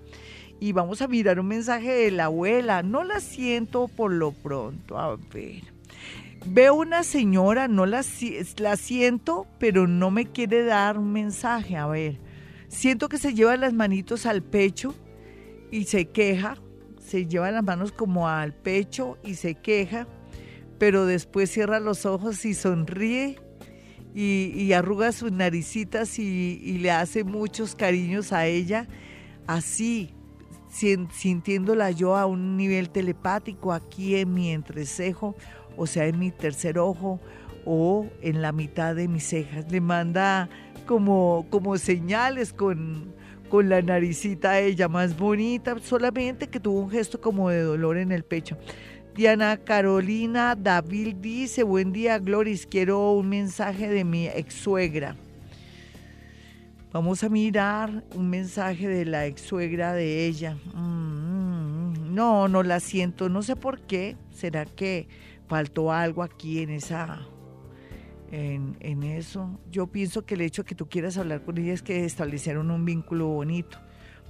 y 0.60 0.72
vamos 0.72 1.00
a 1.00 1.08
mirar 1.08 1.40
un 1.40 1.48
mensaje 1.48 1.90
de 1.90 2.10
la 2.10 2.26
abuela. 2.26 2.82
No 2.82 3.02
la 3.02 3.20
siento 3.20 3.88
por 3.88 4.12
lo 4.12 4.32
pronto. 4.32 4.98
A 4.98 5.16
ver. 5.32 5.62
Veo 6.46 6.74
una 6.74 7.02
señora, 7.02 7.66
no 7.66 7.86
la, 7.86 8.04
la 8.58 8.76
siento, 8.76 9.46
pero 9.58 9.86
no 9.86 10.10
me 10.10 10.26
quiere 10.26 10.62
dar 10.64 10.98
un 10.98 11.12
mensaje. 11.12 11.76
A 11.76 11.86
ver. 11.86 12.18
Siento 12.68 13.08
que 13.08 13.16
se 13.16 13.32
lleva 13.32 13.56
las 13.56 13.72
manitos 13.72 14.26
al 14.26 14.42
pecho 14.42 14.94
y 15.70 15.84
se 15.84 16.04
queja. 16.04 16.58
Se 17.00 17.26
lleva 17.26 17.50
las 17.50 17.64
manos 17.64 17.90
como 17.90 18.28
al 18.28 18.52
pecho 18.52 19.16
y 19.24 19.34
se 19.34 19.54
queja. 19.54 20.06
Pero 20.78 21.06
después 21.06 21.50
cierra 21.50 21.80
los 21.80 22.04
ojos 22.04 22.44
y 22.44 22.52
sonríe 22.52 23.38
y, 24.14 24.72
arruga 24.72 25.12
sus 25.12 25.32
naricitas 25.32 26.18
y, 26.18 26.60
y 26.62 26.78
le 26.78 26.90
hace 26.90 27.24
muchos 27.24 27.74
cariños 27.74 28.32
a 28.32 28.46
ella. 28.46 28.88
Así, 29.46 30.14
sintiéndola 30.70 31.90
yo 31.90 32.16
a 32.16 32.26
un 32.26 32.56
nivel 32.56 32.90
telepático 32.90 33.72
aquí 33.72 34.16
en 34.16 34.32
mi 34.32 34.50
entrecejo, 34.50 35.36
o 35.76 35.86
sea, 35.86 36.06
en 36.06 36.18
mi 36.18 36.30
tercer 36.30 36.78
ojo 36.78 37.20
o 37.64 38.06
en 38.22 38.40
la 38.42 38.52
mitad 38.52 38.94
de 38.94 39.08
mis 39.08 39.24
cejas. 39.24 39.70
Le 39.70 39.80
manda 39.80 40.48
como, 40.86 41.46
como 41.50 41.76
señales 41.76 42.52
con, 42.52 43.14
con 43.48 43.68
la 43.68 43.82
naricita 43.82 44.60
ella 44.60 44.88
más 44.88 45.16
bonita, 45.16 45.76
solamente 45.82 46.48
que 46.48 46.60
tuvo 46.60 46.80
un 46.80 46.90
gesto 46.90 47.20
como 47.20 47.50
de 47.50 47.62
dolor 47.62 47.98
en 47.98 48.12
el 48.12 48.24
pecho. 48.24 48.56
Diana 49.14 49.56
Carolina 49.56 50.54
David 50.54 51.16
dice, 51.16 51.64
buen 51.64 51.92
día 51.92 52.18
Gloris, 52.18 52.66
quiero 52.66 53.12
un 53.12 53.28
mensaje 53.28 53.88
de 53.88 54.04
mi 54.04 54.28
ex 54.28 54.54
suegra. 54.54 55.16
Vamos 56.92 57.22
a 57.22 57.28
mirar 57.28 58.02
un 58.16 58.30
mensaje 58.30 58.88
de 58.88 59.04
la 59.04 59.26
ex 59.26 59.42
suegra 59.42 59.92
de 59.92 60.26
ella. 60.26 60.56
Mm, 60.74 62.12
no, 62.12 62.48
no 62.48 62.64
la 62.64 62.80
siento, 62.80 63.28
no 63.28 63.42
sé 63.42 63.54
por 63.54 63.80
qué. 63.82 64.16
¿Será 64.32 64.64
que 64.64 65.06
faltó 65.46 65.92
algo 65.92 66.24
aquí 66.24 66.58
en 66.58 66.70
esa 66.70 67.20
en, 68.32 68.76
en, 68.80 69.04
eso? 69.04 69.60
Yo 69.70 69.86
pienso 69.86 70.26
que 70.26 70.34
el 70.34 70.40
hecho 70.40 70.62
de 70.62 70.66
que 70.66 70.74
tú 70.74 70.88
quieras 70.88 71.16
hablar 71.16 71.44
con 71.44 71.58
ella 71.58 71.72
es 71.72 71.82
que 71.82 72.04
establecieron 72.04 72.72
un 72.72 72.84
vínculo 72.84 73.28
bonito. 73.28 73.78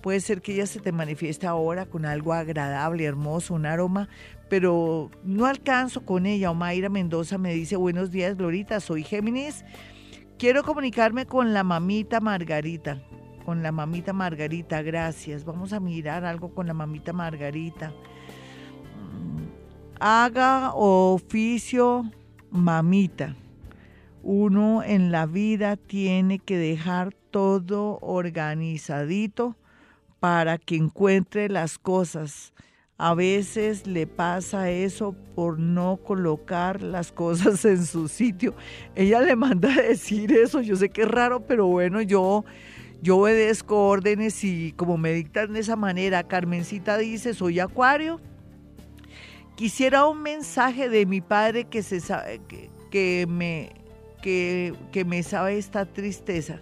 Puede 0.02 0.20
ser 0.20 0.42
que 0.42 0.52
ella 0.52 0.66
se 0.66 0.80
te 0.80 0.92
manifieste 0.92 1.46
ahora 1.46 1.86
con 1.86 2.04
algo 2.04 2.34
agradable, 2.34 3.04
hermoso, 3.04 3.54
un 3.54 3.64
aroma, 3.64 4.10
pero 4.50 5.10
no 5.24 5.46
alcanzo 5.46 6.04
con 6.04 6.26
ella. 6.26 6.50
Omaira 6.50 6.90
Mendoza 6.90 7.38
me 7.38 7.54
dice, 7.54 7.76
buenos 7.76 8.10
días, 8.10 8.36
Glorita, 8.36 8.80
soy 8.80 9.02
Géminis 9.02 9.64
Quiero 10.40 10.64
comunicarme 10.64 11.26
con 11.26 11.52
la 11.52 11.62
mamita 11.62 12.18
Margarita. 12.18 12.98
Con 13.44 13.62
la 13.62 13.72
mamita 13.72 14.14
Margarita, 14.14 14.80
gracias. 14.80 15.44
Vamos 15.44 15.74
a 15.74 15.80
mirar 15.80 16.24
algo 16.24 16.54
con 16.54 16.66
la 16.66 16.72
mamita 16.72 17.12
Margarita. 17.12 17.90
Mm, 18.96 19.44
haga 20.00 20.72
oficio 20.72 22.10
mamita. 22.50 23.36
Uno 24.22 24.82
en 24.82 25.12
la 25.12 25.26
vida 25.26 25.76
tiene 25.76 26.38
que 26.38 26.56
dejar 26.56 27.12
todo 27.30 27.98
organizadito 28.00 29.56
para 30.20 30.56
que 30.56 30.76
encuentre 30.76 31.50
las 31.50 31.76
cosas 31.76 32.54
a 33.02 33.14
veces 33.14 33.86
le 33.86 34.06
pasa 34.06 34.68
eso 34.70 35.16
por 35.34 35.58
no 35.58 35.96
colocar 35.96 36.82
las 36.82 37.12
cosas 37.12 37.64
en 37.64 37.86
su 37.86 38.08
sitio. 38.08 38.54
Ella 38.94 39.22
le 39.22 39.36
manda 39.36 39.72
a 39.72 39.80
decir 39.80 40.30
eso, 40.32 40.60
yo 40.60 40.76
sé 40.76 40.90
que 40.90 41.02
es 41.02 41.08
raro, 41.08 41.46
pero 41.46 41.66
bueno, 41.66 42.02
yo, 42.02 42.44
yo 43.00 43.16
obedezco 43.16 43.88
órdenes 43.88 44.44
y 44.44 44.72
como 44.72 44.98
me 44.98 45.14
dictan 45.14 45.54
de 45.54 45.60
esa 45.60 45.76
manera, 45.76 46.24
Carmencita 46.24 46.98
dice, 46.98 47.32
soy 47.32 47.58
acuario. 47.58 48.20
Quisiera 49.56 50.06
un 50.06 50.20
mensaje 50.20 50.90
de 50.90 51.06
mi 51.06 51.22
padre 51.22 51.64
que, 51.64 51.82
se 51.82 52.00
sabe, 52.00 52.42
que, 52.90 53.26
me, 53.26 53.72
que, 54.20 54.74
que 54.92 55.06
me 55.06 55.22
sabe 55.22 55.56
esta 55.56 55.86
tristeza, 55.86 56.60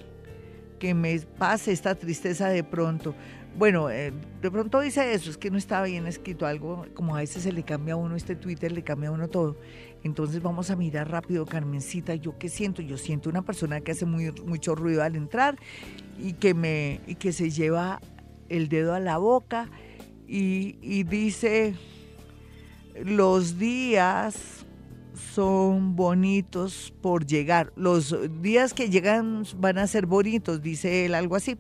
que 0.78 0.95
me 0.95 1.18
pase 1.18 1.72
esta 1.72 1.97
tristeza 1.97 2.49
de 2.49 2.62
pronto. 2.62 3.16
Bueno, 3.59 3.90
eh, 3.90 4.12
de 4.40 4.50
pronto 4.50 4.80
dice 4.80 5.12
eso, 5.12 5.30
es 5.30 5.36
que 5.36 5.50
no 5.50 5.59
estaba 5.59 5.86
bien 5.86 6.06
escrito 6.06 6.46
algo, 6.46 6.86
como 6.94 7.16
a 7.16 7.20
veces 7.20 7.42
se 7.42 7.52
le 7.52 7.64
cambia 7.64 7.94
a 7.94 7.96
uno 7.96 8.14
este 8.14 8.36
Twitter, 8.36 8.70
le 8.70 8.84
cambia 8.84 9.09
a 9.09 9.12
uno 9.12 9.26
todo. 9.28 9.56
Entonces 10.04 10.40
vamos 10.40 10.70
a 10.70 10.76
mirar 10.76 11.11
rápido, 11.11 11.44
Carmencita, 11.44 12.14
yo 12.14 12.38
qué 12.38 12.48
siento, 12.48 12.82
yo 12.82 12.96
siento 12.96 13.28
una 13.28 13.42
persona 13.42 13.80
que 13.80 13.92
hace 13.92 14.06
mucho 14.06 14.76
ruido 14.76 15.02
al 15.02 15.16
entrar 15.16 15.59
y 16.18 16.34
que, 16.34 16.54
me, 16.54 17.00
y 17.09 17.16
que 17.16 17.32
se 17.32 17.50
lleva 17.50 18.00
el 18.48 18.68
dedo 18.68 18.94
a 18.94 19.00
la 19.00 19.18
boca 19.18 19.68
y 20.28 21.02
dice, 21.04 21.74
los 23.02 23.59
días 23.59 24.66
son 25.19 25.97
bonitos 25.97 26.93
por 27.03 27.27
llegar. 27.27 27.73
Los 27.77 28.16
días 28.41 28.75
que 28.75 28.89
llegan 28.89 29.45
van 29.57 29.79
a 29.79 29.87
ser 29.87 30.07
bonitos, 30.07 30.62
dice 30.62 31.05
él, 31.05 31.14
algo 31.14 31.37
así. 31.37 31.57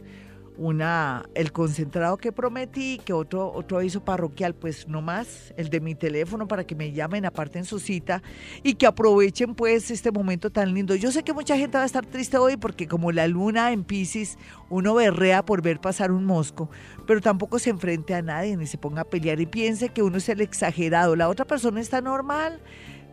una, 0.56 1.26
el 1.36 1.52
concentrado 1.52 2.16
que 2.16 2.32
prometí, 2.32 2.98
que 3.04 3.12
otro, 3.12 3.52
otro 3.52 3.80
aviso 3.80 4.06
parroquial, 4.06 4.56
pues 4.56 4.88
no 4.88 5.02
más, 5.02 5.54
el 5.58 5.70
de 5.70 5.82
mi 5.82 5.94
teléfono 5.94 6.48
para 6.48 6.64
que 6.64 6.74
me 6.74 6.94
llamen, 6.94 7.26
aparten 7.26 7.66
su 7.66 7.80
cita 7.80 8.24
y 8.64 8.76
que 8.76 8.86
aprovechen 8.86 9.56
pues 9.56 9.92
este 9.92 10.10
momento 10.10 10.50
tan 10.52 10.74
lindo. 10.74 10.96
Yo 10.96 11.12
sé 11.12 11.24
que 11.24 11.34
mucha 11.34 11.58
gente 11.58 11.76
va 11.76 11.84
a 11.84 11.86
estar 11.86 12.06
triste 12.06 12.38
hoy 12.38 12.56
porque 12.56 12.88
como 12.88 13.12
la 13.12 13.28
luna 13.28 13.74
en 13.74 13.84
Pisces, 13.84 14.38
uno 14.70 14.94
berrea 14.94 15.44
por 15.44 15.62
ver 15.62 15.82
pasar 15.82 16.14
un 16.14 16.24
mosco, 16.24 16.70
pero 17.06 17.20
tampoco 17.20 17.60
se 17.60 17.72
enfrente 17.72 18.16
a 18.16 18.22
nadie 18.22 18.56
ni 18.56 18.68
se 18.68 18.78
ponga 18.78 19.02
a 19.02 19.10
pelear 19.10 19.42
y 19.42 19.48
piense 19.48 19.90
que 19.90 20.02
uno 20.02 20.16
es 20.16 20.30
el 20.30 20.40
exagerado, 20.40 21.18
la 21.18 21.28
otra 21.28 21.44
persona 21.44 21.82
está 21.82 22.00
normal 22.00 22.62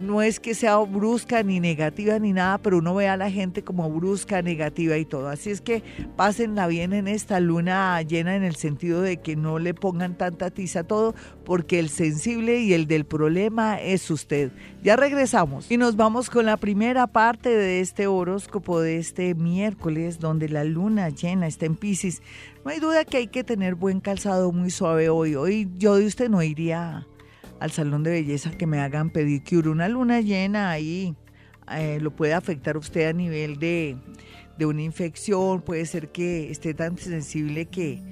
no 0.00 0.22
es 0.22 0.40
que 0.40 0.54
sea 0.54 0.78
brusca 0.78 1.42
ni 1.42 1.60
negativa 1.60 2.18
ni 2.18 2.32
nada, 2.32 2.58
pero 2.58 2.78
uno 2.78 2.94
ve 2.94 3.08
a 3.08 3.16
la 3.16 3.30
gente 3.30 3.62
como 3.62 3.90
brusca, 3.90 4.42
negativa 4.42 4.96
y 4.96 5.04
todo. 5.04 5.28
Así 5.28 5.50
es 5.50 5.60
que 5.60 5.82
pásenla 6.16 6.66
bien 6.66 6.92
en 6.92 7.08
esta 7.08 7.40
luna 7.40 8.00
llena 8.02 8.36
en 8.36 8.44
el 8.44 8.56
sentido 8.56 9.02
de 9.02 9.18
que 9.18 9.36
no 9.36 9.58
le 9.58 9.74
pongan 9.74 10.16
tanta 10.16 10.50
tiza 10.50 10.80
a 10.80 10.84
todo, 10.84 11.14
porque 11.44 11.78
el 11.78 11.88
sensible 11.88 12.60
y 12.60 12.72
el 12.72 12.86
del 12.86 13.04
problema 13.04 13.80
es 13.80 14.10
usted. 14.10 14.52
Ya 14.82 14.96
regresamos 14.96 15.70
y 15.70 15.76
nos 15.76 15.96
vamos 15.96 16.30
con 16.30 16.46
la 16.46 16.56
primera 16.56 17.06
parte 17.06 17.50
de 17.50 17.80
este 17.80 18.06
horóscopo 18.06 18.80
de 18.80 18.98
este 18.98 19.34
miércoles, 19.34 20.18
donde 20.18 20.48
la 20.48 20.64
luna 20.64 21.08
llena 21.08 21.46
está 21.46 21.66
en 21.66 21.76
Pisces. 21.76 22.22
No 22.64 22.70
hay 22.70 22.80
duda 22.80 23.04
que 23.04 23.16
hay 23.16 23.26
que 23.26 23.44
tener 23.44 23.74
buen 23.74 24.00
calzado 24.00 24.52
muy 24.52 24.70
suave 24.70 25.08
hoy. 25.08 25.34
Hoy 25.34 25.68
yo 25.76 25.96
de 25.96 26.06
usted 26.06 26.28
no 26.28 26.42
iría 26.42 27.06
al 27.60 27.70
salón 27.70 28.02
de 28.02 28.10
belleza 28.10 28.50
que 28.50 28.66
me 28.66 28.80
hagan 28.80 29.10
pedicure. 29.10 29.68
Una 29.68 29.88
luna 29.88 30.20
llena 30.20 30.70
ahí 30.70 31.14
eh, 31.70 31.98
lo 32.00 32.10
puede 32.10 32.34
afectar 32.34 32.76
usted 32.76 33.08
a 33.08 33.12
nivel 33.12 33.58
de, 33.58 33.96
de 34.56 34.66
una 34.66 34.82
infección, 34.82 35.60
puede 35.62 35.86
ser 35.86 36.08
que 36.08 36.50
esté 36.50 36.74
tan 36.74 36.96
sensible 36.98 37.66
que 37.66 38.02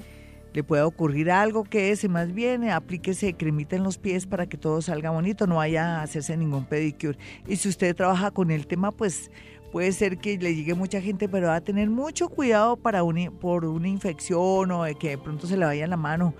le 0.52 0.64
pueda 0.64 0.86
ocurrir 0.86 1.30
algo 1.30 1.64
que 1.64 1.90
ese 1.90 2.08
más 2.08 2.32
bien 2.32 2.70
aplíquese 2.70 3.34
cremita 3.34 3.76
en 3.76 3.82
los 3.82 3.98
pies 3.98 4.26
para 4.26 4.46
que 4.46 4.56
todo 4.56 4.80
salga 4.80 5.10
bonito, 5.10 5.46
no 5.46 5.56
vaya 5.56 5.98
a 5.98 6.02
hacerse 6.02 6.36
ningún 6.36 6.64
pedicure. 6.64 7.18
Y 7.46 7.56
si 7.56 7.68
usted 7.68 7.94
trabaja 7.94 8.30
con 8.30 8.50
el 8.50 8.66
tema, 8.66 8.90
pues 8.90 9.30
puede 9.70 9.92
ser 9.92 10.16
que 10.16 10.38
le 10.38 10.54
llegue 10.54 10.72
mucha 10.72 11.02
gente, 11.02 11.28
pero 11.28 11.48
va 11.48 11.56
a 11.56 11.60
tener 11.60 11.90
mucho 11.90 12.30
cuidado 12.30 12.78
para 12.78 13.02
por 13.38 13.66
una 13.66 13.88
infección 13.88 14.70
o 14.70 14.84
de 14.84 14.94
que 14.94 15.10
de 15.10 15.18
pronto 15.18 15.46
se 15.46 15.58
le 15.58 15.66
vaya 15.66 15.86
la 15.86 15.98
mano 15.98 16.34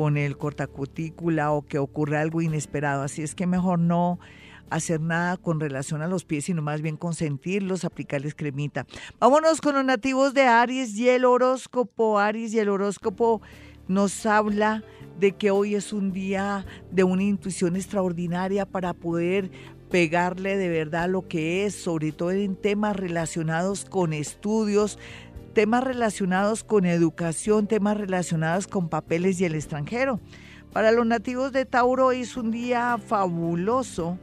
con 0.00 0.16
el 0.16 0.38
cortacutícula 0.38 1.52
o 1.52 1.60
que 1.60 1.76
ocurre 1.76 2.16
algo 2.16 2.40
inesperado. 2.40 3.02
Así 3.02 3.20
es 3.20 3.34
que 3.34 3.46
mejor 3.46 3.78
no 3.78 4.18
hacer 4.70 4.98
nada 4.98 5.36
con 5.36 5.60
relación 5.60 6.00
a 6.00 6.08
los 6.08 6.24
pies, 6.24 6.46
sino 6.46 6.62
más 6.62 6.80
bien 6.80 6.96
consentirlos, 6.96 7.84
aplicarles 7.84 8.34
cremita. 8.34 8.86
Vámonos 9.18 9.60
con 9.60 9.74
los 9.74 9.84
nativos 9.84 10.32
de 10.32 10.44
Aries 10.44 10.96
y 10.96 11.10
el 11.10 11.26
horóscopo. 11.26 12.18
Aries 12.18 12.54
y 12.54 12.60
el 12.60 12.70
horóscopo 12.70 13.42
nos 13.88 14.24
habla 14.24 14.82
de 15.18 15.32
que 15.32 15.50
hoy 15.50 15.74
es 15.74 15.92
un 15.92 16.12
día 16.12 16.64
de 16.90 17.04
una 17.04 17.24
intuición 17.24 17.76
extraordinaria 17.76 18.64
para 18.64 18.94
poder 18.94 19.50
pegarle 19.90 20.56
de 20.56 20.70
verdad 20.70 21.10
lo 21.10 21.28
que 21.28 21.66
es, 21.66 21.74
sobre 21.74 22.12
todo 22.12 22.30
en 22.30 22.56
temas 22.56 22.96
relacionados 22.96 23.84
con 23.84 24.14
estudios, 24.14 24.98
temas 25.52 25.84
relacionados 25.84 26.64
con 26.64 26.84
educación, 26.84 27.66
temas 27.66 27.96
relacionados 27.96 28.66
con 28.66 28.88
papeles 28.88 29.40
y 29.40 29.44
el 29.44 29.54
extranjero. 29.54 30.20
Para 30.72 30.92
los 30.92 31.06
nativos 31.06 31.52
de 31.52 31.64
Tauro 31.64 32.12
es 32.12 32.36
un 32.36 32.50
día 32.52 32.96
fabuloso, 32.98 34.18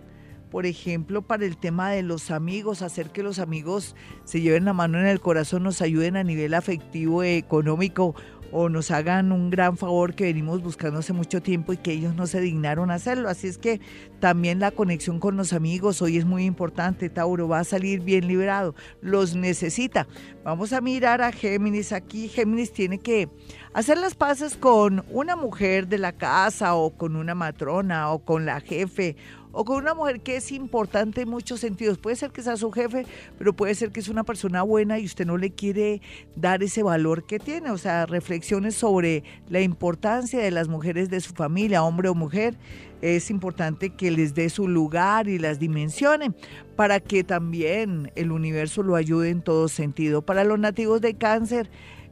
por 0.50 0.66
ejemplo, 0.66 1.22
para 1.22 1.46
el 1.46 1.58
tema 1.58 1.92
de 1.92 2.04
los 2.04 2.32
amigos, 2.32 2.82
hacer 2.82 3.10
que 3.10 3.22
los 3.22 3.40
amigos 3.40 3.96
se 4.24 4.40
lleven 4.40 4.64
la 4.64 4.72
mano 4.72 4.98
en 4.98 5.08
el 5.08 5.20
corazón, 5.20 5.64
nos 5.64 5.82
ayuden 5.82 6.16
a 6.16 6.24
nivel 6.24 6.54
afectivo, 6.54 7.22
económico 7.24 8.16
o 8.52 8.70
nos 8.70 8.92
hagan 8.92 9.32
un 9.32 9.50
gran 9.50 9.78
favor 9.78 10.16
que 10.16 10.26
venimos 10.26 10.62
buscando 10.62 11.00
hace 11.00 11.14
mucho 11.14 11.42
tiempo 11.42 11.74
y 11.74 11.78
que 11.78 11.92
ellos 11.92 12.16
no 12.16 12.28
se 12.28 12.40
dignaron 12.40 12.92
a 12.92 12.96
hacerlo. 12.96 13.30
Así 13.30 13.48
es 13.48 13.58
que 13.58 13.82
también 14.20 14.60
la 14.60 14.72
conexión 14.72 15.20
con 15.20 15.38
los 15.38 15.54
amigos 15.54 16.02
hoy 16.02 16.18
es 16.18 16.26
muy 16.26 16.46
importante. 16.46 17.10
Tauro 17.10 17.48
va 17.48 17.60
a 17.60 17.64
salir 17.64 18.02
bien 18.02 18.28
liberado, 18.28 18.76
los 19.02 19.36
necesita. 19.36 20.08
Vamos 20.44 20.74
a 20.74 20.82
mirar 20.82 21.22
a 21.22 21.32
Géminis 21.32 21.92
aquí. 21.92 22.28
Géminis 22.28 22.72
tiene 22.72 23.00
que 23.00 23.30
hacer 23.74 23.98
las 23.98 24.16
paces 24.16 24.56
con 24.56 25.06
una 25.10 25.36
mujer 25.36 25.88
de 25.88 25.98
la 25.98 26.14
casa 26.14 26.76
o 26.76 26.98
con 26.98 27.16
una 27.16 27.36
matrona 27.36 28.12
o 28.12 28.20
con 28.20 28.46
la 28.46 28.62
jefe 28.62 29.16
o 29.58 29.66
con 29.66 29.78
una 29.78 29.96
mujer 29.96 30.22
que 30.22 30.36
es 30.36 30.52
importante 30.52 31.22
en 31.22 31.30
muchos 31.30 31.62
sentidos. 31.62 31.98
Puede 31.98 32.16
ser 32.16 32.30
que 32.30 32.44
sea 32.44 32.56
su 32.58 32.72
jefe, 32.72 33.08
pero 33.40 33.54
puede 33.54 33.74
ser 33.74 33.92
que 33.92 34.00
es 34.00 34.08
una 34.08 34.24
persona 34.24 34.62
buena 34.62 35.00
y 35.00 35.06
usted 35.06 35.26
no 35.26 35.36
le 35.36 35.50
quiere 35.50 36.00
dar 36.36 36.62
ese 36.62 36.84
valor 36.84 37.26
que 37.26 37.40
tiene. 37.40 37.72
O 37.72 37.78
sea, 37.80 38.06
reflexiones 38.06 38.76
sobre 38.76 39.24
la 39.50 39.60
importancia 39.62 40.40
de 40.40 40.52
las 40.52 40.68
mujeres 40.68 41.10
de 41.10 41.22
su 41.22 41.34
familia, 41.34 41.84
hombre 41.84 42.08
o 42.08 42.14
mujer. 42.14 42.56
Es 43.02 43.32
importante 43.32 43.90
que 43.90 44.12
les 44.12 44.36
dé 44.36 44.48
su 44.50 44.68
lugar 44.68 45.28
y 45.28 45.40
las 45.40 45.58
dimensionen 45.58 46.36
para 46.76 47.00
que 47.00 47.24
también 47.24 48.12
el 48.16 48.32
universo 48.32 48.84
lo 48.84 48.96
ayude 48.96 49.32
en 49.32 49.42
todo 49.42 49.70
sentido. 49.70 50.22
Para 50.22 50.44
los 50.44 50.60
nativos 50.60 51.02
de 51.02 51.16
cáncer, 51.16 51.68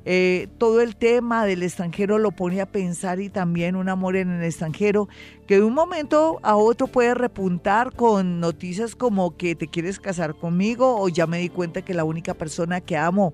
eh, 0.08 0.48
todo 0.60 0.82
el 0.82 0.96
tema 0.96 1.46
del 1.46 1.64
extranjero 1.64 2.20
lo 2.20 2.32
pone 2.32 2.62
a 2.62 2.68
pensar 2.68 3.20
y 3.20 3.30
también 3.30 3.76
un 3.76 3.90
amor 3.90 4.16
en 4.16 4.30
el 4.30 4.44
extranjero 4.44 5.10
que 5.48 5.56
de 5.56 5.64
un 5.64 5.74
momento 5.74 6.40
a 6.44 6.56
otro 6.56 6.86
puede 6.86 7.16
repuntar 7.16 7.92
con 7.92 8.40
noticias 8.40 8.96
como 8.96 9.36
que 9.36 9.56
te 9.56 9.68
quieres 9.68 10.00
casar 10.00 10.36
conmigo 10.36 11.02
o 11.02 11.10
ya 11.10 11.26
me 11.26 11.40
di 11.40 11.50
cuenta 11.50 11.82
que 11.82 11.96
la 11.96 12.04
única 12.04 12.36
persona 12.36 12.82
que 12.82 12.98
amo 12.98 13.34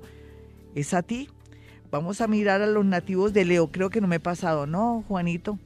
es 0.74 0.94
a 0.94 1.02
ti. 1.02 1.30
Vamos 1.92 2.22
a 2.22 2.28
mirar 2.28 2.62
a 2.62 2.68
los 2.68 2.86
nativos 2.86 3.34
de 3.34 3.44
Leo. 3.44 3.70
Creo 3.70 3.90
que 3.90 4.00
no 4.00 4.08
me 4.08 4.16
he 4.16 4.22
pasado, 4.22 4.66
¿no, 4.66 5.04
Juanito? 5.10 5.60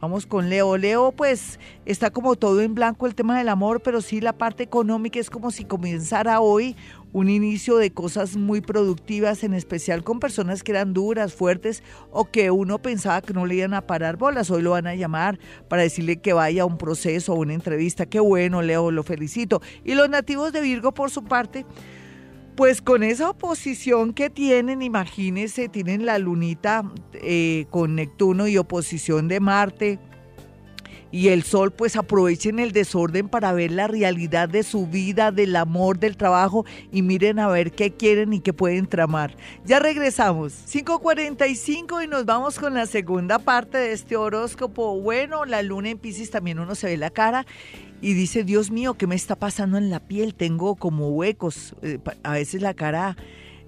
Vamos 0.00 0.26
con 0.26 0.50
Leo. 0.50 0.76
Leo, 0.76 1.12
pues 1.12 1.58
está 1.84 2.10
como 2.10 2.36
todo 2.36 2.60
en 2.60 2.74
blanco 2.74 3.06
el 3.06 3.14
tema 3.14 3.36
del 3.38 3.48
amor, 3.48 3.80
pero 3.82 4.00
sí 4.00 4.20
la 4.20 4.32
parte 4.32 4.62
económica 4.62 5.18
es 5.18 5.30
como 5.30 5.50
si 5.50 5.64
comenzara 5.64 6.40
hoy 6.40 6.76
un 7.12 7.28
inicio 7.28 7.76
de 7.76 7.92
cosas 7.92 8.36
muy 8.36 8.60
productivas, 8.60 9.42
en 9.44 9.54
especial 9.54 10.04
con 10.04 10.20
personas 10.20 10.62
que 10.62 10.72
eran 10.72 10.92
duras, 10.92 11.34
fuertes 11.34 11.82
o 12.10 12.30
que 12.30 12.50
uno 12.50 12.78
pensaba 12.80 13.22
que 13.22 13.32
no 13.32 13.46
le 13.46 13.56
iban 13.56 13.74
a 13.74 13.86
parar 13.86 14.16
bolas. 14.16 14.50
Hoy 14.50 14.62
lo 14.62 14.72
van 14.72 14.86
a 14.86 14.94
llamar 14.94 15.38
para 15.68 15.82
decirle 15.82 16.18
que 16.18 16.32
vaya 16.32 16.62
a 16.62 16.66
un 16.66 16.78
proceso 16.78 17.32
o 17.32 17.36
una 17.36 17.54
entrevista. 17.54 18.06
Qué 18.06 18.20
bueno, 18.20 18.62
Leo, 18.62 18.90
lo 18.90 19.02
felicito. 19.02 19.62
Y 19.84 19.94
los 19.94 20.08
nativos 20.08 20.52
de 20.52 20.60
Virgo, 20.60 20.92
por 20.92 21.10
su 21.10 21.24
parte, 21.24 21.64
pues 22.56 22.80
con 22.80 23.02
esa 23.02 23.30
oposición 23.30 24.14
que 24.14 24.30
tienen, 24.30 24.80
imagínense, 24.80 25.68
tienen 25.68 26.06
la 26.06 26.18
lunita 26.18 26.90
eh, 27.14 27.66
con 27.70 27.94
Neptuno 27.94 28.48
y 28.48 28.56
oposición 28.56 29.28
de 29.28 29.40
Marte 29.40 29.98
y 31.10 31.28
el 31.28 31.42
sol, 31.42 31.72
pues 31.72 31.96
aprovechen 31.96 32.58
el 32.58 32.72
desorden 32.72 33.28
para 33.28 33.52
ver 33.52 33.70
la 33.70 33.86
realidad 33.86 34.48
de 34.48 34.62
su 34.62 34.86
vida, 34.86 35.30
del 35.30 35.56
amor, 35.56 35.98
del 35.98 36.16
trabajo 36.16 36.64
y 36.92 37.02
miren 37.02 37.38
a 37.38 37.48
ver 37.48 37.72
qué 37.72 37.92
quieren 37.92 38.32
y 38.32 38.40
qué 38.40 38.52
pueden 38.52 38.86
tramar. 38.86 39.36
Ya 39.64 39.78
regresamos, 39.78 40.52
5.45 40.68 42.04
y 42.04 42.06
nos 42.06 42.24
vamos 42.24 42.58
con 42.58 42.74
la 42.74 42.86
segunda 42.86 43.38
parte 43.38 43.78
de 43.78 43.92
este 43.92 44.16
horóscopo. 44.16 45.00
Bueno, 45.00 45.44
la 45.44 45.62
luna 45.62 45.90
en 45.90 45.98
Pisces 45.98 46.30
también 46.30 46.58
uno 46.58 46.74
se 46.74 46.88
ve 46.88 46.96
la 46.96 47.10
cara 47.10 47.46
y 48.00 48.14
dice, 48.14 48.44
Dios 48.44 48.70
mío, 48.70 48.94
¿qué 48.94 49.06
me 49.06 49.14
está 49.14 49.36
pasando 49.36 49.78
en 49.78 49.90
la 49.90 50.00
piel? 50.00 50.34
Tengo 50.34 50.76
como 50.76 51.08
huecos, 51.10 51.74
eh, 51.82 51.98
a 52.22 52.32
veces 52.32 52.60
la 52.60 52.74
cara 52.74 53.16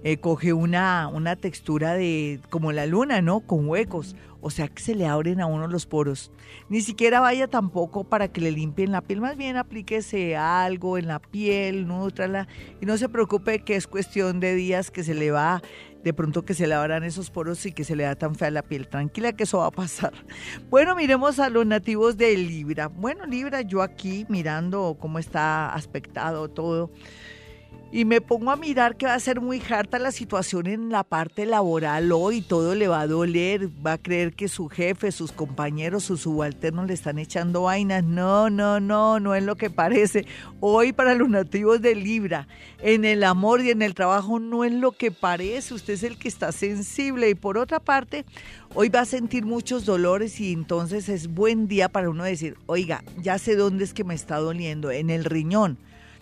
eh, 0.05 0.19
coge 0.19 0.53
una, 0.53 1.09
una 1.09 1.37
textura 1.37 1.95
de 1.95 2.41
como 2.51 2.73
la 2.73 2.87
luna, 2.87 3.21
¿no? 3.23 3.41
Con 3.41 3.69
huecos. 3.69 4.15
O 4.41 4.51
sea 4.51 4.69
que 4.69 4.81
se 4.81 4.95
le 4.95 5.07
abren 5.07 5.41
a 5.41 5.47
uno 5.47 5.67
los 5.67 5.87
poros. 5.87 6.31
Ni 6.69 6.81
siquiera 6.81 7.19
vaya 7.19 7.49
tampoco 7.49 8.05
para 8.05 8.29
que 8.29 8.41
le 8.41 8.53
limpien 8.53 8.93
la 8.93 9.01
piel. 9.01 9.21
Más 9.21 9.37
bien 9.37 9.57
aplíquese 9.57 10.37
algo 10.37 10.97
en 10.97 11.09
la 11.09 11.19
piel, 11.19 11.89
nutrala. 11.89 12.47
Y 12.81 12.87
no 12.87 12.97
se 12.97 13.09
preocupe 13.09 13.61
que 13.65 13.75
es 13.75 13.89
cuestión 13.89 14.39
de 14.39 14.55
días 14.55 14.93
que 14.93 15.03
se 15.03 15.15
le 15.15 15.33
va, 15.33 15.61
de 16.05 16.15
pronto 16.15 16.45
que 16.45 16.55
se 16.55 16.69
le 16.69 16.75
abran 16.75 17.03
esos 17.03 17.31
poros 17.31 17.67
y 17.67 17.73
que 17.73 17.83
se 17.83 17.97
le 17.97 18.05
da 18.05 18.15
tan 18.15 18.37
fea 18.37 18.53
la 18.53 18.63
piel. 18.63 18.87
Tranquila 18.87 19.33
que 19.33 19.43
eso 19.43 19.59
va 19.59 19.67
a 19.67 19.73
pasar. 19.73 20.13
Bueno, 20.71 20.95
miremos 20.95 21.41
a 21.41 21.49
los 21.49 21.67
nativos 21.67 22.17
de 22.17 22.37
Libra. 22.37 22.87
Bueno, 22.87 23.27
Libra, 23.27 23.63
yo 23.63 23.83
aquí 23.83 24.25
mirando 24.29 24.97
cómo 25.01 25.19
está 25.19 25.75
aspectado 25.75 26.49
todo 26.49 26.93
y 27.91 28.05
me 28.05 28.21
pongo 28.21 28.51
a 28.51 28.57
mirar 28.57 28.97
que 28.97 29.07
va 29.07 29.15
a 29.15 29.21
ser 29.21 29.41
muy 29.41 29.63
harta 29.71 29.99
la 29.99 30.13
situación 30.13 30.67
en 30.67 30.91
la 30.91 31.05
parte 31.05 31.47
laboral 31.47 32.13
hoy, 32.13 32.43
todo 32.43 32.75
le 32.75 32.87
va 32.87 33.01
a 33.01 33.07
doler, 33.07 33.69
va 33.85 33.93
a 33.93 33.99
creer 33.99 34.35
que 34.35 34.49
su 34.49 34.69
jefe, 34.69 35.11
sus 35.11 35.33
compañeros, 35.33 36.05
sus 36.05 36.21
subalternos 36.21 36.87
le 36.87 36.93
están 36.93 37.19
echando 37.19 37.63
vainas. 37.63 38.05
No, 38.05 38.51
no, 38.51 38.79
no, 38.79 39.21
no 39.21 39.35
es 39.35 39.43
lo 39.43 39.57
que 39.57 39.71
parece. 39.71 40.27
Hoy 40.61 40.93
para 40.93 41.15
los 41.15 41.31
nativos 41.31 41.81
de 41.81 41.95
Libra, 41.95 42.47
en 42.83 43.07
el 43.07 43.25
amor 43.25 43.63
y 43.63 43.71
en 43.71 43.81
el 43.81 43.95
trabajo 43.95 44.39
no 44.39 44.65
es 44.65 44.73
lo 44.73 44.93
que 44.93 45.11
parece, 45.11 45.73
usted 45.73 45.95
es 45.95 46.03
el 46.03 46.19
que 46.19 46.29
está 46.29 46.53
sensible 46.53 47.31
y 47.31 47.35
por 47.35 47.57
otra 47.57 47.81
parte, 47.81 48.27
hoy 48.75 48.91
va 48.91 49.01
a 49.01 49.07
sentir 49.07 49.47
muchos 49.47 49.87
dolores 49.87 50.41
y 50.41 50.53
entonces 50.53 51.09
es 51.09 51.29
buen 51.29 51.69
día 51.69 51.89
para 51.89 52.11
uno 52.11 52.25
decir, 52.25 52.57
oiga, 52.67 53.03
ya 53.23 53.39
sé 53.39 53.57
dónde 53.57 53.85
es 53.85 53.95
que 53.95 54.05
me 54.05 54.15
está 54.15 54.37
doliendo, 54.37 54.91
en 54.91 55.09
el 55.09 55.25
riñón 55.25 55.79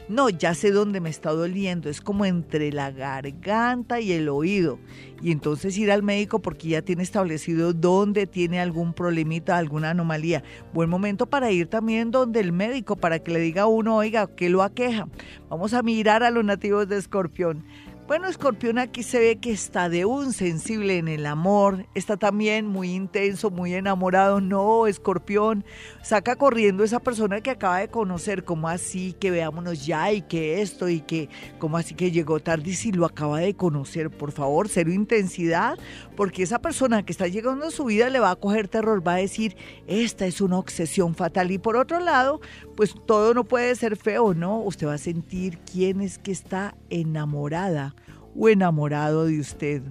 no, 0.09 0.28
ya 0.28 0.54
sé 0.54 0.70
dónde 0.70 1.00
me 1.00 1.11
está 1.11 1.30
doliendo, 1.32 1.88
es 1.88 2.00
como 2.00 2.24
entre 2.24 2.70
la 2.72 2.92
garganta 2.92 4.00
y 4.00 4.12
el 4.12 4.28
oído. 4.28 4.78
Y 5.20 5.32
entonces 5.32 5.76
ir 5.78 5.90
al 5.90 6.02
médico 6.02 6.40
porque 6.40 6.68
ya 6.68 6.82
tiene 6.82 7.02
establecido 7.02 7.72
dónde 7.72 8.26
tiene 8.26 8.61
algún 8.61 8.92
problemita, 8.92 9.57
alguna 9.57 9.90
anomalía. 9.90 10.44
Buen 10.72 10.90
momento 10.90 11.26
para 11.26 11.50
ir 11.50 11.66
también 11.66 12.11
donde 12.11 12.40
el 12.40 12.52
médico, 12.52 12.96
para 12.96 13.18
que 13.18 13.32
le 13.32 13.40
diga 13.40 13.62
a 13.62 13.66
uno, 13.66 13.96
oiga, 13.96 14.28
¿qué 14.28 14.48
lo 14.48 14.62
aqueja? 14.62 15.09
Vamos 15.48 15.74
a 15.74 15.82
mirar 15.82 16.22
a 16.22 16.30
los 16.30 16.44
nativos 16.44 16.88
de 16.88 16.98
Escorpión. 16.98 17.64
Bueno, 18.07 18.28
Escorpión 18.28 18.78
aquí 18.78 19.02
se 19.02 19.18
ve 19.18 19.36
que 19.40 19.50
está 19.50 19.88
de 19.88 20.04
un 20.04 20.32
sensible 20.32 20.96
en 20.96 21.09
el 21.09 21.26
amor, 21.26 21.86
está 21.96 22.16
también 22.16 22.64
muy 22.64 22.92
intenso, 22.92 23.50
muy 23.50 23.74
enamorado. 23.74 24.40
No, 24.40 24.86
Escorpión, 24.86 25.64
saca 26.04 26.36
corriendo 26.36 26.84
esa 26.84 27.00
persona 27.00 27.40
que 27.40 27.50
acaba 27.50 27.80
de 27.80 27.88
conocer, 27.88 28.44
como 28.44 28.68
así 28.68 29.12
que 29.14 29.32
veámonos 29.32 29.84
ya 29.84 30.12
y 30.12 30.22
que 30.22 30.62
esto 30.62 30.88
y 30.88 31.00
que, 31.00 31.28
como 31.59 31.78
así 31.78 31.96
que 31.96 32.12
llegó 32.12 32.38
tarde 32.38 32.70
y 32.70 32.74
si 32.74 32.92
lo 32.92 33.07
acaba 33.07 33.40
de 33.40 33.54
conocer, 33.54 34.09
por 34.09 34.30
favor, 34.30 34.68
cero 34.68 34.92
intensidad, 34.92 35.76
porque 36.14 36.44
esa 36.44 36.61
persona 36.61 37.04
que 37.04 37.11
está 37.11 37.26
llegando 37.26 37.66
a 37.66 37.70
su 37.72 37.86
vida 37.86 38.09
le 38.09 38.20
va 38.20 38.30
a 38.30 38.36
coger 38.36 38.68
terror, 38.68 39.04
va 39.04 39.14
a 39.14 39.16
decir, 39.16 39.57
esta 39.88 40.26
es 40.26 40.40
una 40.40 40.59
obsesión 40.59 41.16
fatal. 41.16 41.50
Y 41.50 41.59
por 41.59 41.76
otro 41.76 41.98
lado, 41.98 42.40
pues 42.76 42.94
todo 43.04 43.34
no 43.34 43.42
puede 43.42 43.74
ser 43.74 43.96
feo, 43.96 44.32
¿no? 44.32 44.61
Usted 44.61 44.86
va 44.86 44.94
a 44.94 44.98
sentir 44.98 45.59
quién 45.59 46.00
es 46.00 46.18
que 46.18 46.30
está 46.30 46.76
enamorada 46.88 47.95
o 48.39 48.49
enamorado 48.49 49.26
de 49.26 49.41
usted. 49.41 49.82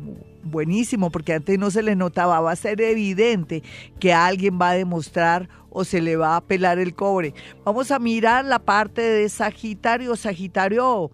Buenísimo, 0.43 1.10
porque 1.10 1.34
antes 1.34 1.58
no 1.58 1.72
se 1.72 1.82
le 1.82 1.96
notaba, 1.96 2.39
va 2.39 2.52
a 2.52 2.56
ser 2.56 2.80
evidente 2.82 3.64
que 4.00 4.14
alguien 4.14 4.60
va 4.62 4.72
a 4.72 4.76
demostrar 4.76 5.50
o 5.72 5.84
se 5.84 6.02
le 6.02 6.16
va 6.16 6.36
a 6.36 6.41
pelar 6.41 6.78
el 6.80 6.93
cobre. 6.93 7.34
Vamos 7.64 7.91
a 7.91 8.00
mirar 8.00 8.46
la 8.46 8.60
parte 8.60 9.02
de 9.02 9.28
Sagitario. 9.28 10.16
Sagitario, 10.16 11.12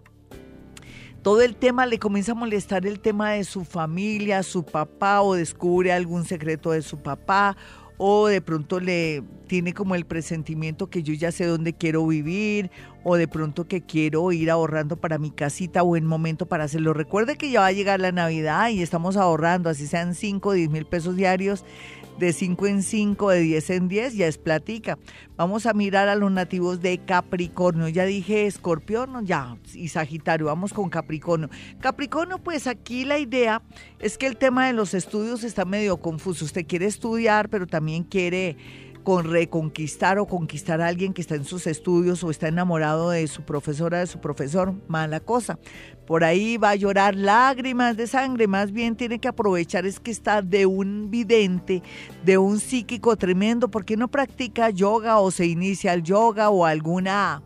todo 1.22 1.40
el 1.40 1.56
tema 1.56 1.86
le 1.86 1.98
comienza 1.98 2.32
a 2.32 2.34
molestar 2.34 2.84
el 2.84 3.00
tema 3.00 3.30
de 3.30 3.44
su 3.44 3.64
familia, 3.64 4.42
su 4.42 4.64
papá, 4.64 5.22
o 5.22 5.34
descubre 5.34 5.92
algún 5.92 6.24
secreto 6.24 6.72
de 6.72 6.82
su 6.82 6.98
papá, 6.98 7.56
o 8.04 8.26
de 8.26 8.40
pronto 8.40 8.80
le 8.80 9.22
tiene 9.46 9.74
como 9.74 9.94
el 9.94 10.06
presentimiento 10.06 10.90
que 10.90 11.04
yo 11.04 11.14
ya 11.14 11.30
sé 11.30 11.44
dónde 11.44 11.72
quiero 11.72 12.04
vivir 12.04 12.72
o 13.04 13.14
de 13.14 13.28
pronto 13.28 13.68
que 13.68 13.80
quiero 13.80 14.32
ir 14.32 14.50
ahorrando 14.50 14.96
para 14.96 15.18
mi 15.18 15.30
casita 15.30 15.84
o 15.84 15.96
en 15.96 16.04
momento 16.04 16.46
para 16.46 16.64
hacerlo. 16.64 16.94
Recuerde 16.94 17.36
que 17.36 17.52
ya 17.52 17.60
va 17.60 17.66
a 17.66 17.72
llegar 17.72 18.00
la 18.00 18.10
Navidad 18.10 18.70
y 18.70 18.82
estamos 18.82 19.16
ahorrando, 19.16 19.70
así 19.70 19.86
sean 19.86 20.16
5 20.16 20.48
o 20.48 20.52
10 20.52 20.70
mil 20.70 20.84
pesos 20.84 21.14
diarios 21.14 21.64
de 22.18 22.32
5 22.32 22.66
en 22.66 22.82
5, 22.82 23.30
de 23.30 23.40
10 23.40 23.70
en 23.70 23.88
10, 23.88 24.14
ya 24.14 24.26
es 24.26 24.38
platica. 24.38 24.98
Vamos 25.36 25.66
a 25.66 25.72
mirar 25.72 26.08
a 26.08 26.14
los 26.14 26.30
nativos 26.30 26.80
de 26.80 26.98
Capricornio. 26.98 27.88
Ya 27.88 28.04
dije 28.04 28.46
Escorpión, 28.46 29.26
ya, 29.26 29.56
y 29.74 29.88
Sagitario, 29.88 30.46
vamos 30.46 30.72
con 30.72 30.90
Capricornio. 30.90 31.48
Capricornio, 31.80 32.38
pues 32.38 32.66
aquí 32.66 33.04
la 33.04 33.18
idea 33.18 33.62
es 33.98 34.18
que 34.18 34.26
el 34.26 34.36
tema 34.36 34.66
de 34.66 34.72
los 34.72 34.94
estudios 34.94 35.44
está 35.44 35.64
medio 35.64 35.98
confuso. 35.98 36.44
Usted 36.44 36.66
quiere 36.66 36.86
estudiar, 36.86 37.48
pero 37.48 37.66
también 37.66 38.04
quiere 38.04 38.56
con 39.02 39.24
reconquistar 39.24 40.18
o 40.18 40.26
conquistar 40.26 40.80
a 40.80 40.86
alguien 40.86 41.12
que 41.12 41.20
está 41.20 41.34
en 41.34 41.44
sus 41.44 41.66
estudios 41.66 42.22
o 42.24 42.30
está 42.30 42.48
enamorado 42.48 43.10
de 43.10 43.26
su 43.26 43.42
profesora, 43.42 43.98
de 43.98 44.06
su 44.06 44.20
profesor, 44.20 44.74
mala 44.88 45.20
cosa. 45.20 45.58
Por 46.06 46.24
ahí 46.24 46.56
va 46.56 46.70
a 46.70 46.76
llorar 46.76 47.14
lágrimas 47.14 47.96
de 47.96 48.06
sangre, 48.06 48.46
más 48.46 48.72
bien 48.72 48.96
tiene 48.96 49.18
que 49.18 49.28
aprovechar 49.28 49.86
es 49.86 50.00
que 50.00 50.10
está 50.10 50.42
de 50.42 50.66
un 50.66 51.10
vidente, 51.10 51.82
de 52.24 52.38
un 52.38 52.60
psíquico 52.60 53.16
tremendo, 53.16 53.70
porque 53.70 53.96
no 53.96 54.08
practica 54.08 54.70
yoga 54.70 55.18
o 55.18 55.30
se 55.30 55.46
inicia 55.46 55.92
el 55.94 56.02
yoga 56.02 56.50
o 56.50 56.64
alguna 56.64 57.42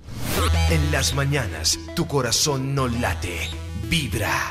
En 0.69 0.91
las 0.91 1.13
mañanas, 1.13 1.77
tu 1.95 2.07
corazón 2.07 2.73
no 2.73 2.87
late, 2.87 3.49
vibra. 3.89 4.49